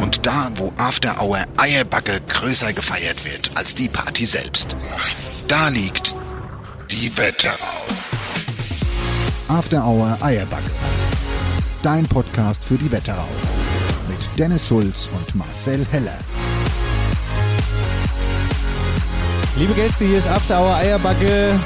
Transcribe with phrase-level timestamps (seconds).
[0.00, 4.76] Und da, wo After Hour Eierbacke größer gefeiert wird als die Party selbst.
[5.48, 6.14] Da liegt
[6.90, 7.84] die Wetterau.
[9.48, 10.70] After Hour Eierbacke.
[11.82, 13.28] Dein Podcast für die Wetterau.
[14.08, 16.18] Mit Dennis Schulz und Marcel Heller.
[19.56, 21.60] Liebe Gäste, hier ist After Hour Eierbacke.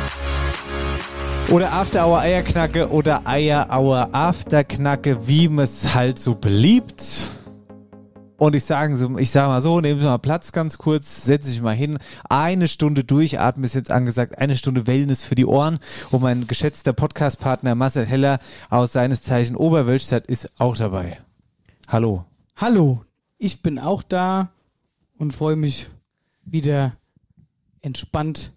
[1.50, 7.30] Oder After Hour Eierknacke oder Eier Hour Afterknacke, wie man es halt so beliebt.
[8.38, 11.50] Und ich sage so, ich sage mal so, nehmen Sie mal Platz ganz kurz, setze
[11.50, 11.98] ich mal hin.
[12.30, 15.80] Eine Stunde durchatmen ist jetzt angesagt, eine Stunde Wellness für die Ohren.
[16.12, 18.38] Und mein geschätzter Podcastpartner Marcel Heller
[18.70, 21.18] aus seines Zeichen Oberwölstadt ist auch dabei.
[21.88, 22.26] Hallo.
[22.54, 23.04] Hallo,
[23.38, 24.50] ich bin auch da
[25.16, 25.88] und freue mich
[26.44, 26.92] wieder
[27.82, 28.52] entspannt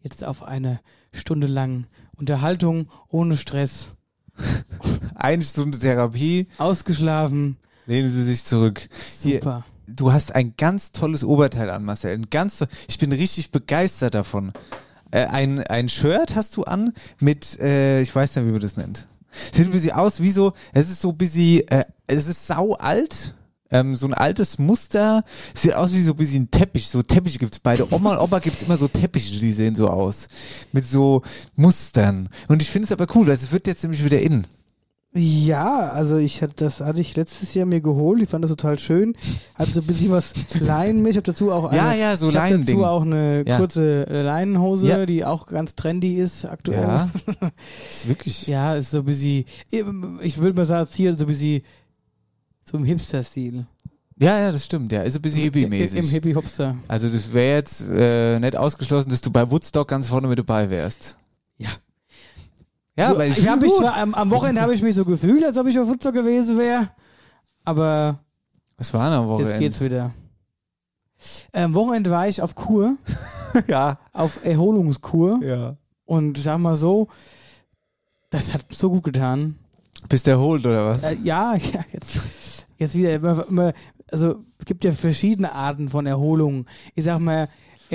[0.00, 0.78] jetzt auf eine
[1.12, 3.90] Stunde lang Unterhaltung ohne Stress.
[5.14, 6.46] Eine Stunde Therapie.
[6.58, 7.56] Ausgeschlafen.
[7.86, 8.88] Lehnen Sie sich zurück.
[9.10, 9.64] Super.
[9.86, 12.14] Hier, du hast ein ganz tolles Oberteil an, Marcel.
[12.14, 14.52] Ein ganz, ich bin richtig begeistert davon.
[15.10, 18.76] Äh, ein, ein Shirt hast du an mit, äh, ich weiß nicht, wie man das
[18.76, 19.06] nennt.
[19.52, 22.74] Sieht ein bisschen aus wie so, es ist so ein bisschen, äh, es ist sau
[22.74, 23.34] alt.
[23.70, 26.88] Ähm, so ein altes Muster, sieht aus wie so ein bisschen Teppich.
[26.88, 27.90] So Teppiche gibt's beide.
[27.90, 30.28] Oma und Opa gibt's immer so Teppiche, die sehen so aus.
[30.72, 31.22] Mit so
[31.56, 32.28] Mustern.
[32.48, 34.44] Und ich finde es aber cool, weil es wird jetzt nämlich wieder in.
[35.14, 38.22] Ja, also ich hatte das hatte ich letztes Jahr mir geholt.
[38.22, 39.14] Ich fand das total schön.
[39.54, 41.10] Hat so ein bisschen was Leinen mit.
[41.10, 43.58] Ich habe dazu auch eine, Ja, ja, so ich hab dazu auch eine Ja.
[43.58, 45.04] kurze äh, Leinenhose, Ja.
[45.04, 46.80] die auch ganz trendy ist aktuell.
[46.80, 47.10] Ja.
[47.90, 48.46] ist wirklich.
[48.46, 49.44] Ja, ist so ein bisschen,
[50.22, 51.62] ich würde mal sagen, hier so ein bisschen
[52.64, 53.66] so im Hipster-Stil.
[54.18, 54.92] Ja, ja, das stimmt.
[54.92, 55.98] Ja, ist ein bisschen hippie-mäßig.
[55.98, 56.76] Im Hippie-Hopster.
[56.88, 60.70] Also das wäre jetzt äh, nicht ausgeschlossen, dass du bei Woodstock ganz vorne mit dabei
[60.70, 61.18] wärst.
[62.96, 63.08] Ja.
[63.08, 65.56] So, aber ich ich mich zwar, am, am Wochenende habe ich mich so gefühlt, als
[65.56, 66.90] ob ich auf Woodstock gewesen wäre.
[67.64, 68.18] Aber
[68.76, 69.52] Was war am Wochenende?
[69.52, 70.12] jetzt geht's wieder.
[71.52, 72.96] Am Wochenende war ich auf Kur,
[73.66, 73.98] ja.
[74.12, 75.40] auf Erholungskur.
[75.42, 75.76] Ja.
[76.04, 77.08] Und sag mal so,
[78.30, 79.56] das hat so gut getan.
[80.08, 81.02] Bist du erholt oder was?
[81.02, 83.14] Äh, ja, ja, jetzt, jetzt wieder.
[83.14, 83.72] Immer, immer,
[84.10, 86.66] also es gibt ja verschiedene Arten von Erholung.
[86.94, 87.48] Ich sag mal,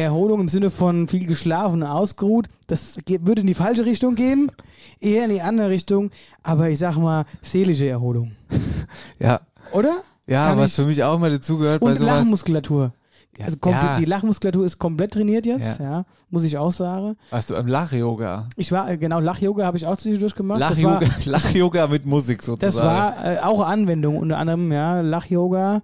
[0.03, 4.51] Erholung im Sinne von viel geschlafen und ausgeruht, das würde in die falsche Richtung gehen,
[4.99, 6.11] eher in die andere Richtung,
[6.43, 8.31] aber ich sag mal, seelische Erholung.
[9.19, 9.41] Ja.
[9.73, 9.97] Oder?
[10.27, 12.17] Ja, Kann was ich- für mich auch immer dazugehört bei sowas.
[12.19, 12.93] Lachmuskulatur.
[13.39, 13.99] Also ja.
[13.99, 15.85] Die Lachmuskulatur ist komplett trainiert jetzt, Ja.
[15.85, 17.17] ja, muss ich auch sagen.
[17.29, 18.47] Warst du im Lach-Yoga?
[18.55, 20.59] Ich war, äh, genau, Lach-Yoga habe ich auch zwischendurch gemacht.
[20.59, 22.75] Lach-Yoga Lach-Yoga mit Musik sozusagen.
[22.75, 25.81] Das war äh, auch Anwendung, unter anderem, ja, Lach-Yoga,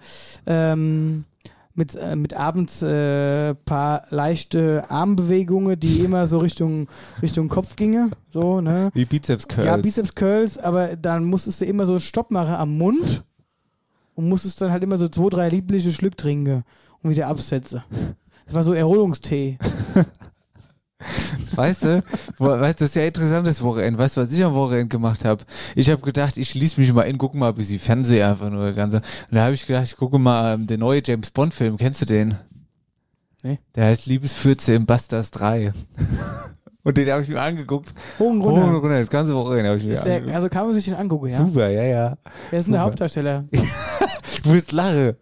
[0.48, 1.26] ähm,
[1.76, 6.88] mit, äh, mit abends äh, paar leichte Armbewegungen, die immer so Richtung,
[7.22, 8.92] Richtung Kopf ginge, so, ne.
[8.94, 9.66] Wie Bizeps-Curls.
[9.66, 13.24] Ja, Bizeps-Curls, aber dann musstest du immer so einen Stopp machen am Mund
[14.16, 16.64] und musstest dann halt immer so zwei, drei liebliche Schlück trinken
[17.02, 17.84] und wieder absetzen.
[18.46, 19.58] Das war so Erholungstee.
[21.56, 22.04] Weißt du,
[22.40, 24.00] weißt du, das ist ja interessantes Wochenende.
[24.00, 25.44] Weißt du, was ich am Wochenende gemacht habe?
[25.76, 28.72] Ich habe gedacht, ich schließe mich mal in, gucke mal ein bisschen Fernseher einfach nur.
[28.72, 31.78] Ganz, und da habe ich gedacht, ich gucke mal ähm, den neuen James Bond Film.
[31.78, 32.36] Kennst du den?
[33.44, 33.60] Nee.
[33.76, 35.74] Der heißt Liebesfürze im Bastards 3.
[36.84, 37.94] und den habe ich mir angeguckt.
[38.18, 38.78] Hoch und runter.
[38.78, 39.00] runter.
[39.00, 40.36] Das ganze Wochenende habe ich mir der, angeguckt.
[40.36, 41.38] also kann man sich den angucken, ja?
[41.38, 42.18] Super, ja, ja.
[42.50, 42.82] Wer ist denn der.
[42.82, 43.46] Hauptdarsteller?
[44.44, 45.16] Du wirst lachen.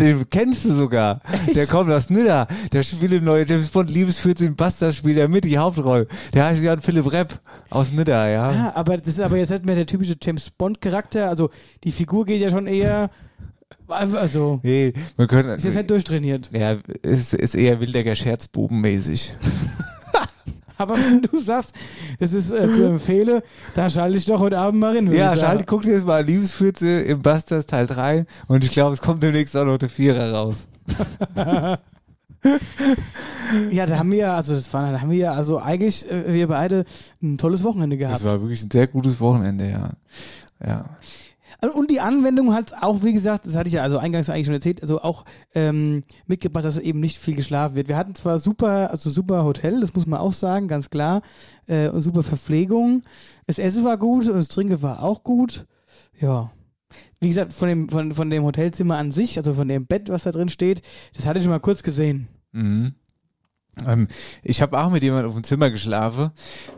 [0.00, 1.20] Den kennst du sogar.
[1.54, 2.48] Der kommt aus Nidda.
[2.72, 6.08] Der spielt im neuen James Bond Liebesfürze im Bastards spielt er mit, die Hauptrolle.
[6.32, 8.52] Der heißt Jan Philipp Repp aus Nidda, ja.
[8.52, 11.28] Ja, aber das ist aber jetzt nicht mehr der typische James Bond Charakter.
[11.28, 11.50] Also
[11.84, 13.08] die Figur geht ja schon eher,
[13.86, 15.50] also Nee, wir können.
[15.50, 16.50] ist jetzt nicht durchtrainiert.
[16.52, 19.36] Ja, ist, ist eher Wildecker Scherzbubenmäßig.
[20.78, 21.72] Aber wenn du sagst,
[22.18, 23.42] das ist äh, zu empfehlen,
[23.74, 25.06] da schalte ich doch heute Abend mal rein.
[25.06, 25.58] Ja, ich sagen.
[25.58, 29.22] schalt, guck dir jetzt mal Liebesfürze im Bastards Teil 3 und ich glaube, es kommt
[29.22, 30.66] demnächst auch noch der Vierer raus.
[33.70, 36.84] Ja, da haben wir, also das war, da haben wir also eigentlich äh, wir beide
[37.22, 38.16] ein tolles Wochenende gehabt.
[38.16, 39.90] Das war wirklich ein sehr gutes Wochenende, ja.
[40.64, 40.84] Ja.
[41.74, 44.54] Und die Anwendung hat auch, wie gesagt, das hatte ich ja also eingangs eigentlich schon
[44.54, 45.24] erzählt, also auch
[45.54, 47.88] ähm, mitgebracht, dass eben nicht viel geschlafen wird.
[47.88, 51.22] Wir hatten zwar super, also super Hotel, das muss man auch sagen, ganz klar,
[51.66, 53.02] äh, und super Verpflegung.
[53.46, 55.66] Das Essen war gut und das Trinken war auch gut.
[56.20, 56.50] Ja.
[57.20, 60.24] Wie gesagt, von dem, von, von dem Hotelzimmer an sich, also von dem Bett, was
[60.24, 60.82] da drin steht,
[61.14, 62.28] das hatte ich mal kurz gesehen.
[62.52, 62.94] Mhm.
[63.86, 64.08] Ähm,
[64.42, 66.30] ich habe auch mit jemandem auf dem Zimmer geschlafen.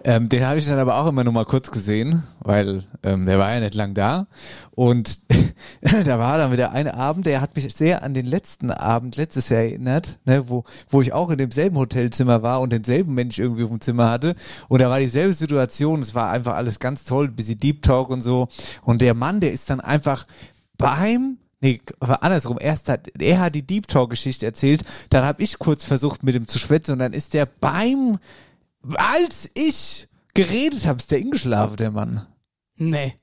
[0.05, 3.39] Ähm, den habe ich dann aber auch immer nur mal kurz gesehen, weil ähm, der
[3.39, 4.27] war ja nicht lang da.
[4.73, 5.21] Und
[6.05, 9.49] da war dann wieder ein Abend, der hat mich sehr an den letzten Abend letztes
[9.49, 13.65] Jahr erinnert, ne, wo, wo ich auch in demselben Hotelzimmer war und denselben Mensch irgendwie
[13.65, 14.35] auf dem Zimmer hatte.
[14.69, 16.01] Und da war dieselbe Situation.
[16.01, 18.49] Es war einfach alles ganz toll, bisschen Deep Talk und so.
[18.83, 20.27] Und der Mann, der ist dann einfach
[20.79, 22.59] beim Nee, aber andersrum.
[22.61, 26.47] Erst hat, er hat die Deep Talk-Geschichte erzählt, dann habe ich kurz versucht, mit ihm
[26.47, 28.19] zu schwätzen und dann ist der beim,
[28.97, 32.27] als ich geredet habe, ist der eingeschlafen, der Mann.
[32.77, 33.15] Nee,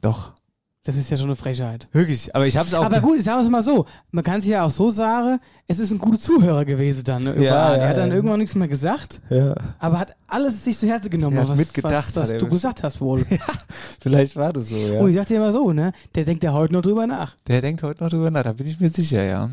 [0.00, 0.34] Doch.
[0.84, 1.86] Das ist ja schon eine Frechheit.
[1.92, 2.34] Wirklich.
[2.34, 2.84] Aber ich habe es auch.
[2.84, 5.38] Aber gut, ich sage es mal so, man kann es ja auch so sagen,
[5.68, 7.22] es ist ein guter Zuhörer gewesen dann.
[7.22, 8.16] Ne, Ja, er ja, hat dann ja.
[8.16, 9.54] irgendwann nichts mehr gesagt, Ja.
[9.78, 12.82] aber hat alles sich zu Herzen genommen, Er was, mitgedacht, was, was er du gesagt
[12.82, 13.24] hast wohl.
[14.00, 15.00] Vielleicht war das so, ja.
[15.00, 17.36] Und ich sag dir immer so, ne, der denkt ja heute noch drüber nach.
[17.46, 19.50] Der denkt heute noch drüber nach, da bin ich mir sicher, ja.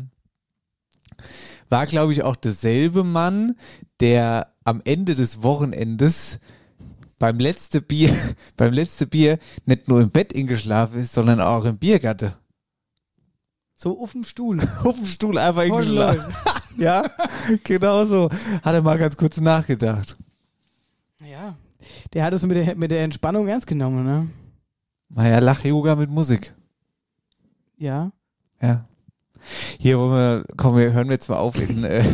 [1.68, 3.54] War, glaube ich, auch derselbe Mann,
[4.00, 6.40] der am Ende des Wochenendes
[7.20, 8.16] beim letzten Bier,
[8.56, 12.36] beim letzten Bier nicht nur im Bett eingeschlafen ist, sondern auch im Biergatte.
[13.76, 14.60] So auf dem Stuhl.
[14.84, 16.34] Auf dem Stuhl einfach eingeschlafen.
[16.76, 17.10] Ja,
[17.64, 18.30] genau so.
[18.62, 20.16] Hat er mal ganz kurz nachgedacht.
[21.20, 21.56] Ja.
[22.14, 24.30] Der hat es mit der, mit der Entspannung ernst genommen, ne?
[25.10, 26.54] Naja, Lach-Yoga mit Musik.
[27.76, 28.12] Ja.
[28.62, 28.86] Ja.
[29.78, 32.04] Hier wollen wir, komm, wir hören wir jetzt mal auf in, äh,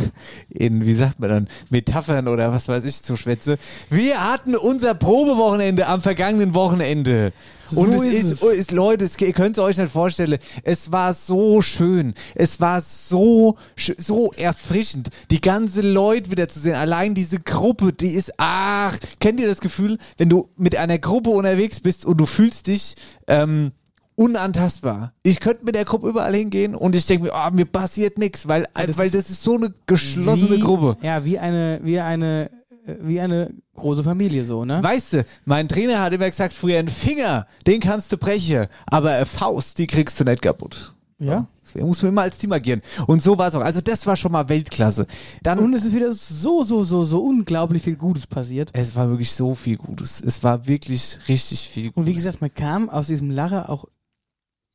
[0.49, 3.57] in, wie sagt man dann, Metaphern oder was weiß ich zu Schwätze.
[3.89, 7.33] Wir hatten unser Probewochenende am vergangenen Wochenende.
[7.69, 8.43] So Und es ist ist, es.
[8.43, 10.37] oh, ist, Leute, es, ihr könnt es euch nicht vorstellen.
[10.63, 12.13] Es war so schön.
[12.35, 15.09] Es war so, so erfrischend.
[15.31, 16.75] Die ganze Leute wieder zu sehen.
[16.75, 21.29] Allein diese Gruppe, die ist, ach, kennt ihr das Gefühl, wenn du mit einer Gruppe
[21.29, 22.95] unterwegs bist und du fühlst dich,
[23.27, 23.71] ähm,
[24.17, 25.13] unantastbar.
[25.23, 28.47] Ich könnte mit der Gruppe überall hingehen und ich denke mir, oh, mir passiert nichts,
[28.47, 30.97] weil, das weil ist das ist so eine geschlossene wie, Gruppe.
[31.01, 32.49] Ja, wie eine, wie eine,
[32.87, 34.81] äh, wie eine große Familie so, ne?
[34.81, 39.11] Weißt du, mein Trainer hat immer gesagt, früher ein Finger, den kannst du brechen, aber
[39.11, 40.95] eine Faust, die kriegst du nicht kaputt.
[41.19, 41.47] Ja.
[41.63, 42.81] Deswegen muss man immer als Team agieren.
[43.07, 43.61] Und so war es auch.
[43.61, 45.05] Also das war schon mal Weltklasse.
[45.43, 48.69] Dann, Und es ist wieder so, so, so, so unglaublich viel Gutes passiert.
[48.73, 50.21] es war wirklich so viel Gutes.
[50.21, 51.97] Es war wirklich richtig viel Gutes.
[51.97, 53.85] Und wie gesagt, man kam aus diesem Lacher auch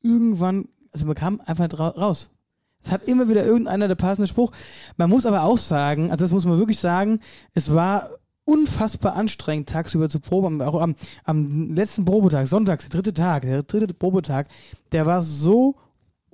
[0.03, 2.29] irgendwann, also man kam einfach raus.
[2.85, 4.51] Es hat immer wieder irgendeiner der passende Spruch.
[4.97, 7.21] Man muss aber auch sagen, also das muss man wirklich sagen,
[7.55, 8.11] es war
[8.45, 10.61] unfassbar anstrengend, tagsüber zu proben.
[10.63, 14.49] Auch am, am letzten Probetag, sonntags, der dritte Tag, der dritte Probetag,
[14.91, 15.77] der war so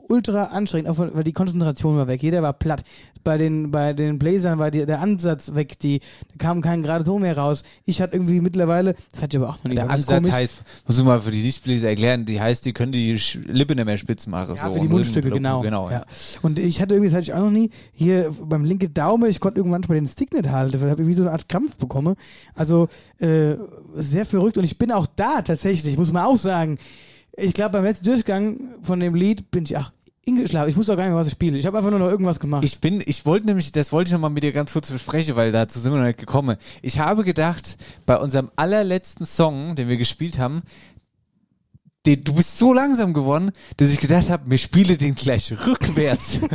[0.09, 2.23] ultra anstrengend, auch weil die Konzentration war weg.
[2.23, 2.83] Jeder war platt.
[3.25, 7.05] Bei den, bei den Blazern war die, der Ansatz weg, die, da kam kein gerade
[7.05, 7.63] Ton mehr raus.
[7.85, 9.77] Ich hatte irgendwie mittlerweile, das hatte ich aber auch noch nicht.
[9.77, 10.33] der Ansatz komisch.
[10.33, 10.55] heißt,
[10.87, 13.85] muss ich mal für die Nichtbläser erklären, die heißt, die können die Sch- Lippe nicht
[13.85, 14.55] mehr spitz machen.
[14.57, 14.73] Ja, so.
[14.75, 15.61] für die Und Mundstücke, Lippen- genau.
[15.61, 16.05] genau ja.
[16.43, 19.41] Und ich hatte irgendwie, das hatte ich auch noch nie, hier beim linken Daumen, ich
[19.41, 22.15] konnte irgendwann manchmal den Stick nicht halten, weil ich irgendwie so eine Art Krampf bekomme.
[22.55, 22.89] Also
[23.19, 23.57] äh,
[23.97, 24.57] sehr verrückt.
[24.57, 26.79] Und ich bin auch da tatsächlich, muss man auch sagen.
[27.37, 29.93] Ich glaube, beim letzten Durchgang von dem Lied bin ich, ach,
[30.27, 30.69] eingeschlafen.
[30.69, 31.59] Ich wusste auch gar nicht mehr, was ich spiele.
[31.59, 32.65] Ich habe einfach nur noch irgendwas gemacht.
[32.65, 35.37] Ich bin, ich wollte nämlich, das wollte ich noch mal mit dir ganz kurz besprechen,
[35.37, 36.57] weil dazu sind wir noch nicht gekommen.
[36.83, 40.63] Ich habe gedacht, bei unserem allerletzten Song, den wir gespielt haben,
[42.07, 46.41] den, du bist so langsam geworden, dass ich gedacht habe, mir spiele den gleich rückwärts.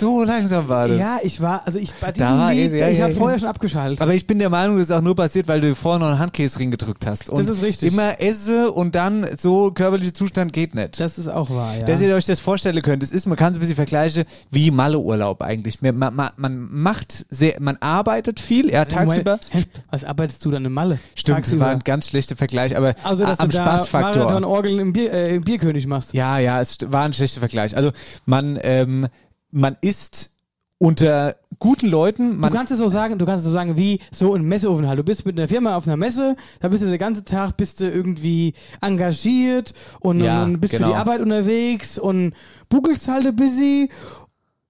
[0.00, 0.98] so langsam war das.
[0.98, 3.18] ja, ich war, also ich bei diesem war- Lied, ja, ich habe ja.
[3.18, 4.00] vorher schon abgeschaltet.
[4.00, 6.18] Aber ich bin der Meinung, das ist auch nur passiert, weil du vorher noch einen
[6.18, 7.30] Handkäsring gedrückt hast.
[7.30, 7.92] Und Das ist richtig.
[7.92, 10.98] Immer esse und dann so körperlicher Zustand geht nicht.
[10.98, 11.84] Das ist auch wahr, ja.
[11.84, 14.70] Dass ihr euch das vorstellen könnt, es ist, man kann es ein bisschen vergleichen wie
[14.70, 15.80] Malleurlaub eigentlich.
[15.82, 19.38] Man, man, man- macht sehr, man arbeitet viel, ja, tagsüber.
[19.50, 19.64] Hä?
[19.90, 20.98] Was arbeitest du dann im Malle?
[21.14, 21.64] Stimmt, das Tagsüber.
[21.66, 24.24] war ein ganz schlechter Vergleich, aber Also, dass am du da Spaßfaktor.
[24.24, 26.14] Marathon-Orgeln im, Bier, äh, im Bierkönig machst.
[26.14, 27.76] Ja, ja, es war ein schlechter Vergleich.
[27.76, 27.90] Also
[28.26, 29.08] man, ähm,
[29.50, 30.36] man ist
[30.78, 34.00] unter guten Leuten, man du kannst es so sagen, du kannst es so sagen wie
[34.10, 34.98] so ein Messeaufenthalt.
[34.98, 37.80] Du bist mit einer Firma auf einer Messe, da bist du den ganzen Tag bist
[37.80, 40.90] du irgendwie engagiert und, Ja, und bist für genau.
[40.90, 42.32] die Arbeit unterwegs und
[42.70, 43.88] buckelst halt bisschen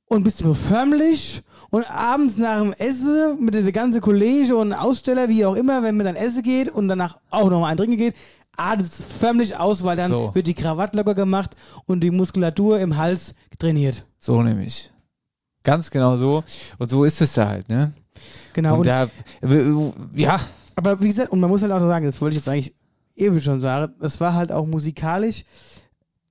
[0.06, 5.28] und bist nur förmlich und abends nach dem Essen mit der ganzen Kollege und Aussteller,
[5.28, 7.96] wie auch immer, wenn man dann essen geht und danach auch noch mal ein Trinken
[7.96, 8.16] geht,
[8.56, 10.34] es förmlich aus, weil dann So.
[10.34, 14.06] wird die Krawatte locker gemacht und die Muskulatur im Hals trainiert.
[14.18, 14.90] so nämlich.
[15.62, 16.42] Ganz genau so.
[16.78, 17.92] Und so ist es da halt, ne?
[18.54, 18.78] Genau.
[18.78, 19.08] Und da,
[19.42, 20.40] w- ja,
[20.76, 22.74] Aber wie gesagt, und man muss halt auch sagen, das wollte ich jetzt eigentlich
[23.16, 25.44] eben schon sagen, das war halt auch musikalisch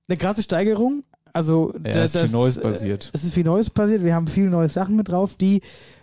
[0.08, 1.02] eine krasse Steigerung.
[1.32, 3.10] Also Ja, da- ist viel das, Neues äh, passiert.
[3.12, 4.02] Es ist viel Neues passiert.
[4.04, 5.62] Wir haben viele neue Sachen mit drauf, die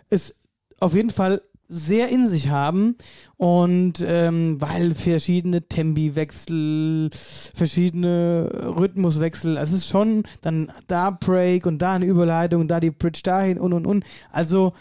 [0.09, 0.33] es
[0.79, 2.95] auf jeden Fall sehr in sich haben
[3.35, 7.09] und ähm, weil verschiedene Tempi-Wechsel,
[7.53, 12.91] verschiedene Rhythmuswechsel, also es ist schon dann da Break und da eine Überleitung, da die
[12.91, 14.05] Bridge dahin und und und.
[14.31, 14.73] Also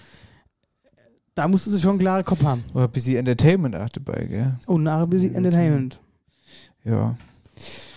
[1.34, 2.64] da musst du schon einen klaren Kopf haben.
[2.72, 4.54] oder ein bisschen Entertainment auch dabei, gell?
[4.66, 6.00] Und nachher ein bisschen Entertainment.
[6.84, 7.14] Ja.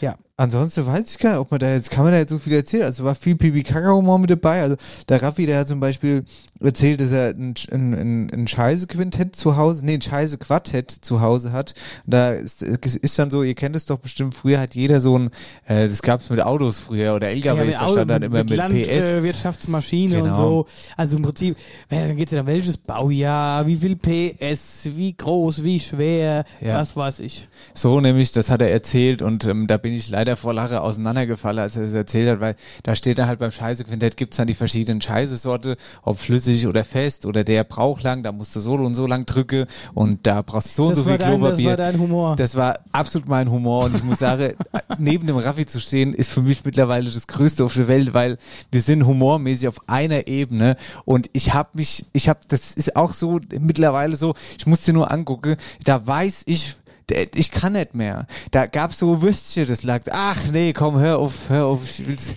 [0.02, 0.18] Ja.
[0.40, 2.54] Ansonsten weiß ich gar nicht, ob man da jetzt, kann man da jetzt so viel
[2.54, 2.84] erzählen.
[2.84, 4.62] Also war viel pipi kaka humor mit dabei.
[4.62, 4.78] Also
[5.10, 6.24] der Raffi, der hat zum Beispiel
[6.62, 11.52] erzählt, dass er ein, ein, ein, ein Scheiße-Quintett zu Hause, nee, ein Scheiße-Quartett zu Hause
[11.52, 11.74] hat.
[12.06, 15.30] Da ist, ist dann so, ihr kennt es doch bestimmt, früher hat jeder so ein,
[15.68, 18.74] äh, das gab's mit Autos früher oder LKWs, mit da stand dann immer mit, Land,
[18.74, 18.88] PS.
[18.88, 20.38] Äh, Wirtschaftsmaschine und Genau.
[20.38, 20.66] so.
[20.96, 21.58] Also im Prinzip,
[21.92, 26.76] ja, dann geht's ja dann, welches Baujahr, wie viel PS, wie groß, wie schwer, Ja.
[26.80, 27.50] was weiß ich.
[27.74, 31.60] So nämlich, das hat er erzählt und ähm, da bin ich leider vor Lache auseinandergefallen,
[31.60, 34.54] als er das erzählt hat, weil da steht dann halt beim Scheiße-Quintett gibt's dann die
[34.54, 38.96] verschiedenen Scheiße-Sorte, ob flüssig oder fest oder der braucht lang, da musst du so und
[38.96, 41.70] so lang drücke und da brauchst du so und Das, so viel dein, das Klopapier.
[41.70, 42.36] war dein Humor.
[42.36, 44.54] Das war absolut mein Humor und ich muss sagen,
[44.98, 48.38] neben dem Raffi zu stehen, ist für mich mittlerweile das Größte auf der Welt, weil
[48.72, 53.14] wir sind humormäßig auf einer Ebene und ich habe mich, ich habe, das ist auch
[53.14, 56.76] so mittlerweile so, ich muss dir nur angucken, da weiß ich,
[57.12, 58.26] ich kann nicht mehr.
[58.52, 62.36] Da gab's so Würstchen, das lag, ach nee, komm, hör auf, hör auf, ich will's.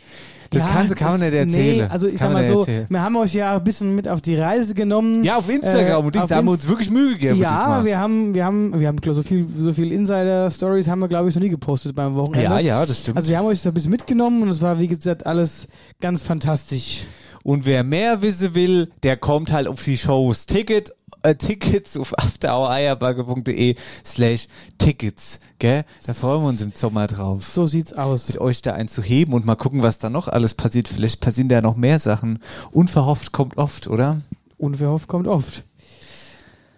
[0.51, 1.77] Das Ja, kann, kann man das- nicht erzählen.
[1.79, 2.87] Nee, also ich sag mal so, erzählen.
[2.91, 5.25] wir haben euch ja ein bisschen mit auf die Reise genommen.
[5.25, 7.39] Ja, auf Instagram äh, und Dings, da haben wir uns wirklich Mühe gegeben.
[7.39, 11.31] Ja, wir haben, wir haben, wir haben so viel, so viel Insider-Stories haben wir, glaube
[11.31, 12.43] ich, noch nie gepostet beim Wochenende.
[12.45, 13.17] ja, ja, das stimmt.
[13.17, 15.67] Also wir haben euch so ein bisschen mitgenommen und es war, wie gesagt, alles
[16.03, 17.05] ganz fantastisch.
[17.45, 20.45] Und wer mehr wissen will, der kommt halt auf die Shows.
[20.45, 24.49] Ticket, äh, Tickets auf afterhoureierbagge.de slash
[24.79, 25.85] Tickets, gell?
[26.07, 27.45] Da freuen wir uns im Sommer drauf.
[27.45, 28.29] So sieht's aus.
[28.29, 30.89] Mit euch da einzuheben und mal gucken, was da noch alles passiert.
[30.89, 32.39] Vielleicht passieren da noch mehr Sachen.
[32.71, 34.21] Unverhofft kommt oft, oder?
[34.59, 35.65] Unverhofft kommt oft.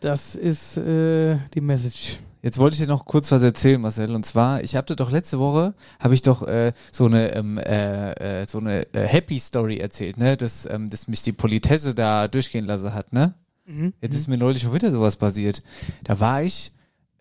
[0.01, 2.19] Das ist äh, die Message.
[2.45, 4.15] Jetzt wollte ich dir noch kurz was erzählen, Marcel.
[4.15, 7.57] Und zwar, ich habe dir doch letzte Woche, habe ich doch äh, so eine ähm,
[7.57, 10.37] äh, äh, so eine äh, Happy Story erzählt, ne?
[10.37, 13.33] Dass, ähm, dass mich die Politesse da durchgehen lassen hat, ne?
[13.65, 13.95] Mhm.
[14.01, 15.63] Jetzt ist mir neulich schon wieder sowas passiert.
[16.03, 16.73] Da war ich,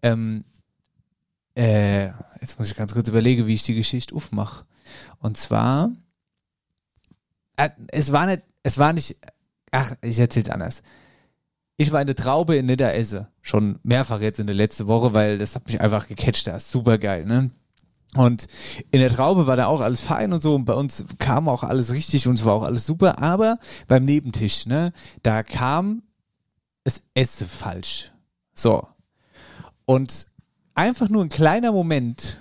[0.01, 0.43] ähm,
[1.55, 2.07] äh,
[2.41, 4.65] jetzt muss ich ganz kurz überlegen, wie ich die Geschichte aufmache.
[5.19, 5.91] Und zwar,
[7.55, 9.17] äh, es war nicht, es war nicht,
[9.71, 10.83] ach, ich erzähl's anders.
[11.77, 13.29] Ich war in der Traube in Niederesse.
[13.41, 16.47] Schon mehrfach jetzt in der letzten Woche, weil das hat mich einfach gecatcht.
[16.47, 17.51] Das ist super geil, ne?
[18.15, 18.47] Und
[18.91, 21.63] in der Traube war da auch alles fein und so und bei uns kam auch
[21.63, 23.57] alles richtig und es war auch alles super, aber
[23.87, 26.03] beim Nebentisch, ne, da kam
[26.83, 28.11] es esse falsch.
[28.53, 28.87] So.
[29.85, 30.27] Und
[30.75, 32.39] einfach nur ein kleiner Moment,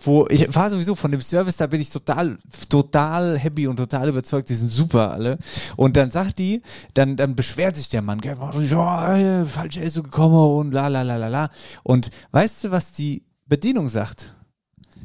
[0.00, 4.08] wo ich war sowieso von dem Service, da bin ich total, total happy und total
[4.08, 5.38] überzeugt, die sind super alle.
[5.76, 6.62] Und dann sagt die,
[6.94, 11.16] dann, dann beschwert sich der Mann, ja, äh, falsche Essen gekommen und la la la
[11.16, 11.50] la la.
[11.82, 14.34] Und weißt du, was die Bedienung sagt?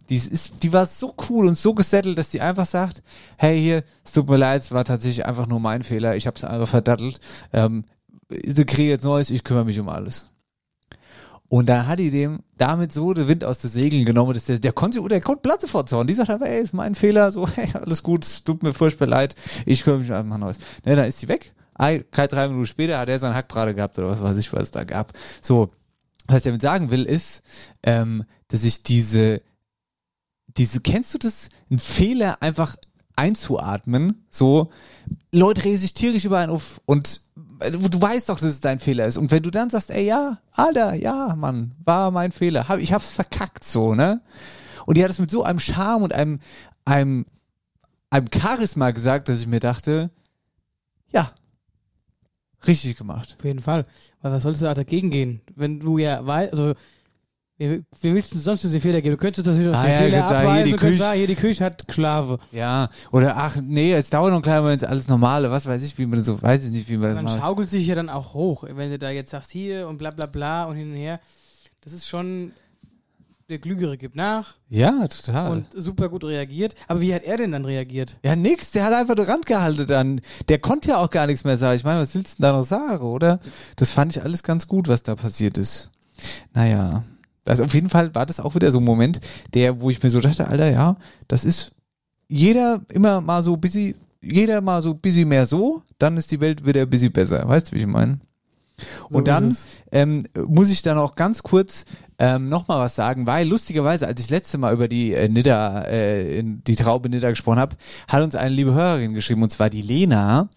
[0.10, 3.02] Die, ist, die war so cool und so gesettelt, dass die einfach sagt,
[3.38, 6.36] hey hier, es tut mir leid, es war tatsächlich einfach nur mein Fehler, ich habe
[6.36, 7.20] es einfach verdattelt.
[7.54, 7.86] Ähm,
[8.30, 10.30] sie kriegen jetzt Neues, ich kümmere mich um alles.
[11.54, 14.58] Und dann hat die dem damit so den Wind aus den Segeln genommen, dass der,
[14.58, 16.08] der konnte, der konnte Platze vorzauen.
[16.08, 19.36] Die sagt aber, ey, ist mein Fehler, so, hey, alles gut, tut mir furchtbar leid,
[19.68, 20.58] ich kümmere mich um einfach Neues.
[20.84, 21.54] Ne, dann ist sie weg.
[21.76, 24.72] Ein, drei, Minuten später hat er seinen Hackbrate gehabt oder was weiß ich, was es
[24.72, 25.14] da gab.
[25.42, 25.70] So,
[26.26, 27.44] was ich damit sagen will, ist,
[27.84, 29.42] ähm, dass ich diese,
[30.58, 32.76] diese, kennst du das, einen Fehler einfach
[33.16, 34.72] einzuatmen, so,
[35.32, 37.22] Leute regen sich tierisch über einen auf und
[37.72, 39.18] du, du weißt doch, dass es dein Fehler ist.
[39.18, 42.94] Und wenn du dann sagst, ey, ja, Alter, ja, Mann, war mein Fehler, hab, ich
[42.94, 44.22] hab's verkackt, so, ne?
[44.86, 46.40] Und die hat es mit so einem Charme und einem,
[46.86, 47.26] einem,
[48.10, 50.10] einem Charisma gesagt, dass ich mir dachte,
[51.12, 51.32] ja,
[52.68, 53.36] richtig gemacht.
[53.38, 53.86] Auf jeden Fall.
[54.22, 55.42] Weil was sollst du da dagegen gehen?
[55.56, 56.74] Wenn du ja weißt, also
[57.58, 59.16] wie, wie willst du sonst diese Fehler geben?
[59.16, 61.28] Du könntest natürlich auch Ah ja, Fehler könntest sagen, hier abweisen, die Küche- sagen, hier
[61.28, 62.38] die Küche hat geschlafen.
[62.52, 65.84] Ja, oder ach, nee, es dauert noch ein kleiner Moment, ist alles normale, was weiß
[65.84, 67.40] ich, wie man so, weiß ich nicht, wie man das Man macht.
[67.40, 70.26] schaukelt sich ja dann auch hoch, wenn du da jetzt sagst, hier und bla bla
[70.26, 71.20] bla und hin und her.
[71.82, 72.54] Das ist schon,
[73.50, 75.52] der Klügere gibt nach Ja, total.
[75.52, 76.74] und super gut reagiert.
[76.88, 78.18] Aber wie hat er denn dann reagiert?
[78.24, 80.22] Ja, nix, der hat einfach den Rand gehalten dann.
[80.50, 81.76] Der konnte ja auch gar nichts mehr sagen.
[81.76, 83.40] Ich meine, was willst du denn da noch sagen, oder?
[83.76, 85.92] Das fand ich alles ganz gut, was da passiert ist.
[86.54, 87.04] Naja.
[87.46, 89.20] Also auf jeden Fall war das auch wieder so ein Moment,
[89.54, 90.98] der, wo ich mir so dachte, Alter, ja,
[91.28, 91.76] das ist
[92.28, 96.66] jeder immer mal so bisschen jeder mal so bisschen mehr so, dann ist die Welt
[96.66, 97.48] wieder bisschen besser.
[97.48, 98.20] Weißt du, wie ich meine?
[99.10, 99.56] So Und dann
[99.92, 101.86] ähm, muss ich dann auch ganz kurz
[102.18, 105.86] ähm, nochmal was sagen, weil lustigerweise, als ich das letzte Mal über die äh, Nidda,
[105.86, 107.76] äh, die Traube Nidda gesprochen habe,
[108.08, 110.50] hat uns eine liebe Hörerin geschrieben, und zwar die Lena.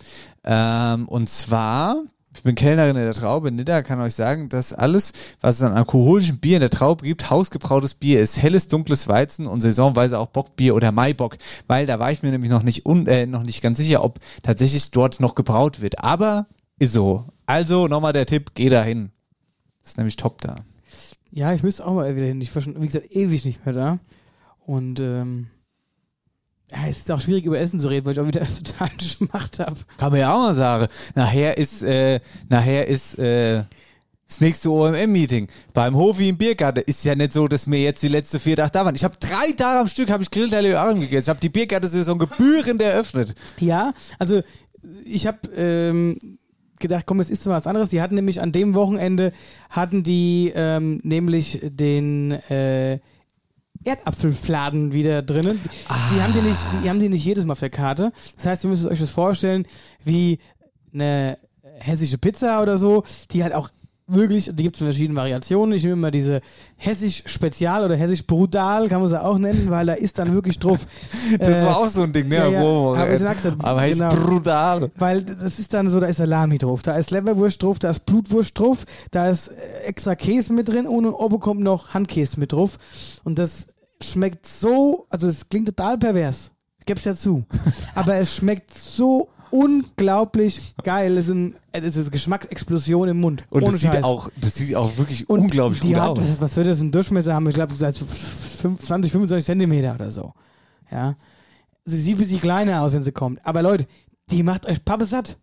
[0.44, 2.02] Ähm, und zwar,
[2.36, 5.72] ich bin Kellnerin in der Traube Nidda, kann euch sagen, dass alles, was es an
[5.72, 10.28] alkoholischem Bier in der Traube gibt, hausgebrautes Bier ist helles, dunkles Weizen und saisonweise auch
[10.28, 13.62] Bockbier oder Maibock, weil da war ich mir nämlich noch nicht, un, äh, noch nicht
[13.62, 16.04] ganz sicher, ob tatsächlich dort noch gebraut wird.
[16.04, 16.46] Aber
[16.78, 17.24] ist so.
[17.46, 19.10] Also nochmal der Tipp, geh da hin.
[19.82, 20.56] Ist nämlich top da.
[21.30, 22.40] Ja, ich müsste auch mal wieder hin.
[22.40, 23.98] Ich war schon, wie gesagt, ewig nicht mehr da.
[24.66, 25.48] Und ähm,
[26.72, 29.58] ja, es ist auch schwierig über Essen zu reden, weil ich auch wieder total Schmacht
[29.58, 29.76] habe.
[29.98, 30.88] Kann man ja auch mal sagen.
[31.14, 33.64] Nachher ist, äh, nachher ist, äh,
[34.26, 38.08] das nächste OMM-Meeting beim Hofi im Biergarten ist ja nicht so, dass mir jetzt die
[38.08, 38.96] letzten vier Tage da waren.
[38.96, 41.26] Ich habe drei Tage am Stück habe ich Grillteile Arm gegessen.
[41.26, 43.36] Ich habe die Biergartensaison gebührend eröffnet.
[43.58, 44.42] Ja, also
[45.04, 46.38] ich habe ähm,
[46.80, 47.90] gedacht, komm, es ist mal was anderes.
[47.90, 49.32] Die hatten nämlich an dem Wochenende,
[49.70, 52.98] hatten die ähm, nämlich den äh,
[53.86, 55.60] Erdapfelfladen wieder drinnen.
[56.14, 58.12] Die, haben die, nicht, die haben die nicht jedes Mal auf der Karte.
[58.36, 59.66] Das heißt, ihr müsst euch das vorstellen,
[60.04, 60.38] wie
[60.92, 61.38] eine
[61.78, 63.70] hessische Pizza oder so, die halt auch
[64.08, 65.74] wirklich, die gibt es in verschiedenen Variationen.
[65.74, 66.40] Ich nehme immer diese
[66.76, 70.58] hessisch spezial oder hessisch brutal, kann man sie auch nennen, weil da ist dann wirklich
[70.58, 70.86] drauf.
[71.40, 72.36] Das äh, war auch so ein Ding, ne?
[72.36, 74.14] ja, ja, Wo- hab ich schon gesagt, aber heißt genau.
[74.14, 74.90] brutal.
[74.96, 78.06] Weil das ist dann so, da ist Salami drauf, da ist Leberwurst drauf, da ist
[78.06, 82.52] Blutwurst drauf, da ist äh, extra Käse mit drin und oben kommt noch Handkäse mit
[82.52, 82.78] drauf.
[83.24, 83.66] Und das
[84.02, 86.50] schmeckt so, also es klingt total pervers.
[86.78, 87.44] Ich geb's ja zu.
[87.94, 91.16] Aber es schmeckt so unglaublich geil.
[91.16, 93.44] Es ist, ein, es ist eine Geschmacksexplosion im Mund.
[93.50, 96.40] Und das sieht, auch, das sieht auch wirklich Und unglaublich die gut hat, aus.
[96.40, 97.48] was- wird das ein Durchmesser haben?
[97.48, 100.32] Ich glaube, seit 20, 25 Zentimeter oder so.
[100.90, 101.14] Ja.
[101.84, 103.44] Sie sieht ein bisschen kleiner aus, wenn sie kommt.
[103.46, 103.86] Aber Leute,
[104.30, 105.38] die macht euch Pappe satt.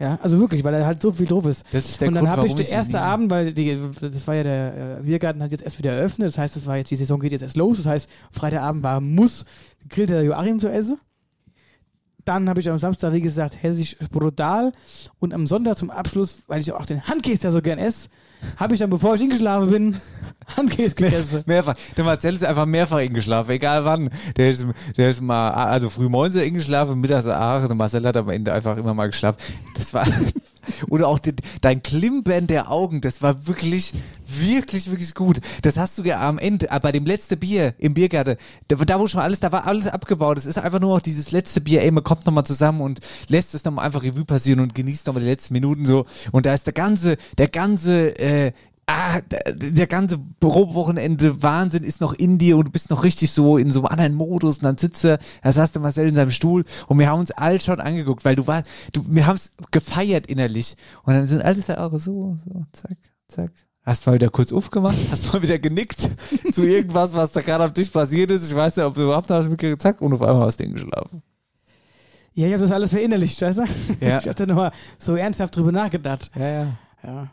[0.00, 1.62] Ja, also wirklich, weil da halt so viel drauf ist.
[1.72, 4.42] Das ist der und dann habe ich den ersten Abend, weil die, das war ja
[4.42, 6.28] der äh, Biergarten hat jetzt erst wieder eröffnet.
[6.28, 7.76] Das heißt, das war jetzt die Saison geht jetzt erst los.
[7.76, 9.44] Das heißt, Freitagabend war muss
[9.90, 10.98] grillte der Joachim zu essen.
[12.24, 14.72] Dann habe ich am Samstag, wie gesagt, hessisch brutal.
[15.18, 18.08] Und am Sonntag zum Abschluss, weil ich auch den Handkäse ja so gern esse,
[18.56, 19.96] habe ich dann, bevor ich hingeschlafen bin,
[20.56, 21.42] Handkäse gegessen.
[21.46, 21.76] Mehrfach.
[21.96, 24.10] Der Marcel ist einfach mehrfach eingeschlafen, egal wann.
[24.36, 27.66] Der ist, der ist mal, also früh morgens eingeschlafen, mittags auch.
[27.66, 29.38] Der Marcel hat am Ende einfach immer mal geschlafen.
[29.76, 30.06] Das war,
[30.88, 33.92] oder auch die, dein Klimpern der Augen, das war wirklich,
[34.26, 35.40] wirklich, wirklich gut.
[35.62, 38.36] Das hast du ja am Ende, äh, bei dem letzten Bier im Biergarten,
[38.68, 40.38] da, da wo schon alles, da war alles abgebaut.
[40.38, 43.54] Es ist einfach nur noch dieses letzte Bier, ey, man kommt nochmal zusammen und lässt
[43.54, 46.06] es nochmal einfach Revue passieren und genießt nochmal die letzten Minuten so.
[46.32, 48.52] Und da ist der ganze, der ganze, äh,
[48.90, 49.20] ah,
[49.52, 53.70] der, ganze Probewochenende Wahnsinn ist noch in dir und du bist noch richtig so in
[53.70, 56.64] so einem anderen Modus und dann sitzt er, da saß der Marcel in seinem Stuhl
[56.88, 60.26] und wir haben uns all schon angeguckt, weil du warst, du, wir haben es gefeiert
[60.26, 62.98] innerlich und dann sind alles Augen so, so, zack,
[63.28, 63.52] zack.
[63.82, 66.10] Hast mal wieder kurz aufgemacht, hast mal wieder genickt
[66.52, 68.46] zu irgendwas, was da gerade auf dich passiert ist.
[68.46, 70.64] Ich weiß nicht, ob du überhaupt noch hast mitgekriegt, zack, und auf einmal hast du
[70.64, 71.22] hingeschlafen.
[72.34, 73.64] Ja, ich habe das alles verinnerlicht, weißt du?
[74.00, 74.18] Ja.
[74.20, 76.30] Ich habe da nochmal so ernsthaft drüber nachgedacht.
[76.36, 76.78] Ja, ja.
[77.02, 77.30] Ja.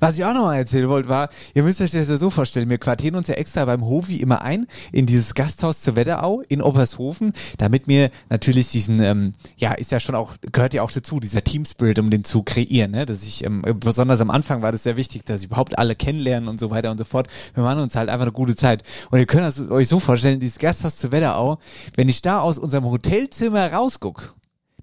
[0.00, 2.70] Was ich auch noch mal erzählen wollte, war, ihr müsst euch das ja so vorstellen,
[2.70, 6.62] wir quartieren uns ja extra beim Hofi immer ein, in dieses Gasthaus zur Wetterau in
[6.62, 11.20] Oppershofen, damit wir natürlich diesen, ähm, ja, ist ja schon auch, gehört ja auch dazu,
[11.20, 14.72] dieser Team Spirit, um den zu kreieren, ne, dass ich, ähm, besonders am Anfang war
[14.72, 17.28] das sehr wichtig, dass ich überhaupt alle kennenlernen und so weiter und so fort.
[17.54, 18.82] Wir machen uns halt einfach eine gute Zeit.
[19.10, 21.58] Und ihr könnt euch so vorstellen, dieses Gasthaus zur Wetterau,
[21.94, 24.34] wenn ich da aus unserem Hotelzimmer rausguck,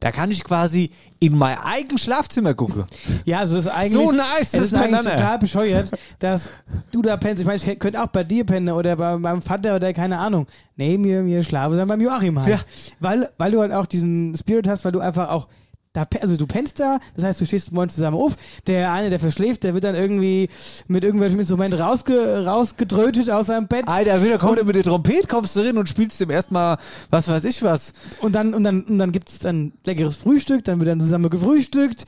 [0.04, 2.84] da kann ich quasi in mein eigenes Schlafzimmer gucken.
[3.24, 6.50] Ja, also das ist eigentlich, So nice, das ist eigentlich total bescheuert, dass
[6.92, 7.40] du da pennst.
[7.40, 10.46] Ich meine, ich könnte auch bei dir pennen oder bei meinem Vater oder keine Ahnung.
[10.76, 12.50] Nee, mir, mir schlafe dann beim Joachim halt.
[12.50, 12.60] Ja.
[13.00, 15.48] Weil, weil du halt auch diesen Spirit hast, weil du einfach auch
[15.94, 18.36] da, also du pennst da, das heißt, du stehst morgens zusammen auf.
[18.66, 20.50] Der eine, der verschläft, der wird dann irgendwie
[20.88, 23.88] mit irgendwelchem Instrument rausge, rausgedrötet aus seinem Bett.
[23.88, 26.78] Alter, wieder kommt er mit der Trompete, kommst du rein und spielst dem erstmal,
[27.12, 27.94] was weiß ich was.
[28.22, 31.30] Und dann, und dann, und dann gibt es dann leckeres Frühstück, dann wird dann zusammen
[31.30, 32.06] gefrühstückt.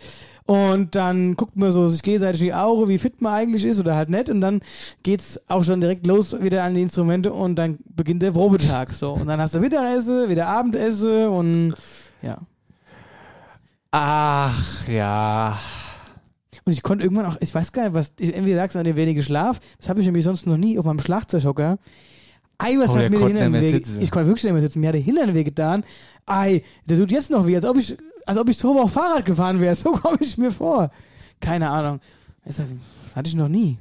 [0.48, 3.95] Und dann guckt man so sich gegenseitig die Augen, wie fit man eigentlich ist oder
[3.95, 4.30] halt nicht.
[4.30, 4.62] Und dann
[5.04, 8.91] geht's auch schon direkt los wieder an die Instrumente und dann beginnt der Probetag.
[8.91, 9.13] So.
[9.13, 11.74] Und dann hast du Mittagessen, wieder Abendessen und
[12.21, 12.39] ja.
[13.97, 15.58] Ach, ja.
[16.65, 18.84] Und ich konnte irgendwann auch, ich weiß gar nicht, was, ich, entweder sagst du an
[18.84, 21.77] dem wenige Schlaf, das habe ich nämlich sonst noch nie auf meinem Schlagzeughocker.
[22.58, 24.81] Ei, was Oh, hat mir der konnte Hintern weh, ich konnte wirklich nicht mehr sitzen,
[24.81, 25.86] mir hat der Hintern weh getan.
[26.25, 29.23] Ei, der tut jetzt noch weh, als ob ich, als ob ich so auch Fahrrad
[29.23, 30.89] gefahren wäre, so komme ich mir vor.
[31.39, 32.01] Keine Ahnung.
[32.43, 32.60] Das
[33.15, 33.77] hatte ich noch nie.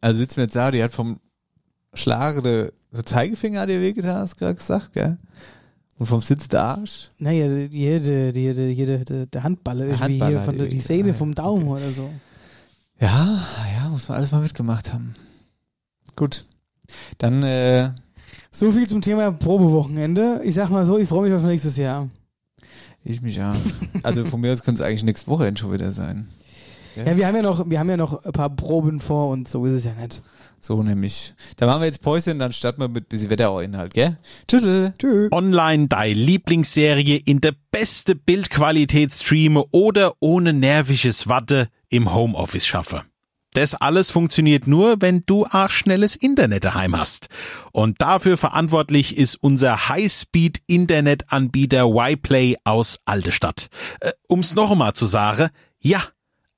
[0.00, 1.20] Also willst du mir jetzt sagen, die hat vom
[1.92, 5.18] Schlage der, der Zeigefinger hat dir wehgetan, hast du gerade gesagt, gell?
[6.02, 7.10] Und vom Sitz der Arsch?
[7.18, 11.32] Naja, die, die, hier, der, Handballer irgendwie Handballer hier von der, die Sehne ah, vom
[11.32, 12.10] Daumen oder so.
[12.98, 13.40] Ja,
[13.76, 15.14] ja, muss man alles mal mitgemacht haben.
[16.16, 16.44] Gut.
[17.18, 17.92] Dann, äh,
[18.50, 20.40] So viel zum Thema Probewochenende.
[20.42, 22.08] Ich sag mal so, ich freue mich auf nächstes Jahr.
[23.04, 23.54] ich mich ja.
[24.02, 26.26] Also von mir aus könnte es eigentlich nächste Woche schon wieder sein.
[26.96, 29.64] Ja, wir haben ja noch, wir haben ja noch ein paar Proben vor und so
[29.66, 30.20] ist es ja nicht.
[30.64, 31.34] So nämlich.
[31.56, 34.16] Da machen wir jetzt Päuschen, dann starten wir mit bisschen Wetterinhalt, gell?
[34.46, 34.94] Tschüssel.
[34.96, 35.32] Tschüss.
[35.32, 43.02] online deine Lieblingsserie in der beste Bildqualität streame oder ohne nerviges Watte im Homeoffice schaffe.
[43.54, 47.28] Das alles funktioniert nur, wenn du auch schnelles Internet daheim hast.
[47.72, 53.66] Und dafür verantwortlich ist unser High-Speed-Internetanbieter Yplay aus Altestadt.
[54.00, 56.02] Äh, um's noch einmal zu sagen, ja,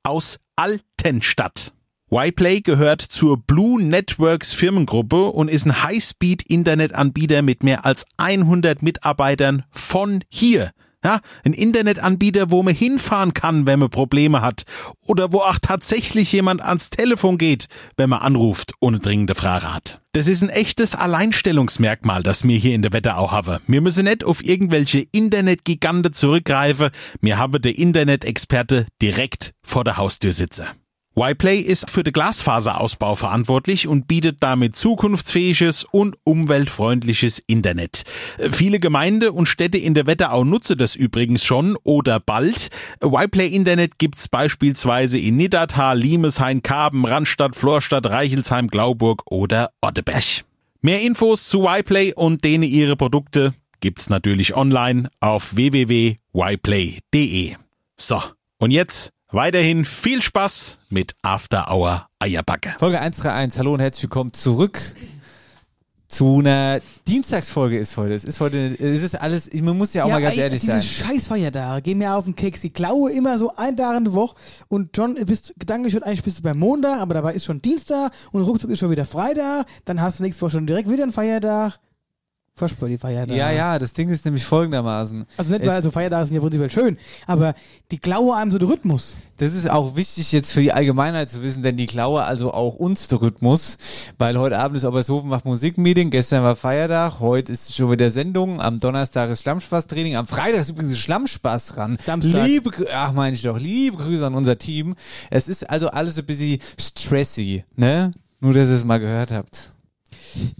[0.04, 1.73] aus Altenstadt.
[2.22, 9.64] Yplay gehört zur Blue Networks Firmengruppe und ist ein High-Speed-Internetanbieter mit mehr als 100 Mitarbeitern
[9.70, 10.70] von hier.
[11.04, 14.62] Ja, ein Internetanbieter, wo man hinfahren kann, wenn man Probleme hat.
[15.02, 17.66] Oder wo auch tatsächlich jemand ans Telefon geht,
[17.98, 20.00] wenn man anruft eine dringende Frage hat.
[20.12, 23.58] Das ist ein echtes Alleinstellungsmerkmal, das wir hier in der Wetterau haben.
[23.66, 26.90] Wir müssen nicht auf irgendwelche Internetgigante zurückgreifen.
[27.20, 30.66] Wir haben der Internet-Experte direkt vor der Haustür sitzen.
[31.16, 38.02] Yplay ist für den Glasfaserausbau verantwortlich und bietet damit zukunftsfähiges und umweltfreundliches Internet.
[38.38, 42.68] Äh, Viele Gemeinde und Städte in der Wetterau nutzen das übrigens schon oder bald.
[43.00, 50.44] Yplay Internet gibt's beispielsweise in Niddertal, Limeshain, Karben, Randstadt, Florstadt, Reichelsheim, Glauburg oder Otteberg.
[50.82, 57.54] Mehr Infos zu Yplay und denen ihre Produkte gibt's natürlich online auf www.yplay.de.
[57.96, 58.20] So,
[58.58, 62.74] und jetzt weiterhin viel Spaß mit After Hour Eierbacke.
[62.78, 63.58] Folge 131.
[63.58, 64.94] Hallo und herzlich willkommen zurück
[66.06, 68.14] zu einer Dienstagsfolge ist heute.
[68.14, 70.74] Es ist heute, es ist alles, man muss ja auch mal ganz ey, ehrlich diese
[70.74, 70.82] sein.
[70.82, 72.62] Scheißfeiertage gehen mir auf den Keks.
[72.62, 74.36] Ich klaue immer so ein Tag in der Woche
[74.68, 78.12] und John, bist gedanklich schon eigentlich bist du beim Montag, aber dabei ist schon Dienstag
[78.30, 79.66] und ruckzuck ist schon wieder Freitag.
[79.84, 81.80] Dann hast du nächste Woche schon direkt wieder einen Feiertag.
[82.56, 83.36] Die Feiertage.
[83.36, 85.26] Ja, ja, das Ding ist nämlich folgendermaßen.
[85.36, 87.52] Also nicht, weil also Feiertage sind ja prinzipiell schön, aber
[87.90, 89.16] die klaue einem so den Rhythmus.
[89.38, 92.76] Das ist auch wichtig jetzt für die Allgemeinheit zu wissen, denn die klaue also auch
[92.76, 93.78] uns der Rhythmus,
[94.18, 98.60] weil heute Abend ist Obershofen macht Musikmeeting, gestern war Feiertag, heute ist schon wieder Sendung,
[98.60, 101.98] am Donnerstag ist Schlammspaß-Training, am Freitag ist übrigens Schlammspaß ran.
[102.06, 102.46] Samstag.
[102.46, 104.94] Liebe, ach meine ich doch, liebe Grüße an unser Team.
[105.28, 108.12] Es ist also alles so ein bisschen stressy, ne?
[108.38, 109.73] Nur, dass ihr es mal gehört habt.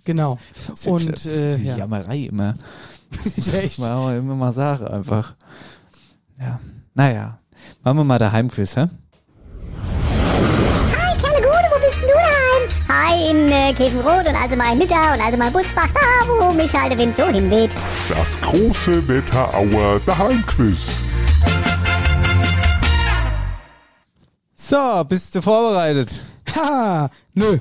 [0.04, 0.38] Genau.
[0.68, 1.76] Das Und ist äh, die ja.
[1.76, 2.54] Jammerei immer.
[3.10, 3.80] Das ist echt.
[3.80, 5.34] Auch immer mal sagen einfach.
[6.40, 6.58] Ja,
[6.94, 7.38] naja.
[7.84, 8.88] Machen wir mal daheim Quiz, hä?
[10.90, 12.62] Hi, Kerle Gude, wo bist denn du daheim?
[12.88, 16.00] Hi, in äh, Käfenrot und also mal in Nidda und also mal in Butzbach, da
[16.26, 17.70] wo mich halt der Wind so hinweht.
[18.08, 21.00] Das große Wetterauer Daheimquiz.
[24.56, 26.24] So, bist du vorbereitet?
[26.56, 27.58] Ha, nö.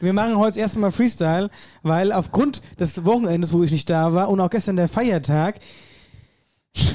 [0.00, 1.50] Wir machen heute das erste Mal Freestyle,
[1.82, 5.56] weil aufgrund des Wochenendes, wo ich nicht da war und auch gestern der Feiertag,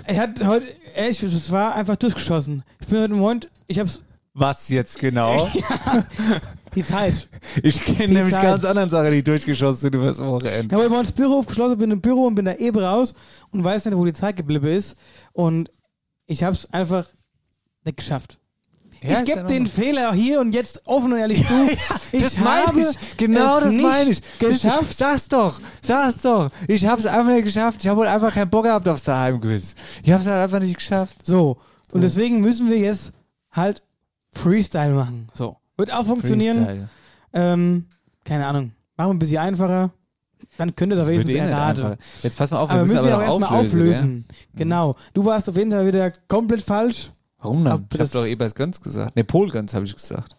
[0.05, 2.63] er hat heute, ehrlich, es war einfach durchgeschossen.
[2.79, 4.01] Ich bin heute Morgen, ich hab's,
[4.33, 5.49] Was jetzt genau?
[6.75, 7.27] die Zeit.
[7.61, 8.43] Ich kenne nämlich Zeit.
[8.43, 10.75] ganz andere Sachen, die durchgeschossen sind übers Ich Wochenende.
[10.75, 13.13] habe heute das Büro aufgeschlossen, bin im Büro und bin da eben raus
[13.51, 14.95] und weiß nicht, wo die Zeit geblieben ist.
[15.33, 15.71] Und
[16.25, 17.07] ich hab's einfach
[17.83, 18.39] nicht geschafft.
[19.03, 21.53] Ja, ich gebe ja den Fehler hier und jetzt offen und ehrlich zu.
[22.11, 23.17] ich das meine habe ich.
[23.17, 24.21] Genau es das meine ich.
[24.39, 24.97] geschafft.
[24.97, 25.59] Sag's doch.
[25.81, 26.49] Sag's doch.
[26.67, 27.81] Ich hab's einfach nicht geschafft.
[27.83, 29.75] Ich habe einfach keinen Bock gehabt aufs Daheimquiz.
[30.03, 31.17] Ich hab's halt einfach nicht geschafft.
[31.25, 31.57] So.
[31.91, 33.11] Und deswegen müssen wir jetzt
[33.51, 33.83] halt
[34.31, 35.27] Freestyle machen.
[35.33, 35.57] So.
[35.77, 36.57] Wird auch funktionieren.
[36.65, 36.89] Freestyle.
[37.33, 37.85] Ähm,
[38.23, 38.71] keine Ahnung.
[38.95, 39.91] Machen wir ein bisschen einfacher.
[40.57, 41.97] Dann könnt ihr das Das wenigstens eh erraten.
[42.21, 43.93] Jetzt pass mal auf, wir Aber wir müssen müssen ja aber auch noch erstmal auflösen.
[44.01, 44.25] auflösen.
[44.55, 44.95] Genau.
[45.13, 47.11] Du warst auf jeden Fall wieder komplett falsch.
[47.43, 47.73] Warum dann?
[47.73, 49.15] Ob Ich hab das- doch Ebers Göns gesagt.
[49.15, 50.35] Ne, Paul Göns habe ich gesagt.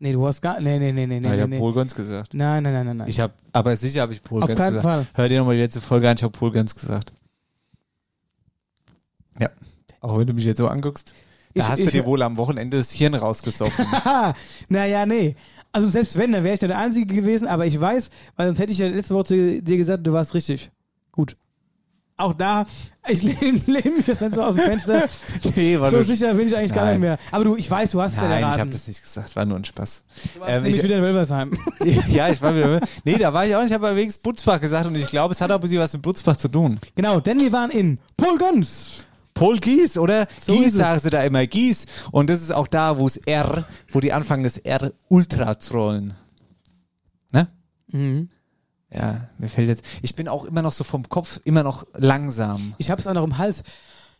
[0.00, 0.60] Nee, du hast gar.
[0.60, 1.40] Nee, nee, nee, nee, Ja, ich nee.
[1.42, 1.72] hab nee.
[1.72, 2.34] Göns gesagt.
[2.34, 2.96] Nein, nein, nein, nein.
[2.98, 3.08] nein.
[3.08, 4.82] Ich habe, aber sicher habe ich Paul Auf keinen gesagt.
[4.82, 5.06] Fall.
[5.14, 7.12] Hör dir nochmal die letzte Folge an, ich habe Göns gesagt.
[9.40, 9.48] Ja.
[10.00, 11.14] Auch wenn du mich jetzt so anguckst,
[11.54, 13.86] da Ich- hast du ich- dir wohl am Wochenende das Hirn rausgesoffen.
[14.68, 15.34] Naja, nee.
[15.72, 18.58] Also selbst wenn, dann wäre ich ja der Einzige gewesen, aber ich weiß, weil sonst
[18.58, 20.70] hätte ich ja letzte Woche zu dir gesagt, du warst richtig.
[21.12, 21.36] Gut.
[22.20, 22.66] Auch da,
[23.08, 25.08] ich lehne lehn mich das dann so aus dem Fenster.
[25.54, 26.94] nee, war so sicher bin ich eigentlich gar Nein.
[26.94, 27.18] nicht mehr.
[27.30, 28.60] Aber du, ich weiß, du hast es ja Nein, ich erraten.
[28.60, 30.04] habe das nicht gesagt, war nur ein Spaß.
[30.34, 31.52] du warst Ähm, ich, wieder in Wölversheim.
[32.08, 32.80] ja, ich war wieder.
[33.04, 35.40] Nee, da war ich auch nicht, ich habe wenigstens Butzbach gesagt und ich glaube, es
[35.40, 36.78] hat auch ein bisschen was mit Butzbach zu tun.
[36.96, 39.04] genau, denn wir waren in Polgons.
[39.34, 40.26] Paul Gies, oder?
[40.44, 40.74] So Gies es.
[40.78, 41.86] sagen sie da immer, Gies.
[42.10, 45.74] Und das ist auch da, wo es R, wo die anfangen, das R ultra zu
[45.74, 46.14] rollen.
[47.32, 47.46] Ne?
[47.92, 48.28] Mhm.
[48.92, 49.84] Ja, mir fällt jetzt.
[50.02, 52.74] Ich bin auch immer noch so vom Kopf immer noch langsam.
[52.78, 53.62] Ich hab's auch noch im Hals.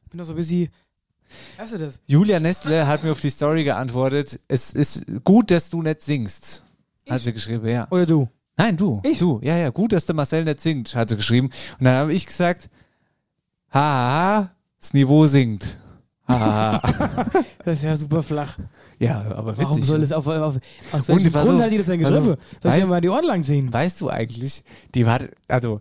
[0.05, 0.69] Ich bin noch so ein bisschen.
[1.59, 1.99] Hast du das?
[2.07, 6.65] Julia Nestle hat mir auf die Story geantwortet, es ist gut, dass du nicht singst.
[7.09, 7.87] Hat sie geschrieben, ja.
[7.91, 8.29] Oder du?
[8.57, 9.01] Nein, du.
[9.05, 9.19] Ich?
[9.19, 11.51] Du, ja, ja, gut, dass der Marcel nicht singt, hat sie geschrieben.
[11.79, 12.71] Und dann habe ich gesagt,
[13.73, 14.51] haha,
[14.81, 15.79] das Niveau sinkt.
[16.27, 16.83] Haha.
[17.65, 18.57] Das ist ja super flach.
[18.99, 19.67] Ja, aber witzig.
[19.67, 20.59] Warum soll es auf, auf
[20.93, 22.37] aus welchem Grund auf, hat die das denn geschrieben?
[22.63, 23.73] Soll ich dir mal die Ohren lang ziehen?
[23.73, 25.81] Weißt du eigentlich, die war, also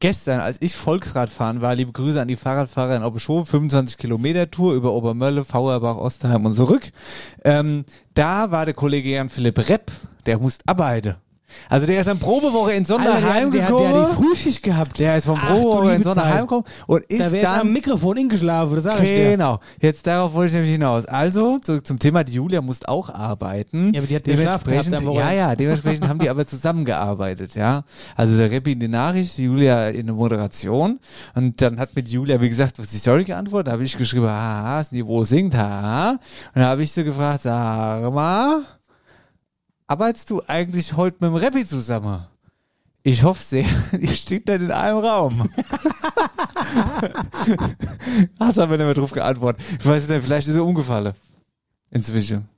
[0.00, 4.50] gestern, als ich Volksrad fahren war, liebe Grüße an die Fahrradfahrer in Oberschow, 25 Kilometer
[4.50, 6.90] Tour über Obermölle, Fauerbach, Osterheim und zurück.
[7.44, 7.84] Ähm,
[8.14, 9.92] da war der Kollege Jan Philipp Repp,
[10.26, 11.16] der musste arbeiten.
[11.68, 13.92] Also der ist an Probewoche in der, Sonderheim der, gekommen.
[13.92, 14.98] der hat die Frühschicht gehabt.
[14.98, 18.74] Der ist vom Probewoche in Sonderheim gekommen und ist Da ich am dann Mikrofon ingeschlafen,
[18.76, 19.30] das sag ich dir.
[19.32, 19.60] Genau.
[19.80, 21.06] Jetzt darauf wollte ich nämlich hinaus.
[21.06, 23.92] Also, zurück zum Thema, die Julia musste auch arbeiten.
[23.94, 27.84] Ja, aber die hat gehabt dementsprechend, am ja, ja, dementsprechend haben die aber zusammengearbeitet, ja.
[28.16, 30.98] Also der Reppi in die Nachricht, die Julia in der Moderation
[31.34, 34.28] und dann hat mit Julia, wie gesagt, was die Story geantwortet, da habe ich geschrieben,
[34.28, 36.10] haha, das Niveau singt, haha.
[36.10, 36.18] Und
[36.54, 38.62] dann habe ich sie gefragt, sag mal,
[39.88, 42.24] arbeitest du eigentlich heute mit dem Reppi zusammen?
[43.02, 43.66] Ich hoffe sehr,
[43.98, 45.48] ihr steht dann in einem Raum.
[48.38, 49.64] Hast aber nicht mehr drauf geantwortet.
[49.80, 51.14] Ich weiß nicht, vielleicht ist er umgefallen.
[51.90, 52.48] Inzwischen.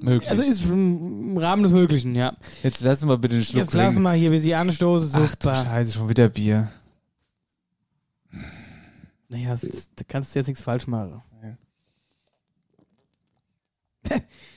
[0.00, 0.28] Möglich.
[0.28, 2.36] Also ist im Rahmen des Möglichen, ja.
[2.62, 5.10] Jetzt lassen wir bitte den Schluck Jetzt lassen wir hier, wie sie anstoßen.
[5.14, 5.64] Ach du Super.
[5.64, 6.68] Scheiße, schon wieder Bier.
[9.28, 9.56] Naja,
[9.96, 11.22] da kannst du jetzt nichts falsch machen.
[14.10, 14.16] ja,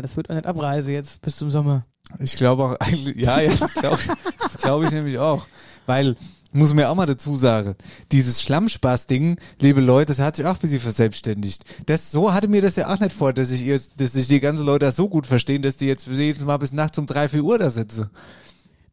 [0.00, 1.84] das wird auch nicht abreise jetzt bis zum Sommer.
[2.18, 3.98] Ich glaube auch eigentlich, ja, ja, das glaube
[4.60, 5.46] glaub ich nämlich auch.
[5.86, 6.16] Weil,
[6.52, 7.74] muss man ja auch mal dazu sagen,
[8.12, 11.64] dieses Schlammspaß-Ding, liebe Leute, das hat sich auch ein bisschen verselbstständigt.
[11.86, 14.40] Das, so hatte mir das ja auch nicht vor, dass ich ihr, dass sich die
[14.40, 17.28] ganzen Leute das so gut verstehen, dass die jetzt jedes Mal bis nachts um drei,
[17.28, 18.10] vier Uhr da sitzen.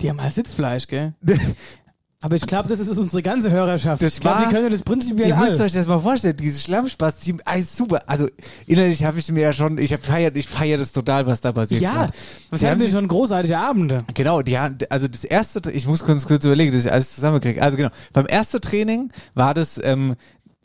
[0.01, 1.13] Die haben halt Sitzfleisch, gell?
[2.21, 4.01] Aber ich glaube, das ist unsere ganze Hörerschaft.
[4.01, 5.63] Das ich glaube, war- die können das prinzipiell Ihr müsst alle.
[5.63, 8.01] euch das mal vorstellen, dieses Schlammspaß-Team, ey, super.
[8.07, 8.27] Also
[8.67, 11.81] innerlich habe ich mir ja schon, ich feiere ich feier das total, was da passiert.
[11.81, 12.13] Ja, gerade.
[12.49, 13.99] was Die haben sich- schon großartige Abende?
[14.15, 17.61] Genau, die haben, also das erste, ich muss ganz kurz überlegen, dass ich alles zusammenkriege.
[17.61, 20.15] Also genau, beim ersten Training war das, ähm,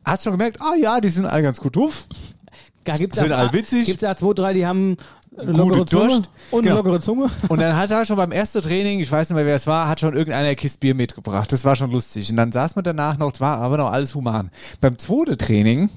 [0.05, 2.09] hast du schon gemerkt, ah ja, die sind alle ganz gut drauf.
[2.83, 3.87] Da gibt's Sind alle witzig.
[3.87, 4.97] Gibt's da zwei, drei, die haben
[5.39, 6.31] eine Gute Zunge Durst.
[6.51, 6.75] und Genau.
[6.77, 7.31] eine lockere Zunge.
[7.49, 9.89] Und dann hat er schon beim ersten Training, ich weiß nicht mehr, wer es war,
[9.89, 11.51] hat schon irgendeiner eine Kiste Bier mitgebracht.
[11.53, 12.31] Das war schon lustig.
[12.31, 14.51] Und dann saß man danach noch, war aber noch alles human.
[14.81, 15.91] Beim zweiten Training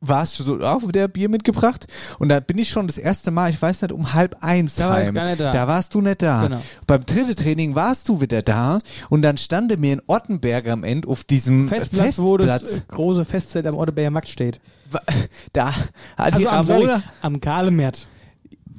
[0.00, 1.86] war es schon so, auch wieder Bier mitgebracht.
[2.18, 4.88] Und da bin ich schon das erste Mal, ich weiß nicht, um halb eins Da
[4.90, 5.14] war ich heim.
[5.14, 5.50] gar nicht da.
[5.50, 6.46] Da warst du nicht da.
[6.48, 6.62] Genau.
[6.86, 8.78] Beim dritten Training warst du wieder da.
[9.10, 12.26] Und dann stand mir in Ottenberg am Ende auf diesem Festplatz, Festplatz.
[12.26, 14.60] wo das äh, große Festzelt am Otterberger Markt steht.
[15.52, 15.72] da
[16.16, 18.06] hat die Also am, am Kahlemert.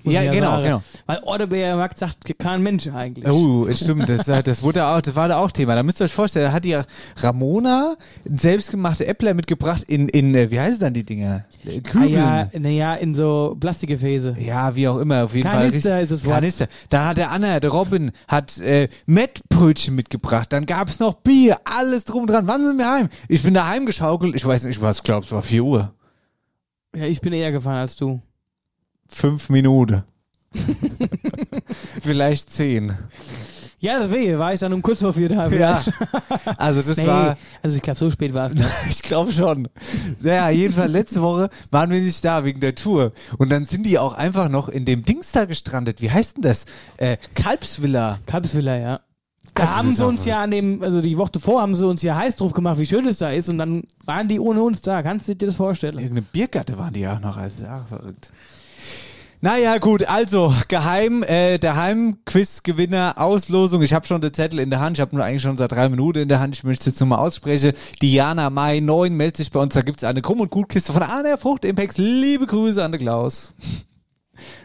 [0.04, 0.64] Ja, ich genau, sagen.
[0.64, 0.84] genau.
[1.06, 3.28] Weil Otterberger Markt sagt kein Mensch eigentlich.
[3.30, 5.76] Oh, stimmt, das, das, wurde auch, das war da auch Thema.
[5.76, 6.78] Da müsst ihr euch vorstellen, da hat die
[7.18, 11.46] Ramona selbstgemachte Äppler mitgebracht in, in, äh, wie heißen dann die Dinger?
[11.66, 12.14] Äh, ah, Kübeln.
[12.14, 14.36] ja, naja, in so Plastikgefäße.
[14.40, 16.04] Ja, wie auch immer, auf jeden Kanister Fall.
[16.04, 16.36] ist das Wort.
[16.36, 16.68] Kanister.
[16.90, 20.52] Da hat der Anna, der Robin, hat äh, Mettbrötchen mitgebracht.
[20.54, 22.48] Dann gab's noch Bier, alles drum und dran.
[22.48, 23.10] Wann sind wir heim?
[23.28, 24.36] Ich bin daheim geschaukelt.
[24.36, 25.94] Ich weiß nicht, was glaubst, es war 4 Uhr.
[26.96, 28.22] Ja, ich bin eher gefahren als du.
[29.12, 30.04] Fünf Minuten.
[32.02, 32.98] Vielleicht zehn.
[33.80, 35.48] Ja, deswegen war ich dann um kurz vor vier da.
[35.50, 35.84] Ja.
[36.58, 37.36] Also das nee, war.
[37.64, 38.70] also ich glaube, so spät war es nicht.
[38.90, 39.68] Ich glaube schon.
[40.20, 43.12] Naja, jedenfalls letzte Woche waren wir nicht da wegen der Tour.
[43.40, 46.00] Und dann sind die auch einfach noch in dem Dings da gestrandet.
[46.00, 46.66] Wie heißt denn das?
[46.98, 48.20] Äh, Kalbsvilla.
[48.28, 49.00] Kalbsvilla, ja.
[49.56, 51.86] Da Also, haben das sie uns ja an dem, also die Woche vor haben sie
[51.88, 54.62] uns ja heiß drauf gemacht, wie schön es da ist und dann waren die ohne
[54.62, 55.02] uns da.
[55.02, 55.96] Kannst du dir das vorstellen?
[55.96, 57.36] Irgendeine Biergatte waren die ja auch noch.
[57.36, 58.32] Also, ja, verrückt.
[59.44, 63.82] Naja, gut, also geheim, äh, der Heimquiz-Gewinner, Auslosung.
[63.82, 64.98] Ich habe schon den Zettel in der Hand.
[64.98, 66.54] Ich habe nur eigentlich schon seit drei Minuten in der Hand.
[66.54, 67.74] Ich möchte es jetzt nur mal aussprechen.
[68.04, 69.74] Diana Mai 9 meldet sich bei uns.
[69.74, 71.98] Da gibt's eine Krumm- und Gutkiste von Arne Frucht Impex.
[71.98, 73.54] Liebe Grüße an den Klaus.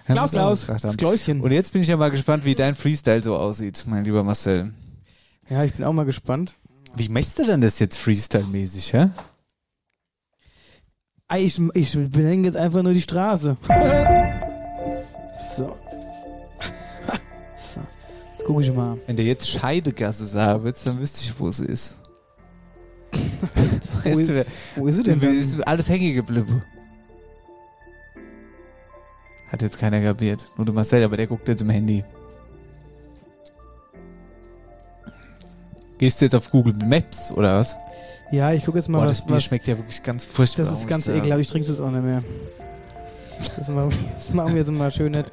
[0.05, 0.97] Klaus, Klaus, das haben.
[0.99, 1.41] Kläuschen.
[1.41, 4.75] Und jetzt bin ich ja mal gespannt, wie dein Freestyle so aussieht, mein lieber Marcel.
[5.49, 6.55] Ja, ich bin auch mal gespannt.
[6.95, 9.09] Wie machst du denn das jetzt Freestyle-mäßig, hä?
[11.39, 13.57] Ich, ich benenne jetzt einfach nur die Straße.
[15.57, 15.71] so.
[17.57, 17.81] so.
[18.37, 18.99] Jetzt gucke ich mal.
[19.07, 21.99] Wenn du jetzt Scheidegasse sagen würdest, dann wüsste ich, wo sie ist.
[23.13, 23.19] Wo
[24.11, 24.47] weißt ist- du, wer-
[24.77, 25.21] Wo ist sie denn?
[25.21, 26.63] Ist alles hängen geblieben.
[29.51, 30.45] Hat jetzt keiner kapiert.
[30.57, 32.05] Nur der Marcel, aber der guckt jetzt im Handy.
[35.99, 37.77] Gehst du jetzt auf Google Maps oder was?
[38.31, 40.67] Ja, ich gucke jetzt mal, Boah, was, das Bier was schmeckt ja wirklich ganz furchtbar.
[40.67, 42.23] Das ist ganz ekelhaft, ich trinke es jetzt auch nicht mehr.
[43.57, 45.31] Das machen, wir jetzt mal schön nett.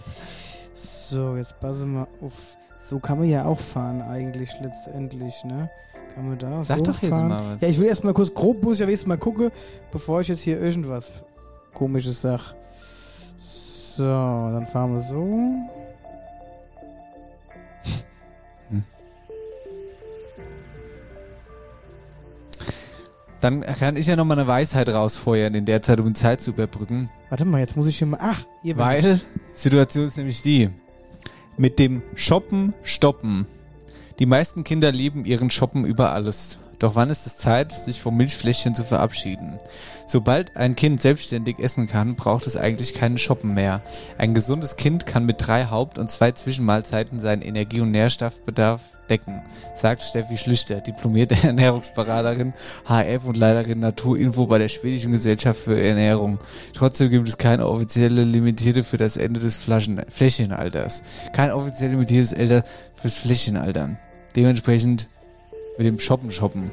[0.74, 5.70] So, jetzt passen wir auf So kann man ja auch fahren eigentlich letztendlich, ne?
[6.16, 7.28] Kann man da Sag so doch jetzt fahren?
[7.28, 7.62] mal was.
[7.62, 9.52] Ja, ich will erstmal kurz grob, muss ich ja wenigstens mal gucken,
[9.92, 11.12] bevor ich jetzt hier irgendwas
[11.74, 12.54] komisches sag.
[13.38, 15.83] So, dann fahren wir so.
[23.44, 26.52] Dann kann ich ja nochmal eine Weisheit rausfeuern in der Zeit, um die Zeit zu
[26.52, 27.10] überbrücken.
[27.28, 28.20] Warte mal, jetzt muss ich hier mal.
[28.22, 29.04] Ach, hier bin ich.
[29.04, 30.70] Weil, Situation ist nämlich die,
[31.58, 33.46] mit dem Shoppen stoppen.
[34.20, 36.60] Die meisten Kinder lieben ihren Shoppen über alles.
[36.80, 39.60] Doch wann ist es Zeit, sich vom Milchfläschchen zu verabschieden?
[40.08, 43.82] Sobald ein Kind selbstständig essen kann, braucht es eigentlich keinen Shoppen mehr.
[44.18, 49.42] Ein gesundes Kind kann mit drei Haupt- und zwei Zwischenmahlzeiten seinen Energie- und Nährstoffbedarf decken,
[49.76, 52.54] sagt Steffi Schlüchter, diplomierte Ernährungsberaterin,
[52.86, 56.40] HF und Leiterin Naturinfo bei der Schwedischen Gesellschaft für Ernährung.
[56.74, 61.04] Trotzdem gibt es keine offizielle Limitierte für das Ende des Flaschen Fläschchenalters.
[61.34, 62.64] Kein offiziell limitiertes Alter
[62.94, 63.98] fürs Fläschchenaltern.
[64.36, 65.10] Dementsprechend
[65.78, 66.72] mit dem Shoppen shoppen.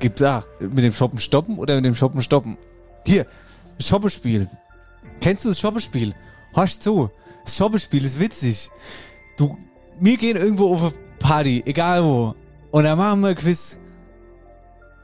[0.00, 2.56] Gibt's ah, mit dem Shoppen stoppen oder mit dem Shoppen stoppen?
[3.04, 3.26] Hier,
[3.80, 4.48] Shoppespiel.
[5.20, 6.14] Kennst du das Shoppespiel?
[6.54, 7.10] Horch zu.
[7.44, 8.70] Das Shoppespiel ist witzig.
[9.36, 9.56] Du,
[10.00, 12.34] wir gehen irgendwo auf Party, egal wo.
[12.70, 13.78] Und dann machen wir Quiz.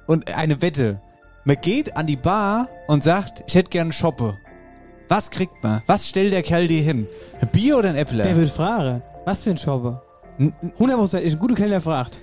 [0.06, 1.00] Und eine Wette.
[1.44, 4.36] Man geht an die Bar und sagt, ich hätte gern Shoppe.
[5.08, 5.82] Was kriegt man?
[5.86, 7.06] Was stellt der Kerl dir hin?
[7.40, 8.24] Ein Bier oder ein Äppler?
[8.24, 9.02] Der wird fragen.
[9.24, 10.02] Was für ein Shopper?
[10.38, 12.18] N- 100% ist ein guter Kellner fragt.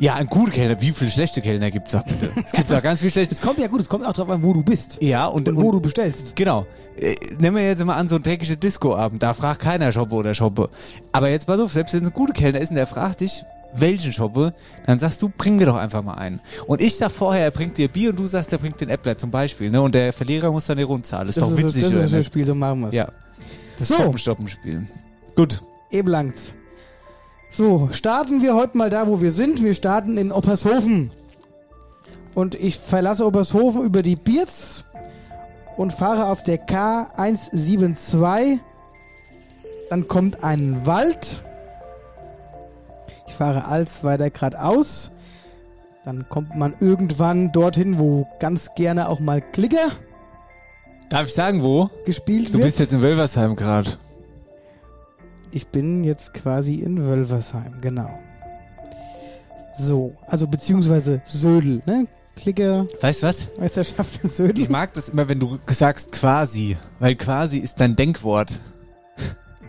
[0.00, 0.80] Ja, ein guter Kellner.
[0.80, 2.30] Wie viele schlechte Kellner gibt's da bitte?
[2.42, 3.34] Es gibt da ganz viel schlechte.
[3.34, 4.96] Es kommt ja gut, es kommt auch drauf an, wo du bist.
[5.02, 6.34] Ja, und, Und wo du bestellst.
[6.36, 6.66] Genau.
[6.96, 9.22] Äh, nehmen wir jetzt mal an, so ein dreckiger Disco-Abend.
[9.22, 10.70] Da fragt keiner Shoppe oder Shoppe.
[11.12, 13.44] Aber jetzt pass auf, selbst wenn es ein guter Kellner ist und der fragt dich,
[13.74, 14.54] welchen Shoppe,
[14.86, 16.40] dann sagst du, bring mir doch einfach mal einen.
[16.66, 19.18] Und ich sag vorher, er bringt dir Bier und du sagst, er bringt den Äppler
[19.18, 19.70] zum Beispiel.
[19.70, 19.82] Ne?
[19.82, 21.28] Und der Verlierer muss dann die Rundzahlen.
[21.28, 22.22] Ist Das doch ist, witzig, das oder ist ein?
[22.22, 22.94] Spiel, so machen wir es.
[22.94, 23.08] Ja.
[23.78, 23.96] Das So.
[23.96, 24.86] Shoppen-Stoppen-Spiel.
[25.36, 25.60] Gut.
[25.90, 26.54] Eben langt's.
[27.50, 29.62] So, starten wir heute mal da, wo wir sind.
[29.62, 31.10] Wir starten in Oppershofen.
[32.34, 34.84] Und ich verlasse Oppershofen über die Bierz
[35.76, 38.58] und fahre auf der K172.
[39.88, 41.42] Dann kommt ein Wald.
[43.26, 45.10] Ich fahre als weiter geradeaus.
[46.04, 49.90] Dann kommt man irgendwann dorthin, wo ganz gerne auch mal Klicker
[51.10, 51.90] Darf ich sagen, wo?
[52.04, 52.62] gespielt Du wird.
[52.62, 53.90] bist jetzt in Wölversheim gerade.
[55.52, 58.10] Ich bin jetzt quasi in Wölversheim, genau.
[59.76, 62.06] So, also beziehungsweise Södel, ne?
[62.36, 63.48] Klicker, Weißt du was?
[63.58, 64.62] Meisterschaft in Södel.
[64.62, 66.76] Ich mag das immer, wenn du sagst quasi.
[66.98, 68.60] Weil quasi ist dein Denkwort.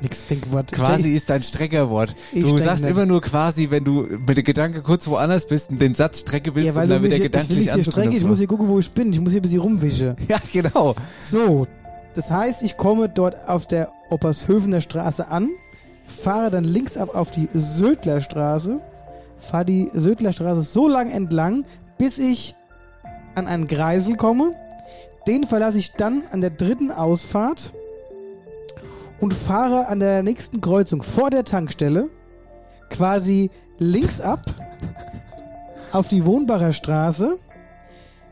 [0.01, 0.71] Nix Denkwort.
[0.71, 2.15] Quasi ist ein Streckerwort.
[2.31, 2.91] Ich Du sagst nicht.
[2.91, 6.55] immer nur quasi, wenn du mit dem Gedanke kurz woanders bist und den Satz Strecke
[6.55, 8.67] willst Ja, weil und dann ich will gedanklich nicht hier strecke, ich muss hier gucken,
[8.67, 9.11] wo ich bin.
[9.11, 10.15] Ich muss hier ein bisschen rumwischen.
[10.27, 10.95] Ja, genau.
[11.19, 11.67] So,
[12.15, 15.49] das heißt, ich komme dort auf der Oppershöfener Straße an,
[16.05, 18.79] fahre dann links ab auf die Södlerstraße,
[19.37, 21.65] fahre die Södlerstraße so lang entlang,
[21.97, 22.55] bis ich
[23.35, 24.53] an einen Kreisel komme.
[25.27, 27.73] Den verlasse ich dann an der dritten Ausfahrt
[29.19, 32.09] und fahre an der nächsten Kreuzung vor der Tankstelle
[32.89, 34.41] quasi links ab
[35.91, 37.37] auf die Wohnbacher Straße.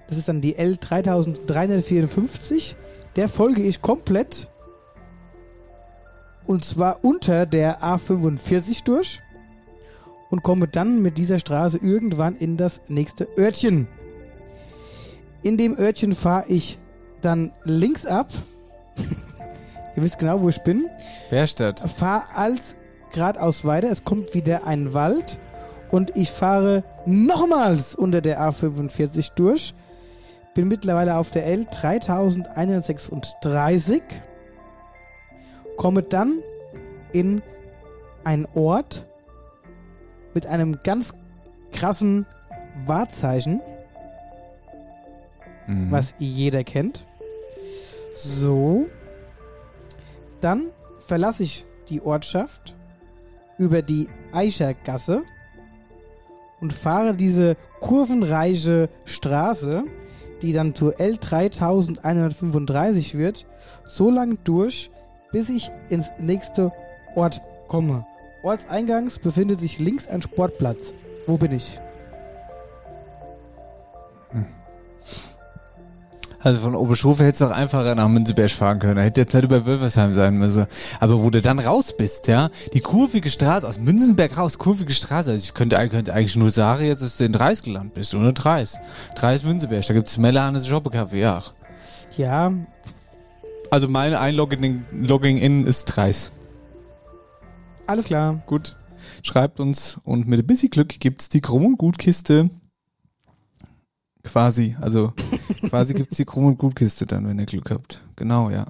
[0.08, 2.76] Das ist dann die L3354.
[3.16, 4.50] Der folge ich komplett.
[6.50, 9.22] Und zwar unter der A45 durch.
[10.32, 13.88] Und komme dann mit dieser Straße irgendwann in das nächste Örtchen.
[15.44, 16.80] In dem Örtchen fahre ich
[17.22, 18.30] dann links ab.
[19.96, 20.88] Ihr wisst genau, wo ich bin.
[21.30, 21.82] Bärstadt.
[21.82, 22.76] Fahre als
[23.14, 23.92] geradeaus weiter.
[23.92, 25.38] Es kommt wieder ein Wald.
[25.92, 29.76] Und ich fahre nochmals unter der A45 durch.
[30.56, 34.02] Bin mittlerweile auf der L 3136.
[35.80, 36.44] Komme dann
[37.14, 37.42] in
[38.26, 39.08] einen Ort
[40.34, 41.14] mit einem ganz
[41.72, 42.26] krassen
[42.86, 43.62] Wahrzeichen,
[45.68, 45.90] Mhm.
[45.90, 47.06] was jeder kennt.
[48.14, 48.88] So.
[50.42, 50.64] Dann
[51.00, 52.76] verlasse ich die Ortschaft
[53.58, 55.22] über die Eichergasse
[56.60, 59.86] und fahre diese kurvenreiche Straße,
[60.42, 63.46] die dann zur L3135 wird,
[63.86, 64.92] so lang durch,
[65.32, 66.72] bis ich ins nächste
[67.16, 68.06] Ort komme.
[68.44, 70.94] Ortseingangs befindet sich links ein Sportplatz.
[71.28, 71.80] Wo bin ich?
[76.42, 78.96] Also von Oberschofe hättest du auch einfacher nach Münzeberg fahren können.
[78.96, 80.68] Da hätte jetzt nicht über Wölversheim sein müssen.
[81.02, 85.32] Aber wo du dann raus bist, ja, die kurvige Straße, aus Münzenberg raus, kurvige Straße.
[85.32, 88.32] Also ich könnte, könnte eigentlich nur sagen, jetzt, dass du in Dreis gelandet bist, ohne
[88.32, 88.80] Dreis.
[89.16, 91.44] Dreis Münzenberg, da gibt's Mellanes Shoppecafé, ja.
[92.16, 92.54] Ja,
[93.72, 96.32] Also mein Einlogging Logging in ist Dreis.
[97.86, 98.42] alles klar.
[98.46, 98.76] Gut.
[99.24, 102.50] schreibt uns und mit ein bisschen Glück gibt's die Krumm- und Gutkiste.
[104.24, 105.14] Quasi, also
[105.70, 108.04] quasi gibt's die Krumm- und Gutkiste dann, wenn ihr Glück habt.
[108.16, 108.66] Genau, ja.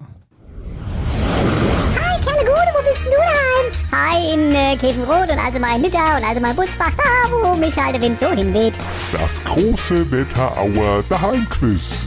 [1.99, 3.71] Hi, Kerle Gude, wo bist denn du daheim?
[3.91, 7.03] Hi, in äh, Käfenrot und also mal in Nidda und also mal in Butzbach, da
[7.31, 8.73] wo mich halt der Wind so hinweht.
[9.11, 12.03] Das große Wetterauer Daheimquiz.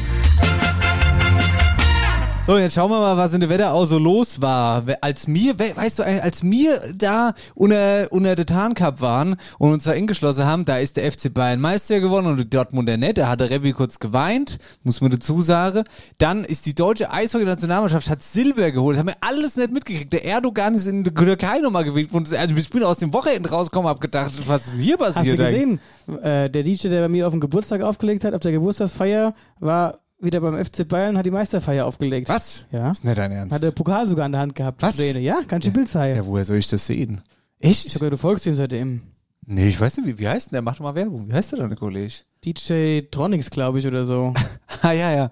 [2.44, 4.82] So, jetzt schauen wir mal, was in der Wetterau so los war.
[5.00, 9.72] Als mir, we- weißt du, als wir da unter, unter der Tarn Cup waren und
[9.72, 13.18] uns da eingeschlossen haben, da ist der FC Bayern Meister geworden und die Dortmunder nicht.
[13.18, 15.84] Da hat der Rebbi kurz geweint, muss man dazu sagen.
[16.18, 18.96] Dann ist die deutsche Eishockey-Nationalmannschaft hat Silber geholt.
[18.96, 20.12] Das haben wir alles nicht mitgekriegt.
[20.12, 22.26] Der Erdogan ist in der Türkei nochmal gewählt worden.
[22.36, 25.14] Also ich bin aus dem Wochenende rausgekommen, hab gedacht, was ist denn hier Hast du
[25.14, 25.38] passiert?
[25.38, 25.80] gesehen?
[26.24, 29.98] Äh, der DJ, der bei mir auf dem Geburtstag aufgelegt hat, auf der Geburtstagsfeier, war
[30.22, 32.28] wieder beim FC Bayern, hat die Meisterfeier aufgelegt.
[32.28, 32.66] Was?
[32.70, 32.90] Ja.
[32.90, 33.54] ist nicht dein Ernst.
[33.54, 34.80] Hat der Pokal sogar in der Hand gehabt.
[34.82, 34.96] Was?
[34.96, 35.20] Träne.
[35.20, 36.16] Ja, ganz schön Bild zeigen.
[36.16, 37.22] ja, woher soll ich das sehen?
[37.58, 37.86] Ich Echt?
[37.94, 39.02] hab gedacht, du folgst ihm seitdem.
[39.44, 40.62] Nee, ich weiß nicht, wie, wie heißt denn der?
[40.62, 41.28] Mach doch mal Werbung.
[41.28, 42.14] Wie heißt der deine Kollege?
[42.44, 44.32] DJ Tronics, glaube ich, oder so.
[44.84, 45.30] Ah, ja, ja.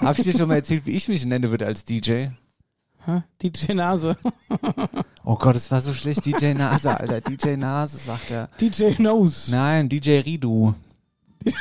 [0.00, 2.30] Hab ich dir schon mal erzählt, wie ich mich nennen würde als DJ?
[3.06, 3.22] Ha?
[3.40, 4.16] DJ Nase.
[5.24, 6.26] Oh Gott, es war so schlecht.
[6.26, 7.20] DJ Nase, Alter.
[7.20, 8.48] DJ Nase, sagt er.
[8.60, 9.52] DJ Nose.
[9.52, 10.74] Nein, DJ Ridu.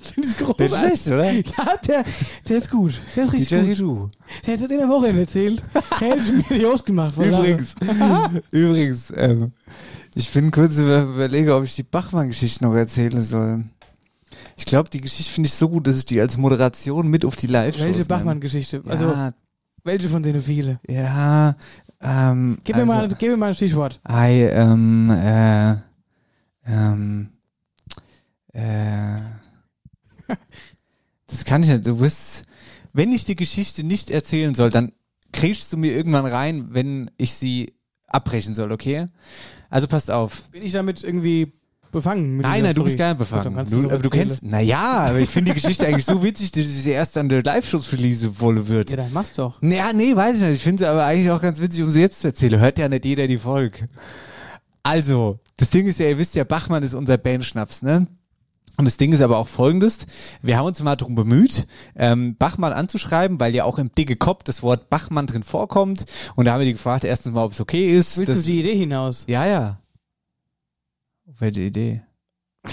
[0.00, 1.30] Finde ich Der ist schlecht, oder?
[1.32, 2.04] Ja, der,
[2.48, 3.00] der ist gut.
[3.16, 3.66] Der ist richtig DJ gut.
[3.68, 4.08] Ridu.
[4.46, 5.62] Der hat es in der Woche erzählt.
[6.00, 7.14] Der hätte ich mir die Host gemacht.
[7.14, 7.44] vor Lachen.
[7.44, 7.74] Übrigens,
[8.50, 9.52] übrigens, ähm,
[10.14, 13.64] ich bin kurz über, überlege, ob ich die Bachmann-Geschichte noch erzählen soll.
[14.56, 17.36] Ich glaube, die Geschichte finde ich so gut, dass ich die als Moderation mit auf
[17.36, 18.08] die Live-Shows Welche nehme.
[18.08, 18.82] Bachmann-Geschichte?
[18.86, 19.32] Also, ja,
[19.84, 20.78] welche von denen viele?
[20.88, 21.56] ja,
[22.00, 24.00] ähm, Gib, mir also- mal, gib mir mal ein Stichwort.
[24.04, 25.76] Ei, ähm, äh,
[26.66, 27.28] ähm,
[28.52, 29.20] äh,
[31.26, 31.86] das kann ich nicht.
[31.86, 32.46] Du bist,
[32.92, 34.92] wenn ich die Geschichte nicht erzählen soll, dann
[35.32, 37.74] kriegst du mir irgendwann rein, wenn ich sie
[38.06, 39.08] abbrechen soll, okay?
[39.70, 40.42] Also passt auf.
[40.50, 41.52] Bin ich damit irgendwie
[41.90, 42.36] befangen?
[42.38, 43.54] Nein, nein, du bist gar nicht befangen.
[43.54, 46.62] kannst Du, aber du kennst, naja, aber ich finde die Geschichte eigentlich so witzig, dass
[46.62, 48.90] ich sie erst an der Live-Shows release wolle wird.
[48.90, 49.62] Ja, dann mach's doch.
[49.62, 50.56] Naja, nee, weiß ich nicht.
[50.56, 52.60] Ich finde es aber eigentlich auch ganz witzig, um sie jetzt zu erzählen.
[52.60, 53.88] Hört ja nicht jeder die Folge.
[54.82, 58.08] Also, das Ding ist ja, ihr wisst ja, Bachmann ist unser Bandschnaps, ne?
[58.82, 60.08] Und das Ding ist aber auch folgendes.
[60.42, 64.42] Wir haben uns mal darum bemüht, ähm, Bachmann anzuschreiben, weil ja auch im Dicke Kopf
[64.42, 66.04] das Wort Bachmann drin vorkommt.
[66.34, 68.18] Und da haben wir die gefragt, erstens mal, ob es okay ist.
[68.18, 69.22] Willst das, du die Idee hinaus?
[69.28, 69.78] ja, ja.
[71.38, 72.02] Welche Idee?
[72.64, 72.70] Äh,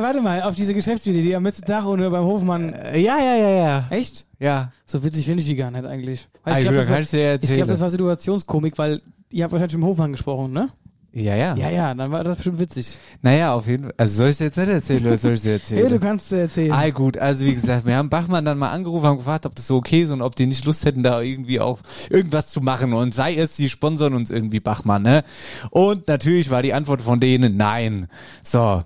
[0.00, 2.72] Warte mal, auf diese Geschäftsidee, die am letzten Tag ohne beim Hofmann.
[2.72, 3.86] Äh, ja, ja, ja, ja.
[3.90, 4.24] Echt?
[4.38, 4.72] Ja.
[4.86, 6.26] So witzig finde ich die gar nicht eigentlich.
[6.42, 7.10] Weil Ah, ich glaube, das, war- ich
[7.54, 10.70] glaub, das war Situationskomik, weil ihr habt wahrscheinlich mit dem Hofmann gesprochen, ne?
[11.16, 11.54] Ja, ja.
[11.54, 12.98] Ja, ja, dann war das bestimmt witzig.
[13.22, 13.94] Naja, auf jeden Fall.
[13.96, 15.82] Also soll ich es jetzt nicht erzählen oder soll ich es erzählen?
[15.84, 16.72] Ja, du kannst äh, erzählen.
[16.72, 19.68] Ah, gut, also wie gesagt, wir haben Bachmann dann mal angerufen, haben gefragt, ob das
[19.68, 21.78] so okay ist und ob die nicht Lust hätten, da irgendwie auch
[22.10, 22.92] irgendwas zu machen.
[22.94, 25.22] Und sei es, sie sponsern uns irgendwie Bachmann, ne?
[25.70, 28.08] Und natürlich war die Antwort von denen nein.
[28.42, 28.82] So.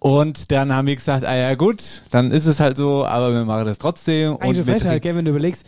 [0.00, 3.46] Und dann haben wir gesagt, ah ja gut, dann ist es halt so, aber wir
[3.46, 4.32] machen das trotzdem.
[4.32, 5.66] Eigentlich und so wir frech halt, gell, wenn du überlegst,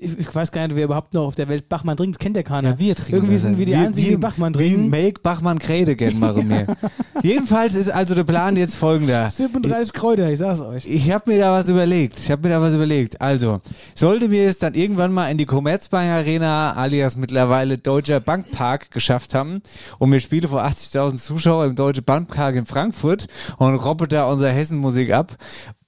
[0.00, 2.70] ich, weiß gar nicht, wer überhaupt noch auf der Welt Bachmann trinkt, kennt ja keiner.
[2.70, 4.88] Ja, wir trinken Irgendwie sind wir die einzigen, die Bachmann trinken.
[4.88, 6.66] Make Bachmann Kräde gern machen wir.
[7.22, 9.28] Jedenfalls ist also der Plan jetzt folgender.
[9.28, 10.86] 37 Kräuter, ich sag's euch.
[10.86, 12.18] Ich habe mir da was überlegt.
[12.18, 13.20] Ich habe mir da was überlegt.
[13.20, 13.60] Also,
[13.94, 19.34] sollte mir es dann irgendwann mal in die Commerzbank Arena alias mittlerweile Deutscher Bankpark geschafft
[19.34, 19.60] haben
[19.98, 23.26] und wir spielen vor 80.000 Zuschauer im Deutschen Bankpark in Frankfurt
[23.58, 25.36] und robbe da unsere Hessenmusik ab.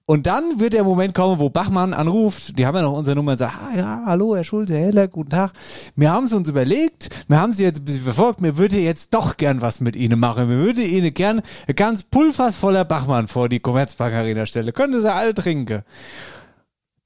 [0.05, 3.32] Und dann wird der Moment kommen, wo Bachmann anruft, die haben ja noch unsere Nummer
[3.32, 5.53] und sagt, ah ja, hallo Herr Schulze, Herr Heller, guten Tag.
[5.94, 9.14] Wir haben es uns überlegt, wir haben sie jetzt ein bisschen verfolgt, mir würde jetzt
[9.14, 10.48] doch gern was mit Ihnen machen.
[10.48, 11.40] Wir würde Ihnen gern
[11.76, 14.72] ganz Pulvers voller Bachmann vor die Commerzbank Arena stellen.
[14.72, 15.82] Können Sie alle trinken.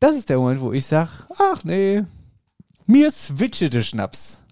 [0.01, 2.05] Das ist der Moment, wo ich sag, ach nee,
[2.86, 4.42] mir switche der Schnaps.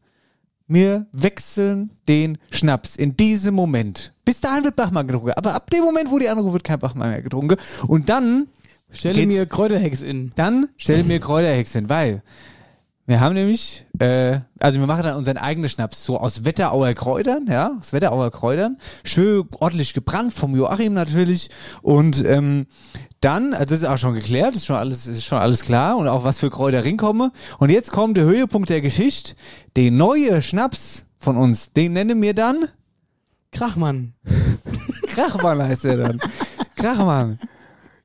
[0.67, 4.14] Wir wechseln den Schnaps in diesem Moment.
[4.25, 5.33] Bis dahin wird Bachmann getrunken.
[5.37, 7.57] Aber ab dem Moment, wo die anrufen, wird kein Bachmann mehr getrunken.
[7.87, 8.49] Und dann
[8.91, 10.33] Stelle mir Kräuterhex in.
[10.37, 12.23] dann stellen wir Kräuterhex hin, weil
[13.07, 17.47] wir haben nämlich, äh, also wir machen dann unseren eigenen Schnaps so aus Wetterauer Kräutern,
[17.51, 21.51] ja, aus Wetterauer Kräutern, schön ordentlich gebrannt vom Joachim natürlich
[21.83, 22.67] und ähm,
[23.21, 26.09] dann, also das ist auch schon geklärt, ist schon alles, ist schon alles klar und
[26.09, 27.33] auch was für Kräuter rinkomme.
[27.59, 29.35] Und jetzt kommt der Höhepunkt der Geschichte,
[29.77, 32.69] den neue Schnaps von uns, den nennen wir dann
[33.55, 34.15] Krachmann.
[35.09, 36.21] Krachmann heißt er dann.
[36.77, 37.39] Krachmann.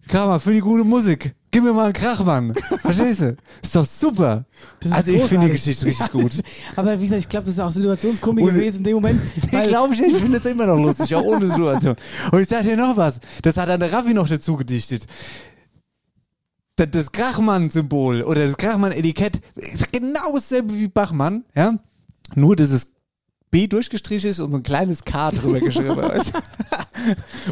[0.08, 1.36] Krachmann, für die gute Musik.
[1.52, 2.54] Gib mir mal einen Krachmann.
[2.82, 3.36] Verstehst du?
[3.62, 4.46] Ist doch super.
[4.80, 5.54] Das ist also ich finde die.
[5.54, 6.32] Geschichte richtig gut.
[6.76, 9.20] Aber wie gesagt, ich glaube, das ist auch Situationskomik gewesen in dem Moment.
[9.36, 11.96] Ich Weil, glaube ich, ich finde es immer noch lustig, auch ohne Situation.
[12.32, 13.20] Und ich sage dir noch was.
[13.42, 15.08] Das hat dann der Raffi noch dazu gedichtet.
[16.76, 21.80] das, das Krachmann-Symbol oder das Krachmann-Etikett ist genau dasselbe wie Bachmann, ja.
[22.36, 22.99] Nur, dass es
[23.52, 26.34] B durchgestrichen ist und so ein kleines K drüber geschrieben ist.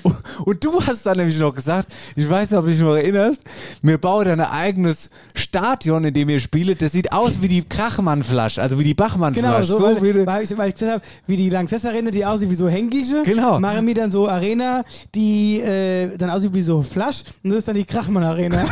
[0.45, 3.41] und, du hast dann nämlich noch gesagt, ich weiß nicht, ob du dich noch erinnerst,
[3.81, 6.81] wir bauen ein eigenes Stadion, in dem ihr spielt.
[6.81, 9.67] Das sieht aus wie die Krachmann-Flasche, also wie die Bachmann-Flasche.
[9.67, 11.85] Genau, so, so wie weil, die- weil, ich, weil ich gesagt habe, wie die Lanxess
[11.85, 13.23] Arena, die aussieht wie so Hänglische.
[13.23, 13.59] Genau.
[13.59, 14.83] Machen wir dann so Arena,
[15.15, 17.23] die äh, dann aussieht wie so Flasch.
[17.43, 18.65] Und das ist dann die Krachmann Arena.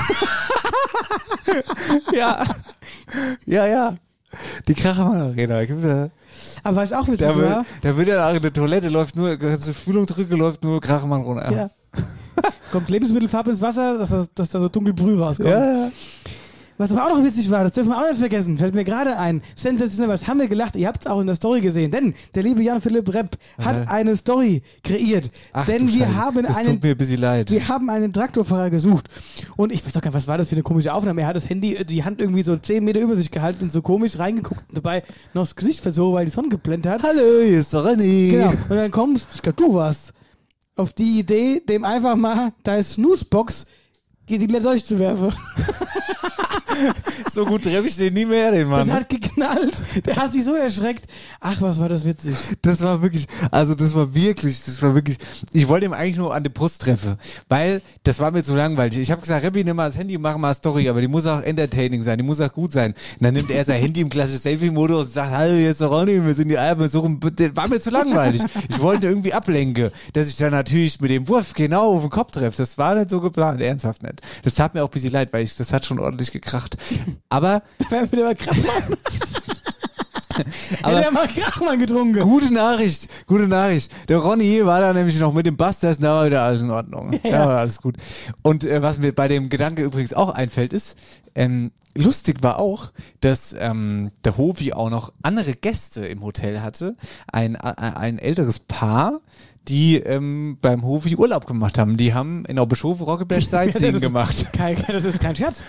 [2.14, 2.44] ja.
[3.46, 3.98] ja, ja.
[4.68, 6.10] Die Krachmann-Arena.
[6.56, 8.90] Ja- Aber was auch witzig Da wird, war, da wird ja auch in der Toilette
[8.90, 11.52] läuft nur, zur Spülung drücke, läuft nur Krachmann runter.
[11.52, 11.70] ja.
[12.72, 15.50] kommt Lebensmittelfarbe ins Wasser, dass, das, dass da so dunkel Brühe rauskommt.
[15.50, 15.90] ja.
[16.78, 19.18] Was aber auch noch witzig war, das dürfen wir auch nicht vergessen, fällt mir gerade
[19.18, 19.42] ein.
[19.56, 20.76] Sensationell, was haben wir gelacht?
[20.76, 24.18] Ihr habt es auch in der Story gesehen, denn der liebe Jan-Philipp Repp hat eine
[24.18, 25.30] Story kreiert.
[25.54, 26.16] Ach, denn wir Scheiße.
[26.18, 27.50] haben das einen tut mir ein bisschen leid.
[27.50, 29.08] Wir haben einen Traktorfahrer gesucht.
[29.56, 31.22] Und ich weiß doch gar nicht, was war das für eine komische Aufnahme.
[31.22, 33.82] Er hat das Handy, die Hand irgendwie so 10 Meter über sich gehalten und so
[33.82, 35.04] komisch reingeguckt und dabei
[35.34, 37.04] noch das Gesicht versogen, weil die Sonne geblendet hat.
[37.04, 38.32] Hallo, hier ist doch René.
[38.32, 38.50] Genau.
[38.50, 40.12] Und dann kommst, ich glaube, du warst,
[40.76, 43.66] auf die Idee, dem einfach mal da ist Snoozebox
[44.28, 45.34] die gleich durchzuwerfen.
[47.32, 48.88] So gut treffe ich den nie mehr, den Mann.
[48.88, 49.74] Das hat geknallt.
[50.06, 51.06] Der hat sich so erschreckt.
[51.42, 52.36] Ach, was war das witzig.
[52.62, 55.18] Das war wirklich, also das war wirklich, das war wirklich,
[55.52, 57.16] ich wollte ihm eigentlich nur an die Brust treffen,
[57.50, 59.00] weil das war mir zu langweilig.
[59.00, 61.26] Ich habe gesagt, Rebbi, nimm mal das Handy, mach mal eine Story, aber die muss
[61.26, 62.92] auch entertaining sein, die muss auch gut sein.
[62.92, 65.88] Und dann nimmt er sein Handy im klassischen Selfie-Modus und sagt, hallo, hier ist der
[65.88, 68.42] Ronny, wir sind die Alben, wir suchen, das war mir zu langweilig.
[68.70, 72.32] Ich wollte irgendwie ablenken, dass ich dann natürlich mit dem Wurf genau auf den Kopf
[72.32, 72.58] treffe.
[72.58, 74.22] Das war nicht so geplant, ernsthaft nicht.
[74.44, 76.65] Das tat mir auch ein bisschen leid, weil ich, das hat schon ordentlich gekracht.
[77.30, 78.98] Aber Wer wieder mal Krachmann.
[80.84, 82.20] Aber- Hätte er mal Krachmann getrunken.
[82.20, 83.92] Gute Nachricht, gute Nachricht.
[84.10, 87.14] Der Ronny war da nämlich noch mit dem Busters, da war wieder alles in Ordnung.
[87.24, 87.32] Ja.
[87.32, 87.96] Da war alles gut.
[88.44, 90.98] Und äh, was mir bei dem Gedanke übrigens auch einfällt, ist,
[91.36, 92.92] ähm, lustig war auch,
[93.22, 96.96] dass ähm, der Hovi auch noch andere Gäste im Hotel hatte.
[97.32, 99.22] Ein, ein, ein älteres Paar,
[99.68, 101.98] die ähm, beim Hovi Urlaub gemacht haben.
[101.98, 104.46] Die haben in der Bischof Rockeberg Sightseeing gemacht.
[104.54, 105.64] Kein, das ist kein Scherz.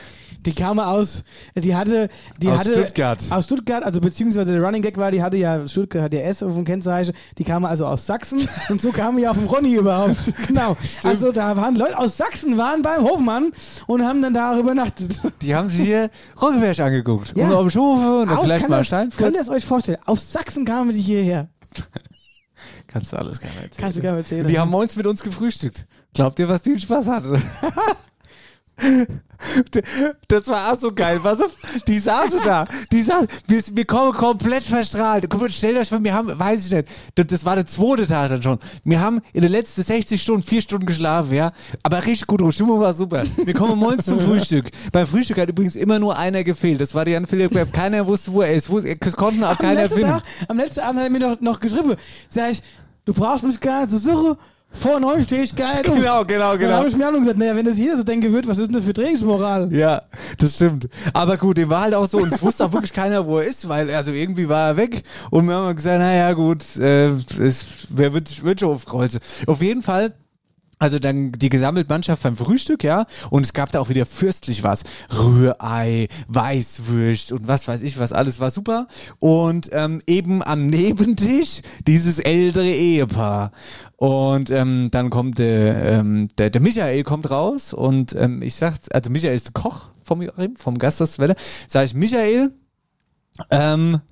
[0.45, 1.25] Die kam aus,
[1.57, 2.09] die hatte,
[2.41, 3.21] die Aus hatte, Stuttgart.
[3.31, 6.41] Aus Stuttgart, also beziehungsweise der Running Gag war, die hatte ja, Stuttgart hat ja S
[6.43, 9.75] auf dem Kennzeichen, die kam also aus Sachsen und so kamen ja auf den Ronny
[9.75, 10.17] überhaupt.
[10.47, 10.77] Genau.
[11.03, 13.51] Also da waren Leute aus Sachsen waren beim Hofmann
[13.87, 15.21] und haben dann da übernachtet.
[15.43, 17.35] Die haben sich hier Rockeberg angeguckt.
[17.37, 17.47] Ja.
[17.47, 19.19] Und auf Bischofe und dann vielleicht mal Steinfurt.
[19.19, 19.99] Könnt ihr es euch vorstellen?
[20.05, 21.49] Aus Sachsen kamen die hierher.
[22.97, 23.73] Kannst du alles gerne erzählen.
[23.77, 24.47] Kannst du nicht erzählen.
[24.47, 25.87] Die haben morgens mit uns gefrühstückt.
[26.15, 27.43] Glaubt ihr, was die Spaß hatte?
[30.29, 31.21] Das war auch so geil.
[31.23, 31.55] Pass auf,
[31.87, 32.67] die saßen da.
[32.91, 35.27] Die saßen, wir, wir kommen komplett verstrahlt.
[35.29, 38.07] Guck mal, stellt euch vor, wir haben, weiß ich nicht, das, das war der zweite
[38.07, 38.59] Tag dann schon.
[38.85, 41.53] Wir haben in den letzten 60 Stunden vier Stunden geschlafen, ja.
[41.83, 43.25] Aber richtig gut, die Stimmung war super.
[43.45, 44.71] Wir kommen morgens zum Frühstück.
[44.93, 46.81] Beim Frühstück hat übrigens immer nur einer gefehlt.
[46.81, 47.73] Das war der Jan Philipp.
[47.73, 48.71] Keiner wusste, wo er ist.
[48.71, 50.13] Es konnten auch am keiner letzten, finden.
[50.13, 51.95] Tag, am letzten Abend hat er mir noch, noch geschrieben.
[52.29, 52.63] Sag ich,
[53.07, 54.37] du brauchst mich gar nicht zu suchen.
[54.73, 55.97] Vor neun stehe ich gar nicht auf.
[55.97, 56.77] Genau, genau, Dann genau.
[56.77, 58.75] habe ich mir auch gesagt, naja, wenn das jeder so denken wird, was ist denn
[58.75, 59.73] das für Trainingsmoral?
[59.73, 60.03] Ja,
[60.39, 60.89] das stimmt.
[61.15, 63.47] Aber gut, dem war halt auch so, und es wusste auch wirklich keiner, wo er
[63.47, 67.65] ist, weil also irgendwie war er weg und wir haben gesagt, naja gut, äh, es,
[67.89, 69.21] wer wird, wird schon aufkreuzen.
[69.47, 70.13] Auf jeden Fall
[70.79, 74.63] also dann die gesammelte Mannschaft beim Frühstück, ja, und es gab da auch wieder fürstlich
[74.63, 74.85] was.
[75.11, 78.87] Rührei, Weißwürst und was weiß ich was, alles war super.
[79.19, 83.53] Und ähm, eben am Nebentisch dieses ältere Ehepaar.
[83.97, 88.75] Und ähm, dann kommt der, ähm, der, der Michael kommt raus und ähm, ich sag,
[88.93, 91.35] also Michael ist der Koch vom, vom Gasthauswelle,
[91.67, 92.53] sag ich, Michael,
[93.51, 94.03] ähm,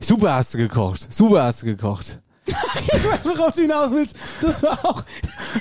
[0.00, 2.22] super hast du gekocht, super hast du gekocht.
[3.24, 5.02] Worauf du hinaus willst, das war auch,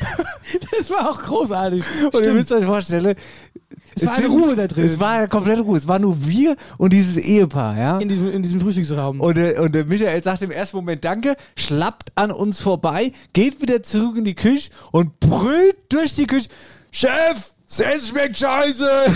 [0.77, 1.83] das war auch großartig.
[2.11, 3.15] Und ihr müsst euch vorstellen,
[3.95, 4.85] Es war eine Ruhe da drin.
[4.85, 5.77] Es war eine komplette Ruhe.
[5.77, 7.99] Es war nur wir und dieses Ehepaar, ja.
[7.99, 9.21] in diesem, in diesem Frühstücksraum.
[9.21, 13.61] Und der, und der Michael sagt im ersten Moment Danke, schlappt an uns vorbei, geht
[13.61, 16.49] wieder zurück in die Küche und brüllt durch die Küche,
[16.91, 18.87] Chef, Essen schmeckt scheiße.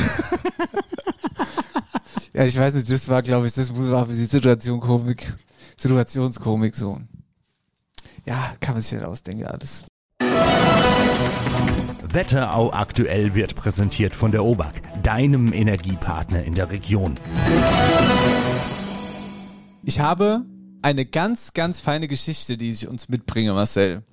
[2.34, 5.34] ja, ich weiß nicht, das war, glaube ich, das war für die Situation Komik,
[5.78, 7.00] Situationskomik so.
[8.30, 9.86] Ja, kann man sich nicht ausdenken, alles.
[12.14, 17.16] Wetterau aktuell wird präsentiert von der OBAK, deinem Energiepartner in der Region.
[19.82, 20.46] Ich habe
[20.84, 24.04] eine ganz, ganz feine Geschichte, die ich uns mitbringe, Marcel.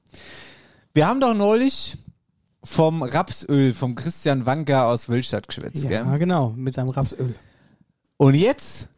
[0.94, 1.98] Wir haben doch neulich
[2.64, 6.18] vom Rapsöl vom Christian Wanker aus Wölstadt geschwätzt, ja, gell?
[6.18, 7.34] genau, mit seinem Rapsöl.
[8.16, 8.88] Und jetzt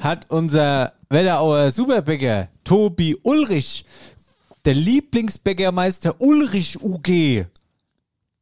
[0.00, 3.84] hat unser Wetterauer Superbäcker Tobi Ulrich,
[4.68, 7.46] der Lieblingsbäckermeister Ulrich UG,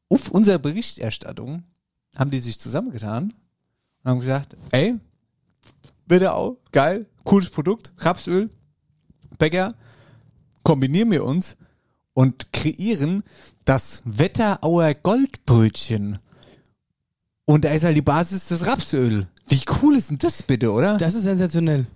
[0.09, 1.63] auf unsere Berichterstattung
[2.17, 3.33] haben die sich zusammengetan
[4.03, 4.99] und haben gesagt, ey,
[6.05, 8.51] bitte auch, geil, cooles Produkt, Rapsöl,
[9.39, 9.77] Bäcker,
[10.65, 11.57] kombinieren wir uns
[12.13, 13.23] und kreieren
[13.65, 16.19] das Wetterauer Goldbrötchen.
[17.45, 19.29] Und da ist halt die Basis das Rapsöl.
[19.47, 20.97] Wie cool ist denn das bitte, oder?
[20.97, 21.87] Das ist sensationell.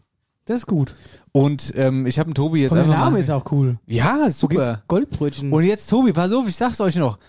[0.51, 0.97] Das ist gut.
[1.31, 3.79] Und ähm, ich habe Tobi jetzt der einfach Name mal, ist auch cool.
[3.87, 4.83] Ja, super.
[4.89, 5.53] Goldbrötchen.
[5.53, 7.21] Und jetzt, Tobi, pass auf, ich sag's euch noch.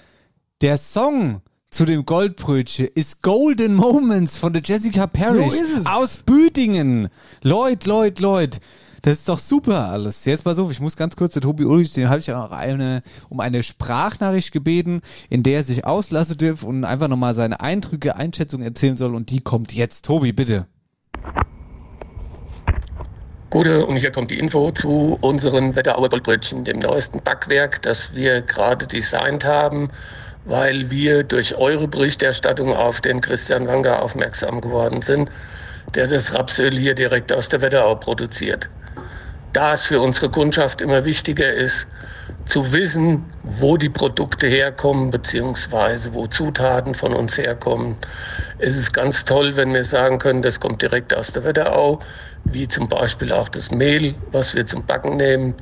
[0.61, 5.85] Der Song zu dem Goldbrötchen ist Golden Moments von der Jessica Parrish So ist es.
[5.85, 7.09] aus Büdingen.
[7.43, 8.59] Leut, Leut, Leut.
[9.03, 10.25] Das ist doch super alles.
[10.25, 13.03] Jetzt pass auf, ich muss ganz kurz, der Tobi Ulrich, den habe ich auch eine,
[13.29, 18.15] um eine Sprachnachricht gebeten, in der er sich auslassen darf und einfach nochmal seine Eindrücke,
[18.15, 20.05] Einschätzungen erzählen soll und die kommt jetzt.
[20.05, 20.65] Tobi, bitte.
[23.51, 28.41] Gute, und hier kommt die Info zu unseren Wetterauer Goldbrötchen, dem neuesten Backwerk, das wir
[28.43, 29.91] gerade designt haben,
[30.45, 35.29] weil wir durch eure Berichterstattung auf den Christian Wanger aufmerksam geworden sind,
[35.95, 38.69] der das Rapsöl hier direkt aus der Wetterau produziert.
[39.51, 41.89] Da es für unsere Kundschaft immer wichtiger ist,
[42.51, 47.95] zu wissen, wo die Produkte herkommen, beziehungsweise wo Zutaten von uns herkommen,
[48.57, 51.99] ist es ganz toll, wenn wir sagen können, das kommt direkt aus der Wetterau,
[52.43, 55.55] wie zum Beispiel auch das Mehl, was wir zum Backen nehmen,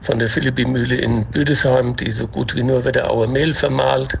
[0.00, 4.16] von der Philippi-Mühle in Büdesheim, die so gut wie nur Wetterauer Mehl vermahlt.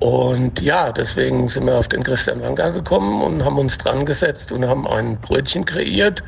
[0.00, 4.50] Und ja, deswegen sind wir auf den Christian Wanka gekommen und haben uns dran gesetzt
[4.50, 6.24] und haben ein Brötchen kreiert,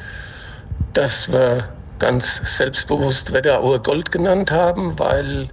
[0.93, 5.49] das wir ganz selbstbewusst Wetterauer Gold genannt haben, weil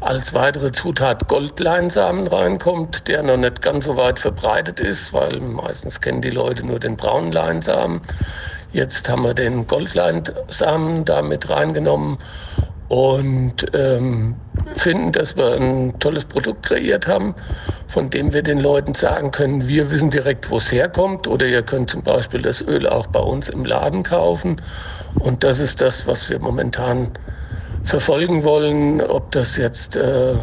[0.00, 6.00] als weitere Zutat Goldleinsamen reinkommt, der noch nicht ganz so weit verbreitet ist, weil meistens
[6.00, 8.02] kennen die Leute nur den braunen Leinsamen.
[8.72, 12.18] Jetzt haben wir den Goldleinsamen da mit reingenommen
[12.88, 14.40] und ähm,
[14.72, 17.34] finden, dass wir ein tolles Produkt kreiert haben,
[17.86, 21.62] von dem wir den Leuten sagen können, wir wissen direkt, wo es herkommt oder ihr
[21.62, 24.60] könnt zum Beispiel das Öl auch bei uns im Laden kaufen.
[25.18, 27.12] Und das ist das, was wir momentan
[27.82, 30.38] verfolgen wollen, ob das jetzt äh,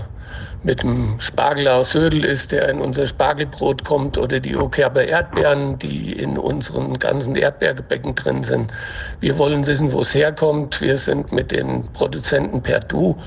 [0.64, 5.78] mit dem Spargel aus Hödel ist, der in unser Spargelbrot kommt, oder die Okerber Erdbeeren,
[5.78, 8.72] die in unseren ganzen Erdbeergebäcken drin sind.
[9.20, 10.82] Wir wollen wissen, wo es herkommt.
[10.82, 13.18] Wir sind mit den Produzenten per Du.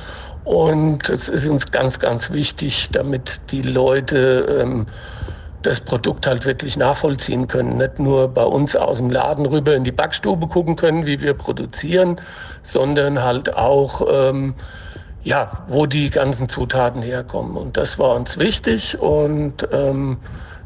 [0.44, 4.86] Und es ist uns ganz, ganz wichtig, damit die Leute ähm,
[5.62, 7.76] das Produkt halt wirklich nachvollziehen können.
[7.78, 11.34] Nicht nur bei uns aus dem Laden rüber in die Backstube gucken können, wie wir
[11.34, 12.20] produzieren,
[12.62, 14.54] sondern halt auch, ähm,
[15.26, 17.56] ja, wo die ganzen Zutaten herkommen.
[17.56, 20.18] Und das war uns wichtig und ähm,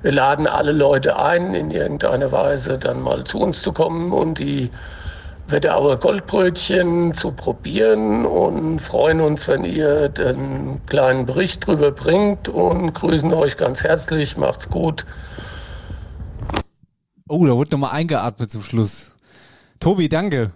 [0.02, 4.38] wir laden alle Leute ein, in irgendeiner Weise dann mal zu uns zu kommen und
[4.38, 4.70] die
[5.48, 12.92] Wetterauer Goldbrötchen zu probieren und freuen uns, wenn ihr den kleinen Bericht drüber bringt und
[12.92, 14.36] grüßen euch ganz herzlich.
[14.36, 15.06] Macht's gut.
[17.28, 19.12] Oh, da wurde nochmal eingeatmet zum Schluss.
[19.80, 20.50] Tobi, danke.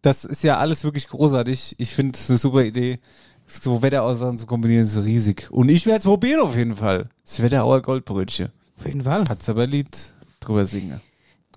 [0.00, 1.76] Das ist ja alles wirklich großartig.
[1.78, 3.00] Ich finde es eine super Idee.
[3.46, 5.48] So Wetteraussagen zu kombinieren, ist so riesig.
[5.50, 7.08] Und ich werde es probieren auf jeden Fall.
[7.24, 8.48] Das Wetterauer Goldbrötchen.
[8.78, 9.24] Auf jeden Fall.
[9.28, 11.00] Hat's aber ein Lied drüber singen.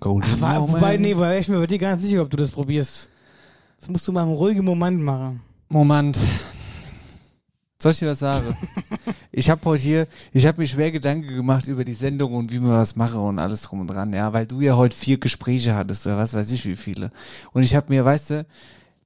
[0.00, 2.36] Golden Ach, war, wobei, nee, war ich mir bei dir gar nicht sicher, ob du
[2.36, 3.08] das probierst.
[3.80, 5.40] Das musst du mal im ruhigen Moment machen.
[5.68, 6.18] Moment.
[7.80, 8.56] Soll ich dir was sagen?
[9.32, 12.60] ich habe heute hier, ich habe mir schwer Gedanken gemacht über die Sendung und wie
[12.60, 15.74] wir was machen und alles drum und dran, ja, weil du ja heute vier Gespräche
[15.74, 17.10] hattest oder was weiß ich wie viele.
[17.52, 18.46] Und ich habe mir, weißt du,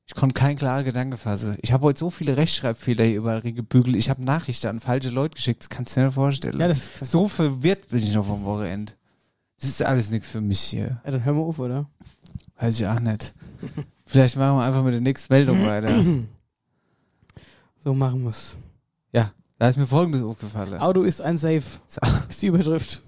[0.06, 1.56] ich konnte keinen klaren Gedanke fassen.
[1.62, 3.96] Ich habe heute so viele Rechtschreibfehler hier überall gebügelt.
[3.96, 5.62] Ich habe Nachrichten an falsche Leute geschickt.
[5.62, 6.60] Das kannst du dir nicht vorstellen.
[6.60, 8.92] Ja, das- so verwirrt bin ich noch vom Wochenende.
[9.60, 11.00] Das ist alles nichts für mich hier.
[11.04, 11.88] Ja, dann hör mal auf, oder?
[12.58, 13.32] Weiß ich auch nicht.
[14.04, 16.04] Vielleicht machen wir einfach mit der nächsten Meldung weiter.
[17.82, 18.56] So machen wir's.
[19.12, 20.74] Ja, da ist mir folgendes aufgefallen.
[20.80, 21.62] Auto ist ein Safe.
[22.28, 23.02] Ist die Überschrift.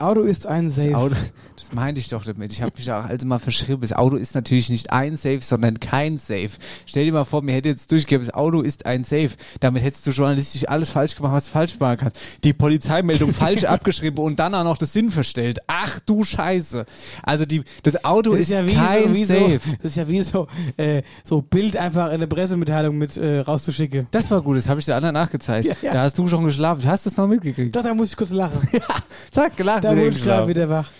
[0.00, 0.90] Auto ist ein Safe.
[0.90, 1.14] Das Auto,
[1.56, 2.52] das meinte ich doch damit.
[2.52, 3.80] Ich habe mich da also mal verschrieben.
[3.82, 6.50] Das Auto ist natürlich nicht ein Safe, sondern kein Safe.
[6.86, 9.30] Stell dir mal vor, mir hätte jetzt durchgegeben, das Auto ist ein Safe.
[9.60, 12.18] Damit hättest du journalistisch alles falsch gemacht, was du falsch machen kannst.
[12.44, 15.58] Die Polizeimeldung falsch abgeschrieben und dann auch noch das Sinn verstellt.
[15.66, 16.84] Ach du Scheiße.
[17.22, 19.60] Also die, das Auto Das ist, ist ja wie kein so, wie so, Safe.
[19.82, 20.46] das ist ja wie so,
[20.76, 24.06] äh, so Bild einfach in eine Pressemitteilung mit äh, rauszuschicken.
[24.10, 25.66] Das war gut, das habe ich der anderen nachgezeigt.
[25.66, 25.92] Ja, ja.
[25.92, 26.84] Da hast du schon geschlafen.
[26.86, 27.74] Hast du es noch mitgekriegt?
[27.74, 28.60] Doch, da muss ich kurz lachen.
[29.30, 29.84] Zack, gelacht.
[29.84, 30.48] da gerade geschlafen.
[30.48, 30.90] wieder wach.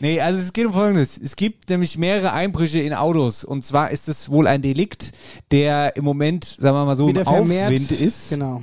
[0.00, 1.18] Nee, also es geht um Folgendes.
[1.18, 3.44] Es gibt nämlich mehrere Einbrüche in Autos.
[3.44, 5.12] Und zwar ist es wohl ein Delikt,
[5.50, 7.28] der im Moment, sagen wir mal so, Wieder im.
[7.28, 8.30] Aufwind ist.
[8.30, 8.62] Genau.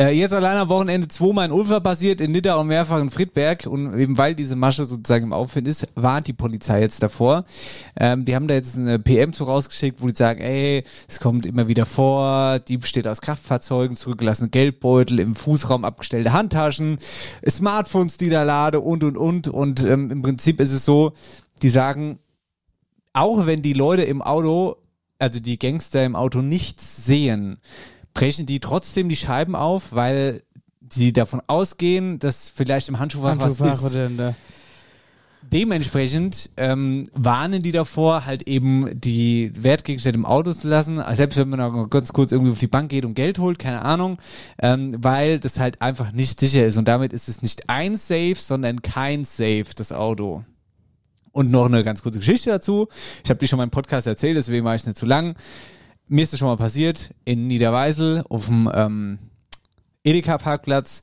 [0.00, 3.66] Äh, jetzt allein am Wochenende zweimal in Ulfer passiert, in Nidda und mehrfach in Friedberg.
[3.66, 7.44] Und eben weil diese Masche sozusagen im Aufwind ist, warnt die Polizei jetzt davor.
[7.98, 11.44] Ähm, die haben da jetzt eine PM zu rausgeschickt, wo die sagen, ey, es kommt
[11.44, 16.98] immer wieder vor, die besteht aus Kraftfahrzeugen, zurückgelassene Geldbeutel, im Fußraum abgestellte Handtaschen,
[17.46, 19.48] Smartphones, die da lade und und und.
[19.48, 21.12] Und ähm, im Prinzip ist es so,
[21.60, 22.20] die sagen,
[23.12, 24.76] auch wenn die Leute im Auto,
[25.18, 27.58] also die Gangster im Auto nichts sehen,
[28.14, 30.42] brechen die trotzdem die Scheiben auf, weil
[30.92, 33.92] sie davon ausgehen, dass vielleicht im Handschuhfach, was Handschuhfach ist.
[33.92, 34.34] oder in der-
[35.42, 41.38] Dementsprechend ähm, warnen die davor, halt eben die Wertgegenstände im Auto zu lassen, also selbst
[41.38, 44.18] wenn man ganz kurz irgendwie auf die Bank geht und Geld holt, keine Ahnung,
[44.60, 48.36] ähm, weil das halt einfach nicht sicher ist und damit ist es nicht ein Safe,
[48.36, 50.44] sondern kein Safe, das Auto.
[51.32, 52.88] Und noch eine ganz kurze Geschichte dazu.
[53.24, 55.36] Ich habe die schon mal im Podcast erzählt, deswegen mache ich es nicht zu lang.
[56.12, 59.18] Mir ist das schon mal passiert in Niederweisel auf dem ähm,
[60.02, 61.02] Edeka-Parkplatz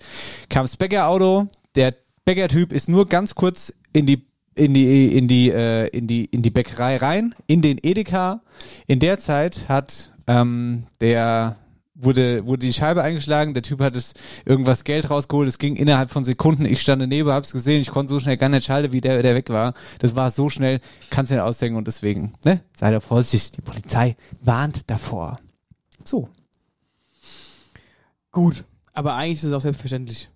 [0.50, 1.48] kam das Bäckerauto.
[1.76, 1.96] Der
[2.26, 6.42] Bäckertyp ist nur ganz kurz in die in die in die äh, in die in
[6.42, 8.42] die Bäckerei rein, in den Edeka.
[8.86, 11.56] In der Zeit hat ähm, der
[12.00, 13.54] wurde wurde die Scheibe eingeschlagen.
[13.54, 14.14] Der Typ hat es
[14.46, 15.48] irgendwas Geld rausgeholt.
[15.48, 16.66] Es ging innerhalb von Sekunden.
[16.66, 17.82] Ich stand daneben, hab's gesehen.
[17.82, 19.74] Ich konnte so schnell gar nicht schalten, wie der der weg war.
[20.00, 20.80] Das war so schnell,
[21.10, 23.52] kannst du nicht ausdenken und deswegen ne, sei da vorsichtig.
[23.54, 25.40] Die Polizei warnt davor.
[26.04, 26.30] So.
[28.32, 28.64] Gut.
[28.94, 30.30] Aber eigentlich ist es auch selbstverständlich.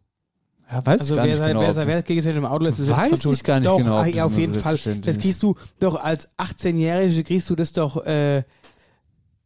[0.72, 1.62] Ja, weiß also ich gar wer nicht sein, genau.
[1.62, 4.04] wer ob sein das- Wertgegenstände im Auto lässt, ist Weiß ich gar nicht doch, genau,
[4.06, 4.78] ja, auf jeden Fall.
[5.02, 8.44] Das kriegst du doch als 18-Jährige kriegst du das doch äh,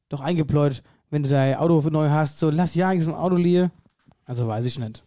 [0.10, 0.84] doch eingebläut,
[1.16, 2.40] wenn du dein Auto neu hast.
[2.40, 3.72] So, lass ja diesem Auto liegen.
[4.26, 5.02] Also weiß ich nicht.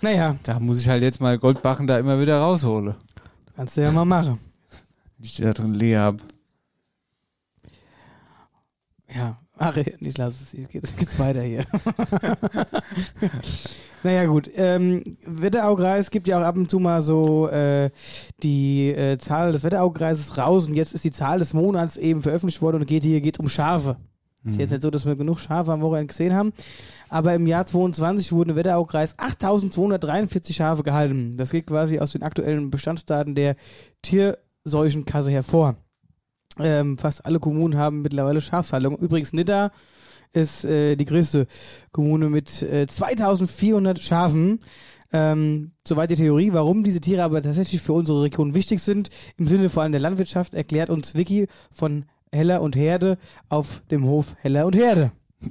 [0.00, 2.96] Naja, Da muss ich halt jetzt mal Goldbachen da immer wieder raushole.
[3.54, 4.38] kannst du ja mal machen.
[5.18, 6.16] Die ich da drin leer hab.
[9.14, 10.52] Ja, ach, ich lasse es.
[10.54, 11.66] Jetzt geht's, geht's weiter hier.
[14.02, 14.48] naja, gut.
[14.54, 17.90] Ähm, Wetteraukreis gibt ja auch ab und zu mal so äh,
[18.42, 22.62] die äh, Zahl des Wetteraukreises raus und jetzt ist die Zahl des Monats eben veröffentlicht
[22.62, 23.98] worden und geht hier geht um Schafe.
[24.44, 26.52] Ist jetzt nicht so, dass wir genug Schafe am Wochenende gesehen haben,
[27.10, 31.36] aber im Jahr 22 wurden im Wetteraukreis 8243 Schafe gehalten.
[31.36, 33.56] Das geht quasi aus den aktuellen Bestandsdaten der
[34.00, 35.76] Tierseuchenkasse hervor.
[36.58, 38.96] Ähm, fast alle Kommunen haben mittlerweile Schafshaltung.
[38.96, 39.72] Übrigens, Nidda
[40.32, 41.46] ist äh, die größte
[41.92, 44.60] Kommune mit äh, 2400 Schafen.
[45.12, 49.48] Ähm, soweit die Theorie, warum diese Tiere aber tatsächlich für unsere Region wichtig sind, im
[49.48, 53.18] Sinne vor allem der Landwirtschaft, erklärt uns Vicky von Heller und Herde
[53.48, 55.10] auf dem Hof Heller und Herde.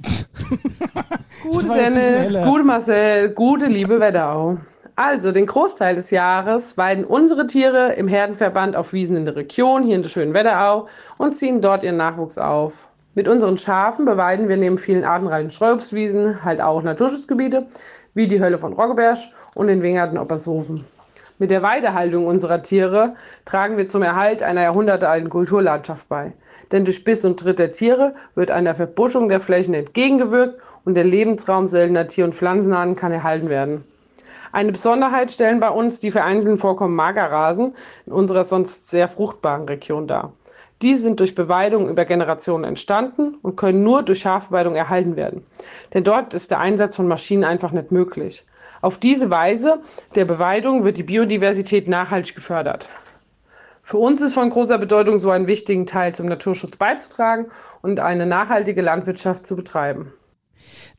[1.42, 4.58] Gute Dennis, gute Marcel, gute liebe Wetterau.
[4.94, 9.82] Also, den Großteil des Jahres weiden unsere Tiere im Herdenverband auf Wiesen in der Region,
[9.82, 12.90] hier in der schönen Wetterau, und ziehen dort ihren Nachwuchs auf.
[13.14, 17.66] Mit unseren Schafen beweiden wir neben vielen artenreichen Streuobstwiesen halt auch Naturschutzgebiete,
[18.14, 19.18] wie die Hölle von Roggeberg
[19.54, 20.84] und den Wingerten Oppershofen.
[21.40, 23.14] Mit der Weidehaltung unserer Tiere
[23.46, 26.34] tragen wir zum Erhalt einer jahrhundertealten Kulturlandschaft bei.
[26.70, 31.04] Denn durch Biss und Tritt der Tiere wird einer Verbuschung der Flächen entgegengewirkt und der
[31.04, 33.84] Lebensraum seltener Tier- und Pflanzenarten kann erhalten werden.
[34.52, 37.72] Eine Besonderheit stellen bei uns die vereinzelten Vorkommen Magerrasen
[38.04, 40.34] in unserer sonst sehr fruchtbaren Region dar.
[40.82, 45.46] Diese sind durch Beweidung über Generationen entstanden und können nur durch Schafbeweidung erhalten werden.
[45.94, 48.44] Denn dort ist der Einsatz von Maschinen einfach nicht möglich.
[48.80, 49.82] Auf diese Weise
[50.14, 52.88] der Beweidung wird die Biodiversität nachhaltig gefördert.
[53.82, 57.46] Für uns ist von großer Bedeutung, so einen wichtigen Teil zum Naturschutz beizutragen
[57.82, 60.12] und eine nachhaltige Landwirtschaft zu betreiben.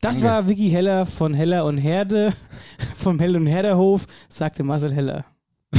[0.00, 2.34] Das war Vicky Heller von Heller und Herde,
[2.96, 5.24] vom Heller und Herderhof, sagte Marcel Heller.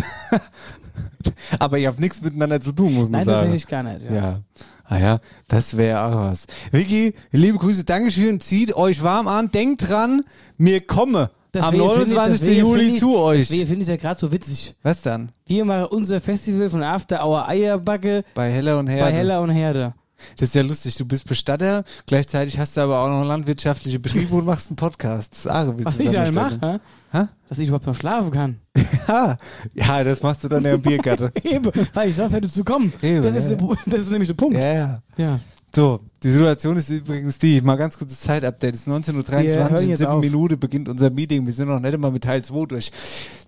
[1.59, 3.37] Aber ihr habt nichts miteinander zu tun, muss man Nein, sagen.
[3.37, 4.01] tatsächlich gar nicht.
[4.03, 4.13] Ja.
[4.13, 4.39] Ja.
[4.85, 6.47] Ah ja, das wäre auch was.
[6.71, 8.39] Vicky, liebe Grüße, Dankeschön.
[8.39, 9.51] Zieht euch warm an.
[9.51, 10.23] Denkt dran,
[10.57, 12.39] mir komme am Deswegen finde ich- 29.
[12.39, 13.39] deswegen Juli ich- zu euch.
[13.47, 14.75] Deswegen finde ich ja gerade so witzig.
[14.83, 15.31] Was dann?
[15.45, 19.03] Wir machen unser Festival von After Hour Eierbacke Bei Heller und Herde.
[19.11, 19.93] bei Heller und Herde.
[20.37, 20.95] Das ist ja lustig.
[20.95, 25.33] Du bist Bestatter, gleichzeitig hast du aber auch noch landwirtschaftliche Betriebe und machst einen Podcast.
[25.33, 26.79] Das ist arg, wie Was ich halt mache?
[27.11, 27.25] Hä?
[27.49, 28.59] dass ich überhaupt noch schlafen kann.
[29.05, 29.35] Ja.
[29.75, 31.29] ja, das machst du dann ja im Biergarten.
[31.43, 32.93] Eben, weil ich sonst hätte zu kommen.
[33.01, 33.55] Eben, das, ist ja.
[33.57, 34.55] der, das ist nämlich der Punkt.
[34.57, 35.01] ja, ja.
[35.17, 35.39] Ja.
[35.75, 39.73] So, die Situation ist übrigens die, mal ganz kurzes Zeitupdate, es ist Wir hören 19.23
[39.73, 40.21] Uhr, jetzt sieben auf.
[40.23, 42.91] Minute beginnt unser Meeting, wir sind noch nicht einmal mit Teil 2 durch.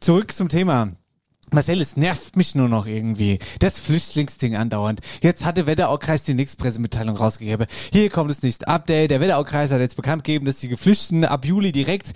[0.02, 0.92] Zurück zum Thema.
[1.54, 3.40] Marcel, es nervt mich nur noch irgendwie.
[3.60, 5.02] Das Flüchtlingsding andauernd.
[5.22, 7.68] Jetzt hat der Wetteraukreis die nächste Pressemitteilung rausgegeben.
[7.94, 9.12] Hier kommt das nächste Update.
[9.12, 12.14] Der Wetteraukreis hat jetzt bekannt gegeben, dass die Geflüchteten ab Juli direkt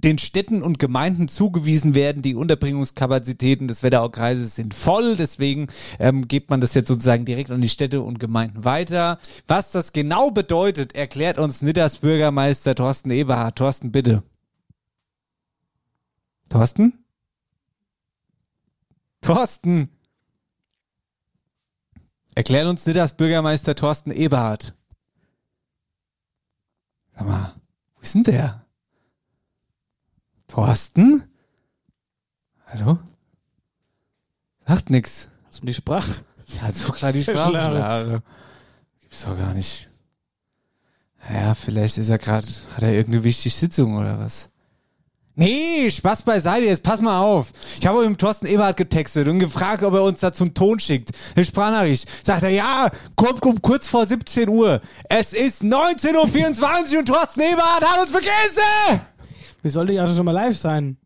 [0.00, 2.22] den Städten und Gemeinden zugewiesen werden.
[2.22, 5.16] Die Unterbringungskapazitäten des Wetteraukreises sind voll.
[5.16, 9.18] Deswegen ähm, gibt man das jetzt sozusagen direkt an die Städte und Gemeinden weiter.
[9.46, 13.56] Was das genau bedeutet, erklärt uns Nidders Bürgermeister Thorsten Eberhard.
[13.56, 14.22] Thorsten, bitte.
[16.48, 17.04] Thorsten?
[19.20, 19.90] Thorsten!
[22.34, 24.74] Erklären uns das Bürgermeister Thorsten Eberhard.
[27.14, 27.54] Sag mal,
[27.94, 28.66] wo ist denn der?
[30.50, 31.22] Thorsten?
[32.66, 32.98] Hallo?
[34.66, 35.28] Sagt nix.
[35.48, 36.06] Hast du die Sprach?
[36.60, 37.54] Ja, so klar die Verschlagen.
[37.54, 38.22] Sprachschlage.
[39.00, 39.88] Gibt's doch gar nicht.
[41.32, 44.50] Ja, vielleicht ist er gerade, hat er irgendeine wichtige Sitzung oder was?
[45.36, 47.52] Nee, Spaß beiseite, jetzt pass mal auf.
[47.78, 51.10] Ich habe mit Thorsten Eberhard getextet und gefragt, ob er uns dazu einen Ton schickt.
[51.36, 52.08] Eine Sprachnachricht.
[52.26, 54.80] Sagt er, ja, kommt um kurz vor 17 Uhr.
[55.08, 59.00] Es ist 19.24 Uhr und Thorsten Eberhard hat uns vergessen!
[59.62, 60.96] Wir sollten ja schon mal live sein.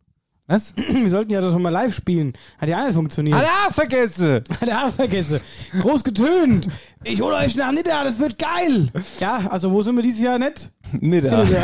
[0.47, 0.75] Was?
[0.77, 2.35] Wir sollten ja schon mal live spielen.
[2.59, 3.37] Hat ja nicht funktioniert.
[3.37, 4.45] Hat er auch vergessen!
[4.61, 5.41] Hat er auch vergessen.
[5.81, 6.69] Groß getönt.
[7.03, 8.93] Ich hole euch nach Nidda, das wird geil.
[9.21, 10.69] Ja, also wo sind wir dieses Jahr nicht?
[11.01, 11.45] Nee, da.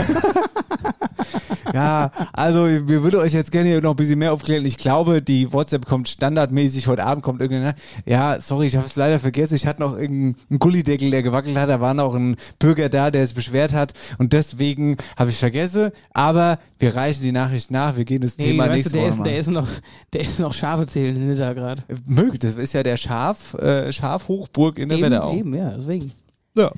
[1.72, 4.64] Ja, also wir würden euch jetzt gerne hier noch ein bisschen mehr aufklären.
[4.64, 7.74] Ich glaube, die WhatsApp kommt standardmäßig, heute Abend kommt irgendeiner.
[8.06, 9.54] Ja, sorry, ich habe es leider vergessen.
[9.54, 11.68] Ich hatte noch irgendeinen Gullideckel, der gewackelt hat.
[11.68, 13.92] Da war noch ein Bürger da, der es beschwert hat.
[14.18, 15.90] Und deswegen habe ich vergessen.
[16.12, 17.96] Aber wir reichen die Nachricht nach.
[17.96, 19.24] Wir gehen das Thema weißt nächste Woche ist, mal.
[19.24, 19.68] der, ist noch,
[20.12, 21.84] der ist noch Schafe zählen in Nidda gerade.
[22.06, 25.34] Mögt, das ist ja der Schaf, äh, Schafhochburg in der Eben, Wetterau.
[25.34, 26.12] eben, ja, deswegen.
[26.56, 26.72] Ja,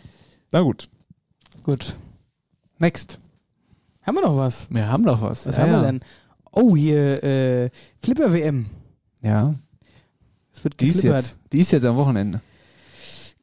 [0.50, 0.88] na gut.
[1.62, 1.94] Gut.
[2.82, 3.20] Next.
[4.02, 4.66] Haben wir noch was?
[4.68, 5.46] Wir haben noch was.
[5.46, 5.80] Was ja, haben ja.
[5.80, 6.00] wir denn?
[6.50, 7.70] Oh, hier, äh,
[8.00, 8.66] Flipper-WM.
[9.20, 9.54] Ja,
[10.52, 11.22] Es wird die ist, geflippert.
[11.22, 12.40] jetzt, die ist jetzt am Wochenende.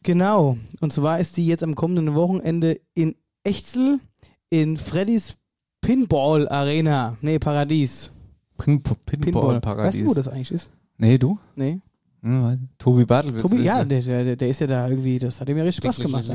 [0.03, 0.57] Genau.
[0.81, 3.15] Und zwar ist die jetzt am kommenden Wochenende in
[3.45, 4.01] Echzel
[4.49, 5.37] in Freddys
[5.79, 7.15] Pinball Arena.
[7.21, 8.11] Nee, Paradies.
[8.57, 9.93] Pin Pinball-Paradies.
[9.93, 10.69] Weißt du, wo das eigentlich ist?
[10.97, 11.39] Nee, du?
[11.55, 11.79] Nee.
[12.77, 15.57] Tobi Bartel wird's Tobi, ja, der, der, der ist ja da irgendwie, das hat ihm
[15.57, 16.25] ja richtig Spaß gemacht.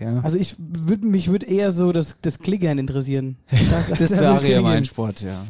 [0.00, 0.20] Ja.
[0.20, 3.36] Also ich würd, mich würde eher so das, das Klickern interessieren.
[3.98, 4.84] Das da wäre ja mein.
[4.84, 5.44] Sport, ja.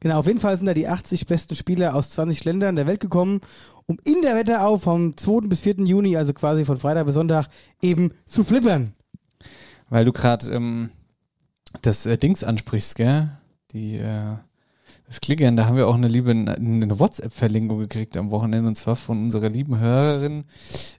[0.00, 3.00] Genau, auf jeden Fall sind da die 80 besten Spieler aus 20 Ländern der Welt
[3.00, 3.40] gekommen,
[3.86, 5.48] um in der Wetterau vom 2.
[5.48, 5.84] bis 4.
[5.84, 7.48] Juni, also quasi von Freitag bis Sonntag,
[7.82, 8.94] eben zu flippern.
[9.88, 10.90] Weil du gerade ähm,
[11.82, 13.30] das äh, Dings ansprichst, gell?
[13.72, 14.36] Die, äh,
[15.10, 18.94] das Klickern, da haben wir auch eine liebe eine WhatsApp-Verlinkung gekriegt am Wochenende und zwar
[18.94, 20.44] von unserer lieben Hörerin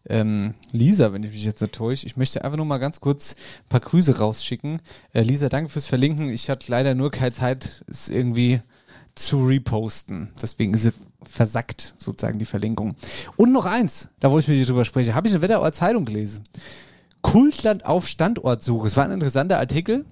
[0.05, 2.05] ähm, Lisa, wenn ich mich jetzt nicht täusche.
[2.05, 4.81] Ich möchte einfach nur mal ganz kurz ein paar Grüße rausschicken.
[5.13, 6.27] Äh, Lisa, danke fürs Verlinken.
[6.27, 8.59] Ich hatte leider nur keine Zeit, es irgendwie
[9.15, 10.27] zu reposten.
[10.41, 10.93] Deswegen ist sie
[11.23, 12.95] versackt, sozusagen, die Verlinkung.
[13.37, 16.03] Und noch eins, da wo ich mit dir drüber spreche, habe ich eine Wetterauer Zeitung
[16.03, 16.43] gelesen.
[17.21, 18.87] Kultland auf Standortsuche.
[18.87, 20.03] Es war ein interessanter Artikel.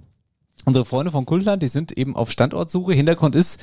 [0.66, 2.94] Unsere Freunde von Kultland, die sind eben auf Standortsuche.
[2.94, 3.60] Hintergrund ist,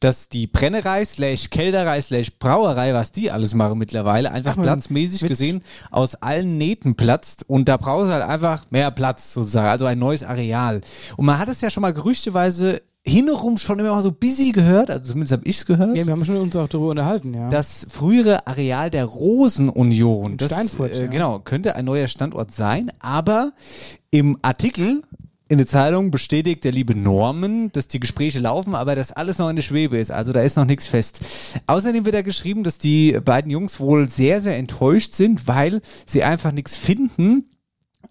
[0.00, 5.22] dass die Brennerei slash Kelderei slash Brauerei, was die alles machen mittlerweile, einfach Ach, platzmäßig
[5.22, 7.44] wird's- gesehen aus allen Nähten platzt.
[7.48, 10.80] Und da braucht es halt einfach mehr Platz sozusagen, also ein neues Areal.
[11.16, 14.90] Und man hat es ja schon mal gerüchteweise hinrum schon immer mal so busy gehört,
[14.90, 15.96] also zumindest habe ich es gehört.
[15.96, 17.48] Ja, wir haben schon uns auch darüber unterhalten, ja.
[17.50, 21.06] Das frühere Areal der Rosenunion, das Steinfurt, äh, ja.
[21.06, 23.52] genau, könnte ein neuer Standort sein, aber
[24.10, 25.02] im Artikel
[25.48, 29.48] in der Zeitung bestätigt der liebe Norman, dass die Gespräche laufen, aber dass alles noch
[29.48, 30.10] in der Schwebe ist.
[30.10, 31.20] Also da ist noch nichts fest.
[31.66, 36.24] Außerdem wird da geschrieben, dass die beiden Jungs wohl sehr, sehr enttäuscht sind, weil sie
[36.24, 37.44] einfach nichts finden,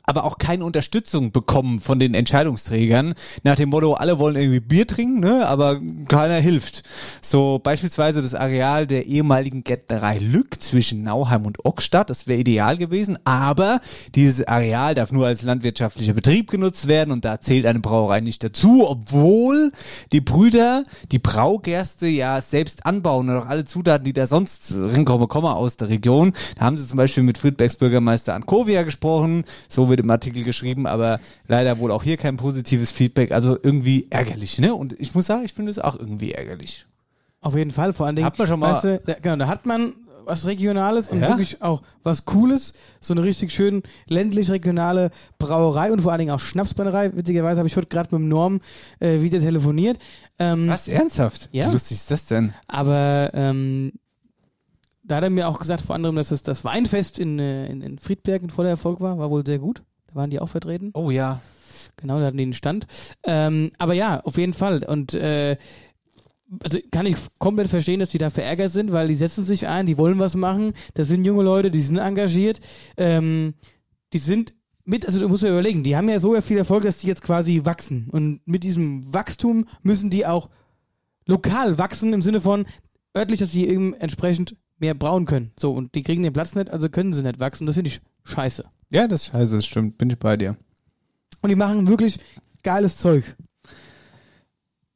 [0.05, 3.13] aber auch keine Unterstützung bekommen von den Entscheidungsträgern.
[3.43, 6.83] Nach dem Motto, alle wollen irgendwie Bier trinken, ne, aber keiner hilft.
[7.21, 12.77] So beispielsweise das Areal der ehemaligen Gärtnerei Lück zwischen Nauheim und Ockstadt, das wäre ideal
[12.77, 13.81] gewesen, aber
[14.13, 18.43] dieses Areal darf nur als landwirtschaftlicher Betrieb genutzt werden und da zählt eine Brauerei nicht
[18.43, 19.71] dazu, obwohl
[20.11, 25.27] die Brüder die Braugerste ja selbst anbauen und auch alle Zutaten, die da sonst rinkommen,
[25.27, 26.33] kommen aus der Region.
[26.57, 30.85] Da haben sie zum Beispiel mit Friedbergs Bürgermeister Ankovia gesprochen, so wird im Artikel geschrieben,
[30.87, 34.73] aber leider wohl auch hier kein positives Feedback, also irgendwie ärgerlich, ne?
[34.75, 36.85] Und ich muss sagen, ich finde es auch irgendwie ärgerlich.
[37.41, 38.25] Auf jeden Fall, vor allen Dingen.
[38.25, 39.93] Hat man schon mal- weißt du, da, genau, da hat man
[40.25, 41.29] was Regionales und Ja.
[41.29, 42.73] wirklich auch was Cooles.
[42.99, 47.15] So eine richtig schön ländlich-regionale Brauerei und vor allen Dingen auch Schnapsbrennerei.
[47.15, 48.59] Witzigerweise habe ich heute gerade mit dem Norm
[48.99, 49.99] äh, wieder telefoniert.
[50.39, 51.49] Ähm, Was, ernsthaft?
[51.51, 51.67] Ja.
[51.67, 52.53] Wie lustig ist das denn?
[52.67, 53.91] Aber ähm,
[55.07, 57.81] da hat er mir auch gesagt, vor anderem, dass es das Weinfest in, äh, in,
[57.81, 59.17] in Friedberg ein voller Erfolg war.
[59.17, 59.83] War wohl sehr gut.
[60.07, 60.91] Da waren die auch vertreten.
[60.93, 61.41] Oh ja.
[61.97, 62.87] Genau, da hatten die einen Stand.
[63.23, 64.83] Ähm, aber ja, auf jeden Fall.
[64.83, 65.57] Und äh,
[66.63, 69.85] also kann ich komplett verstehen, dass die da verärgert sind, weil die setzen sich ein,
[69.85, 70.73] die wollen was machen.
[70.93, 72.59] Das sind junge Leute, die sind engagiert.
[72.97, 73.53] Ähm,
[74.13, 74.53] die sind
[74.83, 77.23] mit, also du musst dir überlegen, die haben ja so viel Erfolg, dass die jetzt
[77.23, 78.07] quasi wachsen.
[78.11, 80.49] Und mit diesem Wachstum müssen die auch
[81.25, 82.65] lokal wachsen im Sinne von
[83.15, 85.51] örtlich, dass sie eben entsprechend mehr brauen können.
[85.59, 87.65] So, und die kriegen den Platz nicht, also können sie nicht wachsen.
[87.65, 88.65] Das finde ich scheiße.
[88.91, 89.97] Ja, das ist scheiße, das stimmt.
[89.97, 90.57] Bin ich bei dir.
[91.41, 92.19] Und die machen wirklich
[92.63, 93.35] geiles Zeug.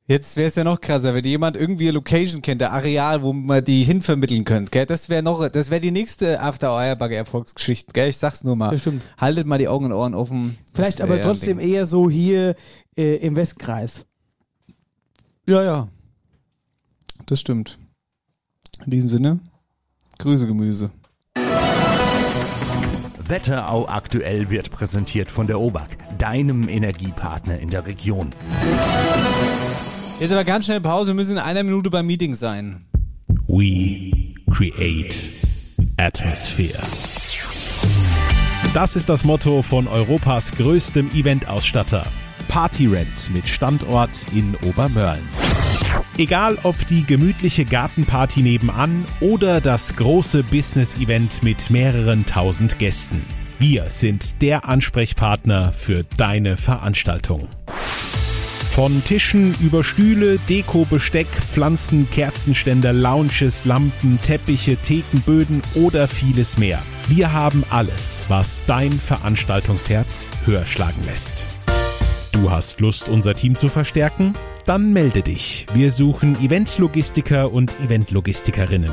[0.10, 3.32] Jetzt wäre es ja noch krasser, wenn jemand irgendwie eine Location kennt, der Areal, wo
[3.32, 4.88] man die hinvermitteln könnte, gell?
[4.88, 8.10] Das wäre noch, das wäre die nächste After Hour Bugger Erfolgsgeschichte, gell?
[8.10, 8.72] Ich sag's nur mal.
[8.72, 9.04] Das stimmt.
[9.20, 10.58] Haltet mal die Augen und Ohren offen.
[10.74, 12.56] Vielleicht aber ein trotzdem eher so hier
[12.98, 14.08] äh, im Westkreis.
[15.48, 15.88] Ja, ja.
[17.28, 17.78] Das stimmt.
[18.84, 19.42] In diesem Sinne,
[20.20, 20.92] Grüße Gemüse.
[23.26, 28.32] Wetterau aktuell wird präsentiert von der OBAK, deinem Energiepartner in der Region.
[30.20, 32.86] Jetzt aber ganz schnell Pause, wir müssen in einer Minute beim Meeting sein.
[33.48, 35.16] We create
[35.96, 36.84] atmosphere.
[38.74, 42.04] Das ist das Motto von Europas größtem Eventausstatter.
[42.50, 45.30] Partyrent mit Standort in Obermörlen.
[46.20, 53.26] Egal ob die gemütliche Gartenparty nebenan oder das große Business-Event mit mehreren tausend Gästen.
[53.58, 57.48] Wir sind der Ansprechpartner für deine Veranstaltung.
[58.68, 66.84] Von Tischen über Stühle, Deko, Besteck, Pflanzen, Kerzenständer, Lounges, Lampen, Teppiche, Thekenböden oder vieles mehr.
[67.08, 71.48] Wir haben alles, was dein Veranstaltungsherz höher schlagen lässt.
[72.34, 74.34] Du hast Lust, unser Team zu verstärken?
[74.70, 75.66] Dann melde dich.
[75.74, 78.92] Wir suchen Eventlogistiker und Eventlogistikerinnen.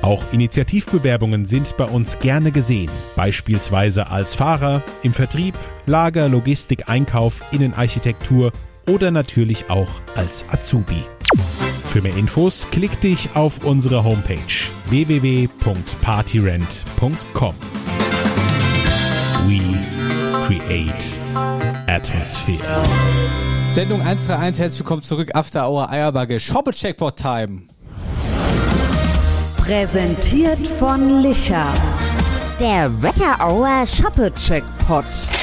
[0.00, 5.54] Auch Initiativbewerbungen sind bei uns gerne gesehen, beispielsweise als Fahrer, im Vertrieb,
[5.86, 8.50] Lager, Logistik, Einkauf, Innenarchitektur
[8.90, 11.04] oder natürlich auch als Azubi.
[11.90, 14.40] Für mehr Infos klick dich auf unsere Homepage
[14.90, 17.54] www.partyrent.com.
[19.46, 19.60] We
[20.48, 21.20] create
[21.86, 23.61] atmosphere.
[23.72, 27.62] Sendung 131, herzlich willkommen zurück, After Hour Eierbagge, Shoppe Checkpot Time.
[29.56, 31.64] Präsentiert von Licher.
[32.60, 35.06] Der Wetterauer Shoppe-Checkpot.
[35.06, 35.41] Vier!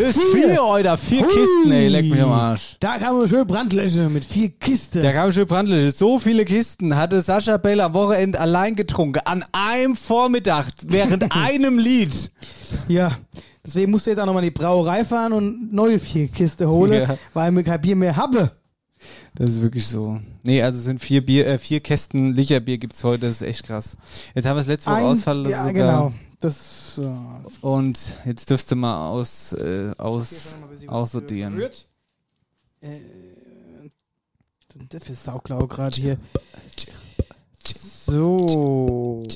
[0.00, 0.48] Das ist Vier.
[0.50, 0.96] vier, Alter.
[0.96, 1.28] Vier Hui.
[1.28, 2.76] Kisten, ey, leck mich am Arsch.
[2.80, 5.00] Da kam eine schöne Brandlösche mit vier Kisten.
[5.02, 5.94] Der kam schön brandlich.
[5.94, 9.20] So viele Kisten hatte Sascha Bell am Wochenende allein getrunken.
[9.24, 12.30] An einem Vormittag, während einem Lied.
[12.88, 13.12] Ja,
[13.64, 16.92] deswegen musst du jetzt auch nochmal in die Brauerei fahren und neue vier Kiste holen,
[17.02, 17.16] Ja.
[17.34, 18.50] weil wir kein Bier mehr haben.
[19.34, 20.18] Das ist wirklich so.
[20.42, 23.64] Nee, also es sind vier Bier, äh, vier Kästen Licherbier gibt's heute, das ist echt
[23.66, 23.96] krass.
[24.34, 25.42] Jetzt haben wir das letzte Woche Eins- Ausfall.
[25.44, 26.12] das ja, ist genau.
[26.40, 27.06] Das, äh,
[27.66, 31.60] Und jetzt dürfst du mal aus, äh, aus, aussortieren.
[32.80, 32.98] Äh,
[34.88, 36.16] das ist Sauklau gerade hier.
[38.06, 39.26] So.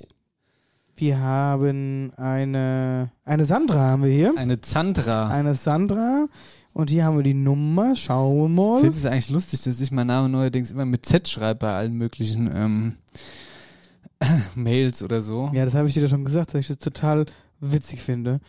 [0.97, 4.33] Wir haben eine, eine Sandra haben wir hier.
[4.37, 5.29] Eine Zandra.
[5.29, 6.27] Eine Sandra.
[6.73, 7.95] Und hier haben wir die Nummer.
[7.97, 8.81] Schauen wir Ich mal.
[8.81, 11.95] finde es eigentlich lustig, dass ich meinen Namen neuerdings immer mit Z schreibe bei allen
[11.95, 12.95] möglichen ähm,
[14.55, 15.51] Mails oder so.
[15.53, 17.27] Ja, das habe ich dir schon gesagt, dass ich das total
[17.61, 18.41] witzig finde.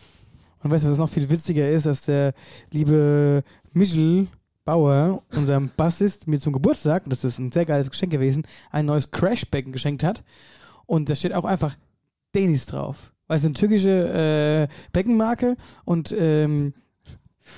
[0.62, 2.32] Und weißt du, was noch viel witziger ist, dass der
[2.70, 4.28] liebe Michel
[4.64, 8.86] Bauer, unser Bassist, mir zum Geburtstag, und das ist ein sehr geiles Geschenk gewesen, ein
[8.86, 10.24] neues Crashbecken geschenkt hat.
[10.86, 11.76] Und da steht auch einfach
[12.34, 13.12] Denis drauf.
[13.28, 16.74] Weil es eine türkische äh, Beckenmarke und ähm,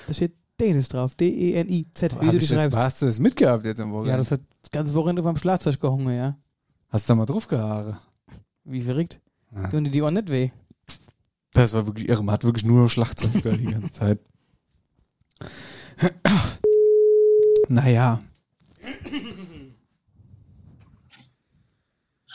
[0.07, 1.15] da steht Denis drauf.
[1.15, 2.21] D-E-N-I-Z.
[2.21, 2.77] Wie du ich die das, schreibst.
[2.77, 4.17] hast du das mitgehabt jetzt am Ja, Wochenende?
[4.19, 6.37] das hat das ganze Wochenende vom Schlagzeug gehungen, ja.
[6.89, 7.97] Hast du da mal drauf gehaare?
[8.71, 9.19] Wie verrückt.
[9.55, 9.67] Ja.
[9.69, 10.51] Tun dir die auch nicht weh.
[11.53, 12.23] Das war wirklich irre.
[12.23, 14.19] Man hat wirklich nur Schlagzeug gehört die ganze Zeit.
[17.67, 18.21] naja.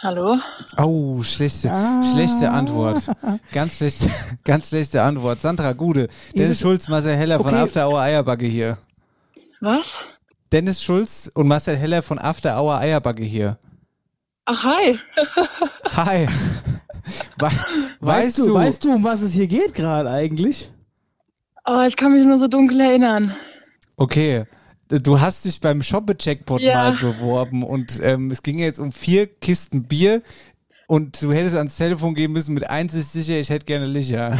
[0.02, 0.36] Hallo?
[0.76, 2.02] Oh, schlechte, Ah.
[2.02, 3.08] schlechte Antwort.
[3.52, 4.10] Ganz schlechte,
[4.44, 5.40] ganz schlechte Antwort.
[5.40, 6.08] Sandra Gude.
[6.34, 7.56] Dennis Schulz, Marcel Heller von Okay.
[7.62, 8.76] After Hour Eierbacke hier.
[9.60, 9.98] Was?
[10.52, 13.56] Dennis Schulz und Marcel Heller von After Hour Eierbacke hier.
[14.46, 14.98] Ach, hi.
[15.96, 16.26] Hi.
[17.38, 17.50] We
[18.00, 20.70] Weißt, du, weißt du, um was es hier geht gerade eigentlich?
[21.66, 23.34] Oh, ich kann mich nur so dunkel erinnern.
[23.96, 24.44] Okay.
[24.88, 26.74] Du hast dich beim Shoppe-Checkpot Ja.
[26.74, 30.22] mal beworben und ähm, es ging jetzt um vier Kisten Bier
[30.86, 34.36] und du hättest ans Telefon gehen müssen mit eins ist sicher, ich hätte gerne Licher.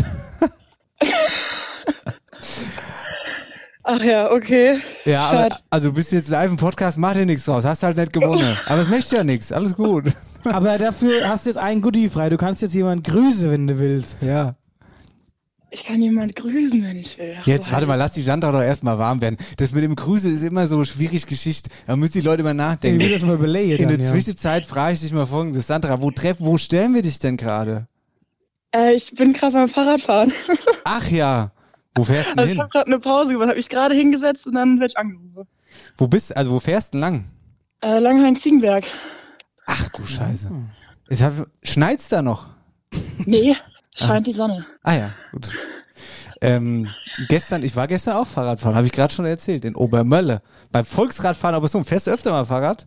[3.84, 4.78] Ach ja, okay.
[5.04, 5.56] Ja, aber, Schade.
[5.68, 8.56] also bist jetzt live im Podcast, mach dir nichts draus, hast halt nicht gewonnen.
[8.66, 10.06] Aber es möchte ja nichts, alles gut.
[10.44, 12.30] Aber dafür hast du jetzt einen Goodie frei.
[12.30, 14.22] Du kannst jetzt jemanden grüßen, wenn du willst.
[14.22, 14.56] Ja.
[15.70, 17.34] Ich kann jemand grüßen, wenn ich will.
[17.40, 19.36] Ach, Jetzt, warte mal, lass die Sandra doch erstmal warm werden.
[19.56, 21.68] Das mit dem Grüße ist immer so eine schwierige Geschichte.
[21.86, 23.00] Da müssen die Leute mal nachdenken.
[23.00, 24.12] Ich will das mal überlegen In dann, der ja.
[24.12, 25.66] Zwischenzeit frage ich dich mal folgendes.
[25.66, 27.88] Sandra, wo treff, wo stellen wir dich denn gerade?
[28.74, 30.32] Äh, ich bin gerade beim Fahrradfahren.
[30.84, 31.50] Ach ja.
[31.94, 32.60] Wo fährst du denn Also ich hin?
[32.60, 35.46] habe gerade eine Pause gemacht, habe mich gerade hingesetzt und dann werde ich angerufen.
[35.96, 37.24] Wo bist also wo fährst du denn lang?
[37.82, 38.84] Äh, Langhain-Ziegenberg.
[39.66, 40.50] Ach du Scheiße.
[41.08, 42.48] Jetzt hab, schneit's da noch?
[43.26, 43.56] Nee,
[43.94, 44.66] scheint die Sonne.
[44.82, 45.50] Ah ja, gut.
[46.40, 46.88] Ähm,
[47.28, 50.42] gestern, ich war gestern auch Fahrradfahren, habe ich gerade schon erzählt, in Obermölle.
[50.72, 52.86] Beim Volksradfahren, aber so, fährst du öfter mal Fahrrad?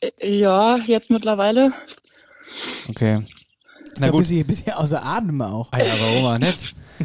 [0.00, 1.72] Äh, Ja, jetzt mittlerweile.
[2.88, 3.20] Okay.
[3.98, 5.68] Ja ein bisschen, bisschen außer Atem auch.
[5.72, 6.38] Ah ja, warum auch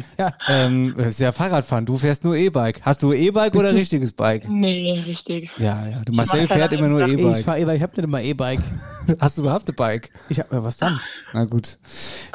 [0.48, 2.80] ähm, das ist ja Fahrradfahren, du fährst nur E-Bike.
[2.82, 4.48] Hast du E-Bike oder du- richtiges Bike?
[4.48, 5.50] Nee, richtig.
[5.58, 6.02] Ja, ja.
[6.04, 7.06] Du Marcel fährt immer nur.
[7.06, 7.38] E-Bike.
[7.38, 8.60] Ich fahr E-Bike, ich hab nicht immer E-Bike.
[9.20, 10.10] Hast du überhaupt ein Bike?
[10.28, 10.98] Ich hab, ja, was dann?
[11.32, 11.78] Na gut.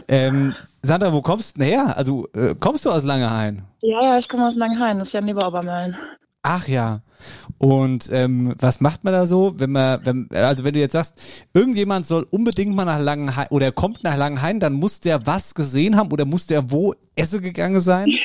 [0.08, 1.96] Ähm, Sandra, wo kommst du her?
[1.98, 3.64] Also, äh, kommst du aus Langehain?
[3.82, 5.96] Ja, ja, ich komme aus Langhain, das ist ja neben Obermeilen.
[6.44, 7.02] Ach ja.
[7.60, 11.16] Und ähm, was macht man da so, wenn man, wenn, also wenn du jetzt sagst,
[11.54, 15.96] irgendjemand soll unbedingt mal nach Langenhain oder kommt nach Langenhain, dann muss der was gesehen
[15.96, 18.12] haben oder muss der wo essen gegangen sein?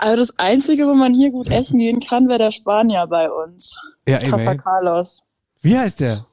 [0.00, 3.76] Also das Einzige, wo man hier gut essen gehen kann, wäre der Spanier bei uns.
[4.06, 4.62] Ja, Casa eben.
[4.62, 5.24] Carlos.
[5.60, 6.24] Wie heißt der?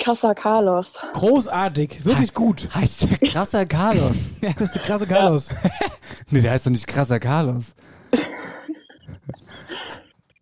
[0.00, 0.98] Casa Carlos.
[1.12, 2.68] Großartig, wirklich gut.
[2.74, 4.30] Heißt der krasser Carlos?
[4.40, 5.50] Ja, das ist der krasse Carlos.
[6.30, 7.74] nee, der heißt doch nicht krasser Carlos.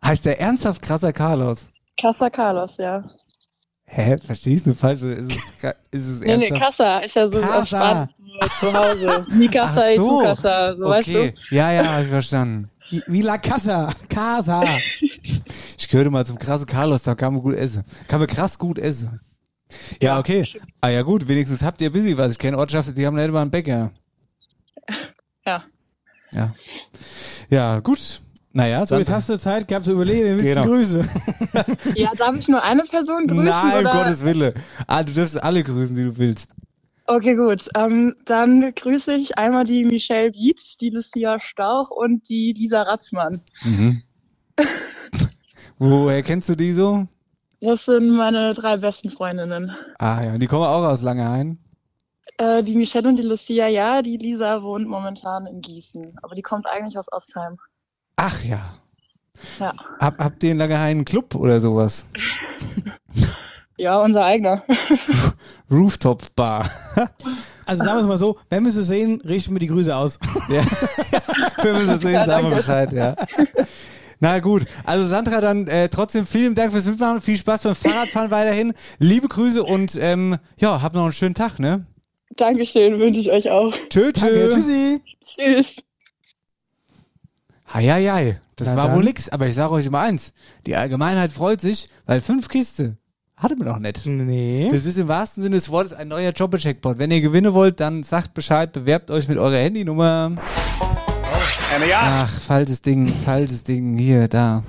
[0.06, 1.68] Heißt der ernsthaft krasser Carlos?
[2.00, 3.04] Casa Carlos, ja.
[3.84, 4.16] Hä?
[4.18, 5.02] Verstehst du falsch?
[5.02, 6.78] Ist es, ist es Nee, nee, ernsthaft?
[6.78, 7.58] Casa ist ja so Casa.
[7.58, 8.16] auf Spanisch
[8.60, 9.26] zu Hause.
[9.30, 10.02] Mi Casa Ach y so.
[10.02, 11.34] tu Casa, so weißt okay.
[11.50, 11.54] du?
[11.54, 12.70] Ja, ja, hab ich verstanden.
[13.06, 13.92] Wie, La Casa.
[14.08, 14.64] Casa.
[15.78, 17.84] Ich gehörte mal zum krassen Carlos, da kann man gut essen.
[18.08, 19.20] Kann man krass gut essen.
[20.00, 20.44] Ja, okay.
[20.80, 22.32] Ah ja gut, wenigstens habt ihr busy was.
[22.32, 23.92] Ich kenne Ortschaften, die haben nicht mal einen Bäcker.
[25.44, 25.62] Ja.
[26.32, 26.54] Ja.
[27.50, 28.20] Ja, gut.
[28.56, 30.64] Naja, So, jetzt hast du Zeit gehabt zu überlegen, willst du Genau.
[30.64, 31.04] Grüße?
[31.94, 33.44] Ja, darf ich nur eine Person grüßen?
[33.44, 33.92] Nein, oder?
[33.92, 34.54] um Gottes Wille.
[34.86, 36.48] Ah, du dürfst alle grüßen, die du willst.
[37.04, 37.68] Okay, gut.
[37.76, 43.42] Ähm, dann grüße ich einmal die Michelle Bietz, die Lucia Stauch und die Lisa Ratzmann.
[43.62, 44.00] Mhm.
[45.78, 47.06] Woher kennst du die so?
[47.60, 49.70] Das sind meine drei besten Freundinnen.
[49.98, 51.58] Ah ja, die kommen auch aus Langehain.
[52.38, 56.42] Äh, die Michelle und die Lucia, ja, die Lisa wohnt momentan in Gießen, aber die
[56.42, 57.58] kommt eigentlich aus Ostheim.
[58.16, 58.76] Ach ja.
[59.60, 62.06] Ja, Hab, habt ihr in einen Club oder sowas?
[63.76, 64.62] ja unser eigener.
[65.70, 66.70] Rooftop Bar.
[67.68, 70.20] Also sagen wir es mal so, wenn wir es sehen, richten wir die Grüße aus.
[70.48, 70.62] Ja.
[71.64, 72.56] Wir müssen sehen, sagen wir danke.
[72.58, 73.16] Bescheid, ja.
[74.20, 78.30] Na gut, also Sandra, dann äh, trotzdem vielen Dank fürs Mitmachen, viel Spaß beim Fahrradfahren
[78.30, 81.86] weiterhin, liebe Grüße und ähm, ja, habt noch einen schönen Tag, ne?
[82.36, 83.74] Dankeschön, wünsche ich euch auch.
[83.90, 84.54] Tschö, Danke, tschö.
[84.54, 85.00] tschüssi.
[85.20, 85.76] Tschüss.
[87.76, 88.96] Heieiei, das Na war dann.
[88.96, 90.32] wohl nix, aber ich sage euch immer eins,
[90.66, 92.96] die Allgemeinheit freut sich, weil fünf Kiste
[93.36, 94.06] hatte man noch nicht.
[94.06, 94.68] Nee.
[94.72, 96.98] Das ist im wahrsten Sinne des Wortes ein neuer Jobber-Checkpot.
[96.98, 100.32] Wenn ihr gewinnen wollt, dann sagt Bescheid, bewerbt euch mit eurer Handynummer.
[101.94, 104.62] Ach, falsches Ding, falsches Ding, hier, da.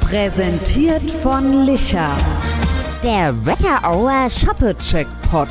[0.00, 2.10] Präsentiert von Licher.
[3.02, 5.48] Der Wetterauer Shoppe-Checkpot.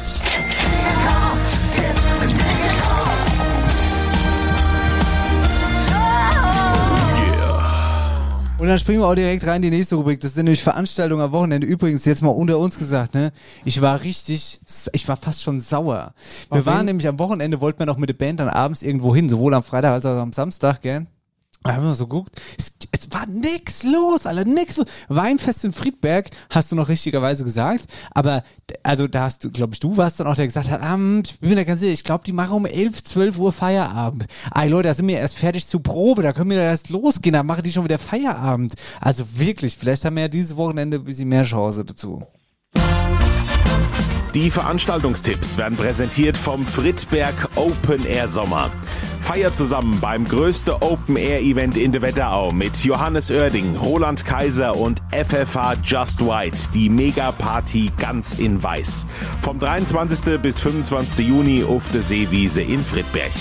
[8.62, 10.20] Und dann springen wir auch direkt rein in die nächste Rubrik.
[10.20, 11.66] Das ist nämlich Veranstaltung am Wochenende.
[11.66, 13.32] Übrigens, jetzt mal unter uns gesagt, ne?
[13.66, 14.59] Ich war richtig,
[14.93, 16.14] ich war fast schon sauer.
[16.51, 19.16] Wir Auf waren nämlich am Wochenende, wollten wir noch mit der Band dann abends irgendwo
[19.16, 21.07] hin, sowohl am Freitag als auch am Samstag, gell?
[21.64, 22.41] Da haben wir so geguckt.
[22.57, 24.88] Es, es war nix los, Alter, nix los.
[25.09, 27.86] Weinfest in Friedberg, hast du noch richtigerweise gesagt.
[28.12, 28.43] Aber,
[28.82, 31.39] also da hast du, glaube ich, du warst dann auch, der gesagt hat, ähm, ich
[31.39, 34.26] bin mir da ganz sicher, ich glaube, die machen um 11, 12 Uhr Feierabend.
[34.55, 37.43] Ey Leute, da sind wir erst fertig zur Probe, da können wir erst losgehen, da
[37.43, 38.74] machen die schon wieder Feierabend.
[38.99, 42.24] Also wirklich, vielleicht haben wir ja dieses Wochenende ein bisschen mehr Chance dazu.
[44.34, 48.72] Die Veranstaltungstipps werden präsentiert vom Friedberg Open Air Sommer.
[49.22, 54.76] Feier zusammen beim größten Open Air Event in der Wetterau mit Johannes Oerding, Roland Kaiser
[54.76, 59.07] und FFH Just White, die Mega Party ganz in weiß.
[59.41, 60.41] Vom 23.
[60.41, 61.27] bis 25.
[61.27, 63.31] Juni auf der Seewiese in Friedberg.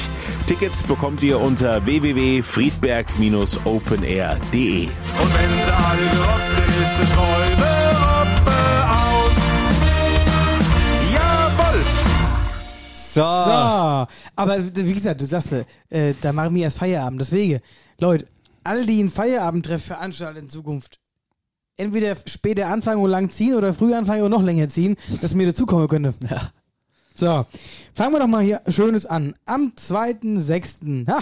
[0.47, 4.85] Tickets bekommt ihr unter www.friedberg-openair.de.
[4.85, 7.11] Und wenn sie alle gerockt sind, ist es
[13.15, 13.20] So.
[13.20, 14.07] So,
[14.37, 15.53] aber wie gesagt, du sagst,
[15.89, 17.20] äh, da machen wir erst Feierabend.
[17.20, 17.61] Deswegen,
[17.99, 18.27] Leute,
[18.65, 21.01] all die einen Feierabendtreff veranstalten in Zukunft,
[21.77, 25.47] entweder später anfangen und lang ziehen oder früh anfangen und noch länger ziehen, dass mir
[25.47, 26.15] dazukommen könnte.
[26.28, 26.51] Ja.
[27.15, 27.45] So,
[27.95, 29.35] fangen wir doch mal hier Schönes an.
[29.45, 31.07] Am 2.6.
[31.09, 31.20] Ha,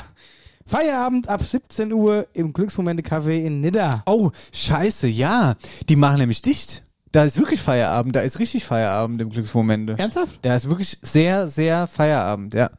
[0.67, 4.03] Feierabend ab 17 Uhr im Glücksmomente Café in Nidda.
[4.07, 5.55] Oh, scheiße, ja.
[5.89, 6.83] Die machen nämlich dicht.
[7.13, 9.97] Da ist wirklich Feierabend, da ist richtig Feierabend im Glücksmomente.
[9.99, 10.39] Ernsthaft?
[10.43, 12.71] Da ist wirklich sehr, sehr Feierabend, ja.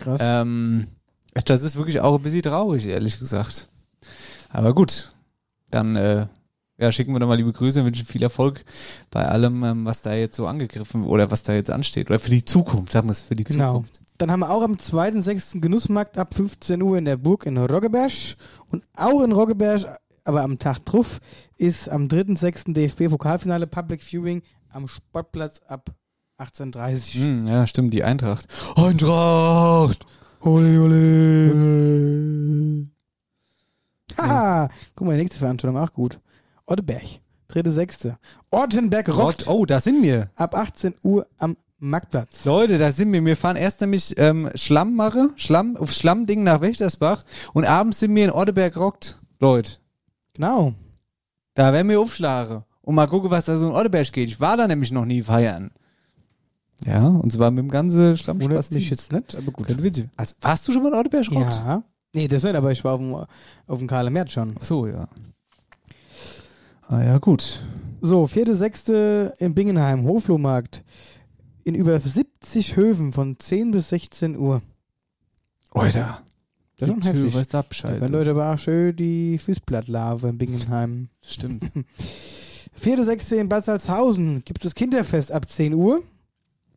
[0.00, 0.20] Krass.
[0.22, 0.86] Ähm,
[1.44, 3.68] das ist wirklich auch ein bisschen traurig, ehrlich gesagt.
[4.50, 5.10] Aber gut,
[5.70, 6.26] dann äh,
[6.78, 8.64] ja, schicken wir doch mal liebe Grüße und wünschen viel Erfolg
[9.10, 12.08] bei allem, ähm, was da jetzt so angegriffen oder was da jetzt ansteht.
[12.08, 13.72] Oder für die Zukunft, sagen wir es, für die Genau.
[13.72, 14.00] Zukunft.
[14.18, 15.60] Dann haben wir auch am 2.6.
[15.60, 18.12] Genussmarkt ab 15 Uhr in der Burg in Roggeberg.
[18.70, 21.20] Und auch in Roggeberg, aber am Tag drauf,
[21.58, 22.72] ist am 3.6.
[22.72, 25.90] DFB-Pokalfinale Public Viewing am Sportplatz ab
[26.38, 27.26] 18.30 Uhr.
[27.26, 28.46] Hm, ja, stimmt, die Eintracht.
[28.76, 30.06] Eintracht!
[30.40, 32.86] Ole, ole.
[34.16, 36.20] Haha, guck mal, die nächste Veranstaltung auch gut.
[36.66, 37.02] Otteberg,
[37.50, 38.14] 3.6.
[38.50, 39.48] Ortenberg rockt.
[39.48, 40.30] Oh, da sind wir.
[40.36, 42.44] Ab 18 Uhr am Marktplatz.
[42.44, 43.24] Leute, da sind wir.
[43.24, 48.24] Wir fahren erst nämlich ähm, Schlammmache, Schlamm, auf Schlammding nach Wächtersbach und abends sind wir
[48.24, 49.20] in Orteberg rockt.
[49.40, 49.72] Leute.
[50.34, 50.74] Genau.
[51.58, 54.28] Da werden wir aufschlagen und mal gucken, was da so in Orteberg geht.
[54.28, 55.72] Ich war da nämlich noch nie feiern.
[56.86, 59.66] Ja, und zwar mit dem ganzen Schlamm Wundert mich jetzt nicht, aber gut.
[60.16, 61.54] Also, warst du schon mal in rockt?
[61.56, 61.82] Ja.
[62.12, 63.12] Nee, das nicht, aber ich war auf dem,
[63.66, 64.54] auf dem Karle März schon.
[64.60, 65.08] Ach so, ja.
[66.86, 67.66] Ah ja, gut.
[68.02, 69.32] So, 4.6.
[69.38, 70.84] in Bingenheim, Hoflohmarkt.
[71.64, 74.62] In über 70 Höfen von 10 bis 16 Uhr.
[75.72, 76.22] Alter.
[76.78, 77.48] Das ist schon 70 heftig.
[77.48, 78.00] Da Abschalten.
[78.00, 81.08] können Leute aber auch schön die Füßblattlave in Bingenheim.
[81.26, 81.70] Stimmt.
[82.80, 83.34] 4.6.
[83.36, 86.02] in Bad Salzhausen gibt es das Kinderfest ab 10 Uhr.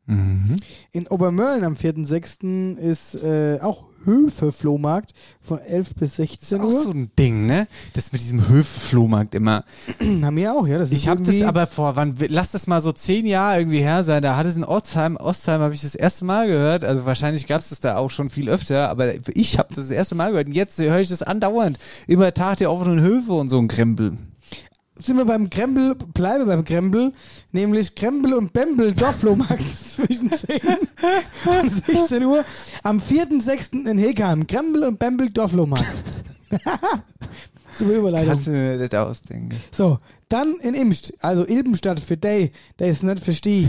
[0.08, 0.56] Mhm.
[0.92, 2.78] In Obermörlen am 4.6.
[2.78, 5.12] ist äh, auch Höfe-Flohmarkt
[5.42, 6.84] von 11 bis 16 Auch Uhr.
[6.84, 7.68] so ein Ding, ne?
[7.94, 9.64] Das mit diesem Höfe-Flohmarkt immer.
[10.22, 10.78] Haben wir auch, ja.
[10.78, 13.80] Das ist Ich habe das aber vor, wann, lass das mal so zehn Jahre irgendwie
[13.80, 14.22] her sein.
[14.22, 16.84] Da hat es in Ostheim, Ostheim habe ich das erste Mal gehört.
[16.84, 19.92] Also wahrscheinlich gab es das da auch schon viel öfter, aber ich habe das das
[19.92, 20.48] erste Mal gehört.
[20.48, 21.80] Und jetzt höre ich das andauernd.
[22.08, 24.18] Immer Tag der offenen Höfe und so ein Krempel.
[24.96, 27.14] Sind wir beim Krempel, bleibe beim Krempel,
[27.52, 29.62] nämlich Krempel und Bembel Dorflohmarkt
[29.96, 30.60] zwischen 10
[31.46, 32.44] und 16 Uhr.
[32.84, 33.90] Am 4.6.
[33.90, 34.46] in Hegheim.
[34.48, 35.86] Krempel und Bembel Dorflohmarkt.
[37.78, 38.30] Super Überleitung.
[38.34, 39.56] Kannst du mir das ausdenken.
[39.72, 40.00] So,
[40.30, 43.68] dann in Imst, also Ilbenstadt für Day, der ist nicht für Sti.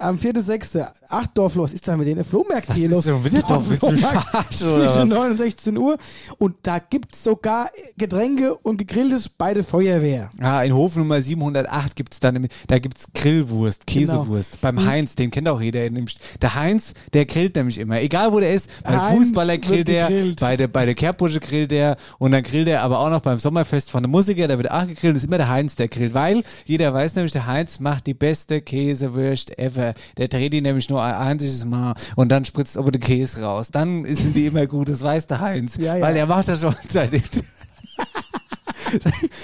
[0.00, 0.82] Am 4.6.
[1.08, 3.24] Acht Dorfloh, was ist da mit den Flohmärkten Was hier ist los?
[3.24, 3.68] wieder Dorf?
[4.50, 5.06] Zwischen was?
[5.06, 5.98] 9 und 16 Uhr.
[6.38, 7.68] Und da gibt es sogar
[7.98, 10.30] Getränke und gegrilltes bei der Feuerwehr.
[10.40, 14.22] Ah, in Hof Nummer 708 gibt's da nämlich, da gibt's Grillwurst, Genau.
[14.22, 14.60] Käsewurst.
[14.62, 15.88] Beim Und- Heinz, den kennt auch jeder.
[15.90, 18.00] Der Heinz, der grillt nämlich immer.
[18.00, 18.70] Egal wo der ist.
[18.82, 20.10] Beim Heinz Fußballer grillt der,
[20.40, 23.38] bei der, bei der Kerbusche grillt der und dann grillt er aber auch noch beim
[23.38, 25.16] Sommerfest von der Musiker, da wird auch gegrillt.
[25.16, 28.14] Das ist immer der Heinz, der grillt, weil jeder weiß nämlich, der Heinz macht die
[28.14, 29.89] beste Käsewurst ever.
[30.18, 33.70] Der dreht die nämlich nur ein einziges Mal und dann spritzt aber der Käse raus.
[33.70, 35.76] Dann sind die immer gut, das weiß der Heinz.
[35.76, 36.02] Ja, ja.
[36.02, 37.22] Weil er macht das schon seitdem.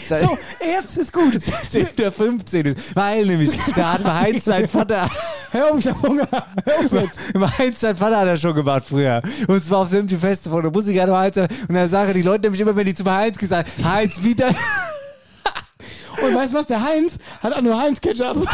[0.08, 1.40] Seit- So, jetzt ist gut.
[1.70, 2.96] Seit der 15 ist.
[2.96, 5.08] Weil nämlich, da hat Heinz sein Vater.
[5.52, 6.26] Hör auf, ich hab Hunger.
[6.30, 7.58] Hör auf jetzt.
[7.58, 9.20] Heinz sein Vater hat er schon gemacht früher.
[9.46, 11.36] Und zwar auf sämtlichen Feste von der Musik hat Heinz.
[11.36, 14.48] Und dann sagen die Leute nämlich immer, wenn die zum Heinz gesagt Heinz wieder.
[14.48, 16.66] Und weißt du was?
[16.66, 18.48] Der Heinz hat auch nur Heinz-Ketchup.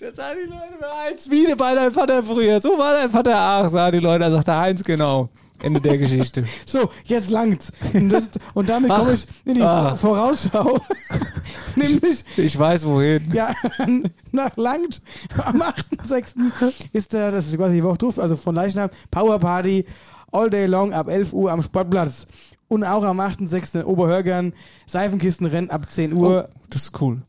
[0.00, 2.60] Da sagen die Leute immer Heinz wieder bei deinem Vater früher.
[2.60, 4.20] So war dein Vater auch, sagen die Leute.
[4.24, 5.28] Da sagt der Heinz genau.
[5.60, 6.44] Ende der Geschichte.
[6.66, 7.72] So, jetzt langt's.
[7.92, 9.94] Und, das, und damit komme ich in die Ah.
[9.96, 10.78] Vorausschau.
[11.76, 13.30] Nämlich, Ich weiß wohin.
[13.32, 13.54] ja,
[14.32, 15.02] nach Langt
[15.44, 16.34] am 8.6.
[16.92, 19.84] ist der, das ist quasi die Woche drauf, also von Leichnam, Power Party
[20.30, 22.26] all day long ab 11 Uhr am Sportplatz.
[22.68, 23.80] Und auch am 8.6.
[23.80, 24.52] in Oberhörgern
[24.86, 26.48] Seifenkistenrennen ab 10 Uhr.
[26.70, 27.22] Das ist cool.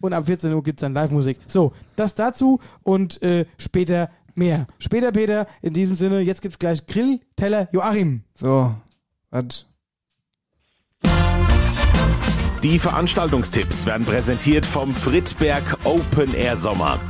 [0.00, 1.38] Und ab 14 Uhr gibt es dann Live-Musik.
[1.46, 4.66] So, das dazu und äh, später mehr.
[4.78, 8.22] Später, Peter, in diesem Sinne, jetzt gibt's gleich Grillteller Joachim.
[8.34, 8.74] So,
[9.30, 9.66] was?
[12.62, 17.00] Die Veranstaltungstipps werden präsentiert vom Friedberg Open Air Sommer.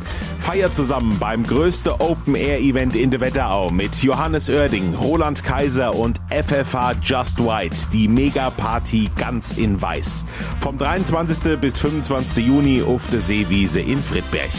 [0.40, 5.94] Feier zusammen beim größten Open Air Event in der Wetterau mit Johannes Oerding, Roland Kaiser
[5.94, 10.24] und FFH Just White, die Mega Party ganz in weiß.
[10.60, 11.60] Vom 23.
[11.60, 12.46] bis 25.
[12.46, 14.50] Juni auf der Seewiese in Friedberg.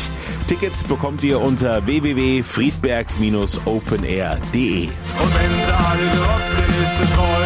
[0.47, 4.85] Tickets bekommt ihr unter www.friedberg-openair.de.
[4.85, 6.01] Und wenn alle
[6.55, 7.40] sind, ist es Räume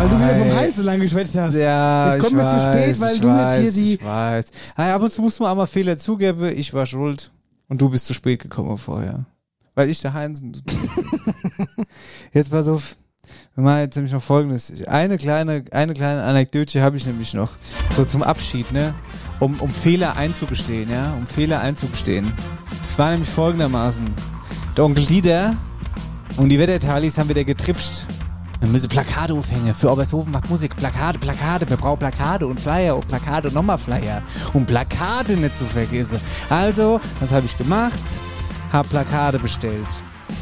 [0.00, 0.56] Weil du wieder vom.
[0.56, 1.54] Heinz so lange geschwätzt hast.
[1.54, 3.94] Ja, Jetzt kommen wir zu spät, weil ich du weiß, jetzt hier die.
[3.94, 4.46] Ich weiß.
[4.74, 6.48] Hey, ab und zu muss man auch mal Fehler zugeben.
[6.56, 7.30] Ich war schuld.
[7.68, 9.26] Und du bist zu spät gekommen vorher.
[9.74, 10.42] Weil ich der Heinz.
[12.32, 12.96] jetzt pass auf.
[13.54, 14.72] Wir machen jetzt nämlich noch folgendes.
[14.86, 17.50] Eine kleine, eine kleine Anekdote habe ich nämlich noch.
[17.94, 18.94] So zum Abschied, ne?
[19.38, 21.12] Um, um Fehler einzugestehen, ja?
[21.12, 22.32] Um Fehler einzugestehen.
[22.88, 24.06] Es war nämlich folgendermaßen.
[24.78, 25.56] Der Onkel Dieter
[26.38, 28.06] und die Wettertalis haben wieder getripscht.
[28.60, 29.74] Wir müssen Plakate aufhängen.
[29.74, 30.76] Für Obershofen macht Musik.
[30.76, 31.68] Plakate, Plakate.
[31.68, 34.22] Wir brauchen Plakate und Flyer und Plakate und nochmal Flyer.
[34.52, 36.20] Um Plakate nicht zu vergessen.
[36.50, 37.98] Also, was habe ich gemacht?
[38.72, 39.88] Hab Plakate bestellt.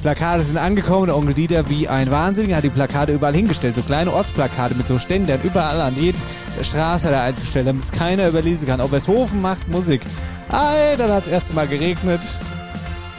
[0.03, 3.75] Plakate sind angekommen, der Onkel Dieter wie ein Wahnsinniger hat die Plakate überall hingestellt.
[3.75, 6.19] So kleine Ortsplakate mit so Ständern überall an jeder
[6.63, 8.81] Straße da einzustellen, damit es keiner überlesen kann.
[8.81, 10.03] Ob es Hofen macht, Musik.
[10.51, 12.21] Ei, dann hat es erste Mal geregnet.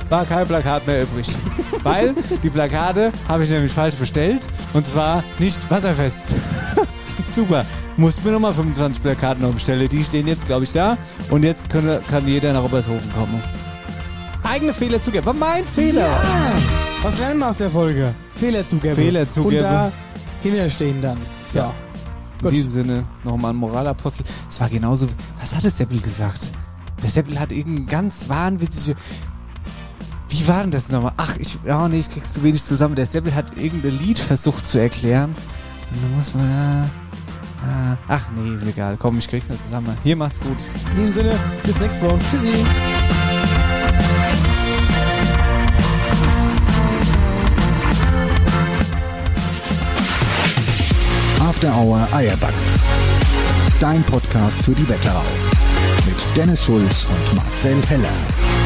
[0.09, 1.27] War kein Plakat mehr übrig.
[1.83, 4.47] Weil die Plakate habe ich nämlich falsch bestellt.
[4.73, 6.21] Und zwar nicht wasserfest.
[7.33, 7.65] Super.
[7.95, 9.87] Mussten wir nochmal 25 Plakate noch bestellen.
[9.87, 10.97] Die stehen jetzt, glaube ich, da.
[11.29, 13.41] Und jetzt können, kann jeder nach Obershofen kommen.
[14.43, 15.25] Eigene Fehler zugeben.
[15.25, 16.09] War mein Fehler.
[17.03, 18.13] Was lernen wir aus der Folge?
[18.33, 18.95] Fehler zugeben.
[18.95, 19.57] Fehler zugeben.
[19.57, 19.91] Und da
[20.41, 21.17] hinterstehen dann.
[21.53, 21.59] So.
[21.59, 21.73] Ja.
[22.43, 24.25] In diesem Sinne nochmal ein Moralapostel.
[24.47, 25.07] Es war genauso.
[25.39, 26.51] Was hat der Seppel gesagt?
[27.03, 28.95] Der Seppel hat irgendein ganz wahnwitzige.
[30.29, 31.13] Wie war denn das nochmal?
[31.17, 31.57] Ach, ich.
[31.65, 32.95] Oh nee, ich krieg's zu wenig zusammen.
[32.95, 35.35] Der Seppel hat irgendein Lied versucht zu erklären.
[35.91, 36.45] Und dann muss man.
[36.45, 38.95] Äh, äh, ach nee, ist egal.
[38.97, 39.97] Komm, ich krieg's nicht zusammen.
[40.03, 40.57] Hier macht's gut.
[40.91, 42.19] In diesem Sinne, bis nächste Woche.
[42.19, 42.65] Tschüssi.
[51.41, 52.53] After Hour Eierback.
[53.79, 55.23] Dein Podcast für die Wetterau.
[56.05, 58.58] Mit Dennis Schulz und Marcel Heller.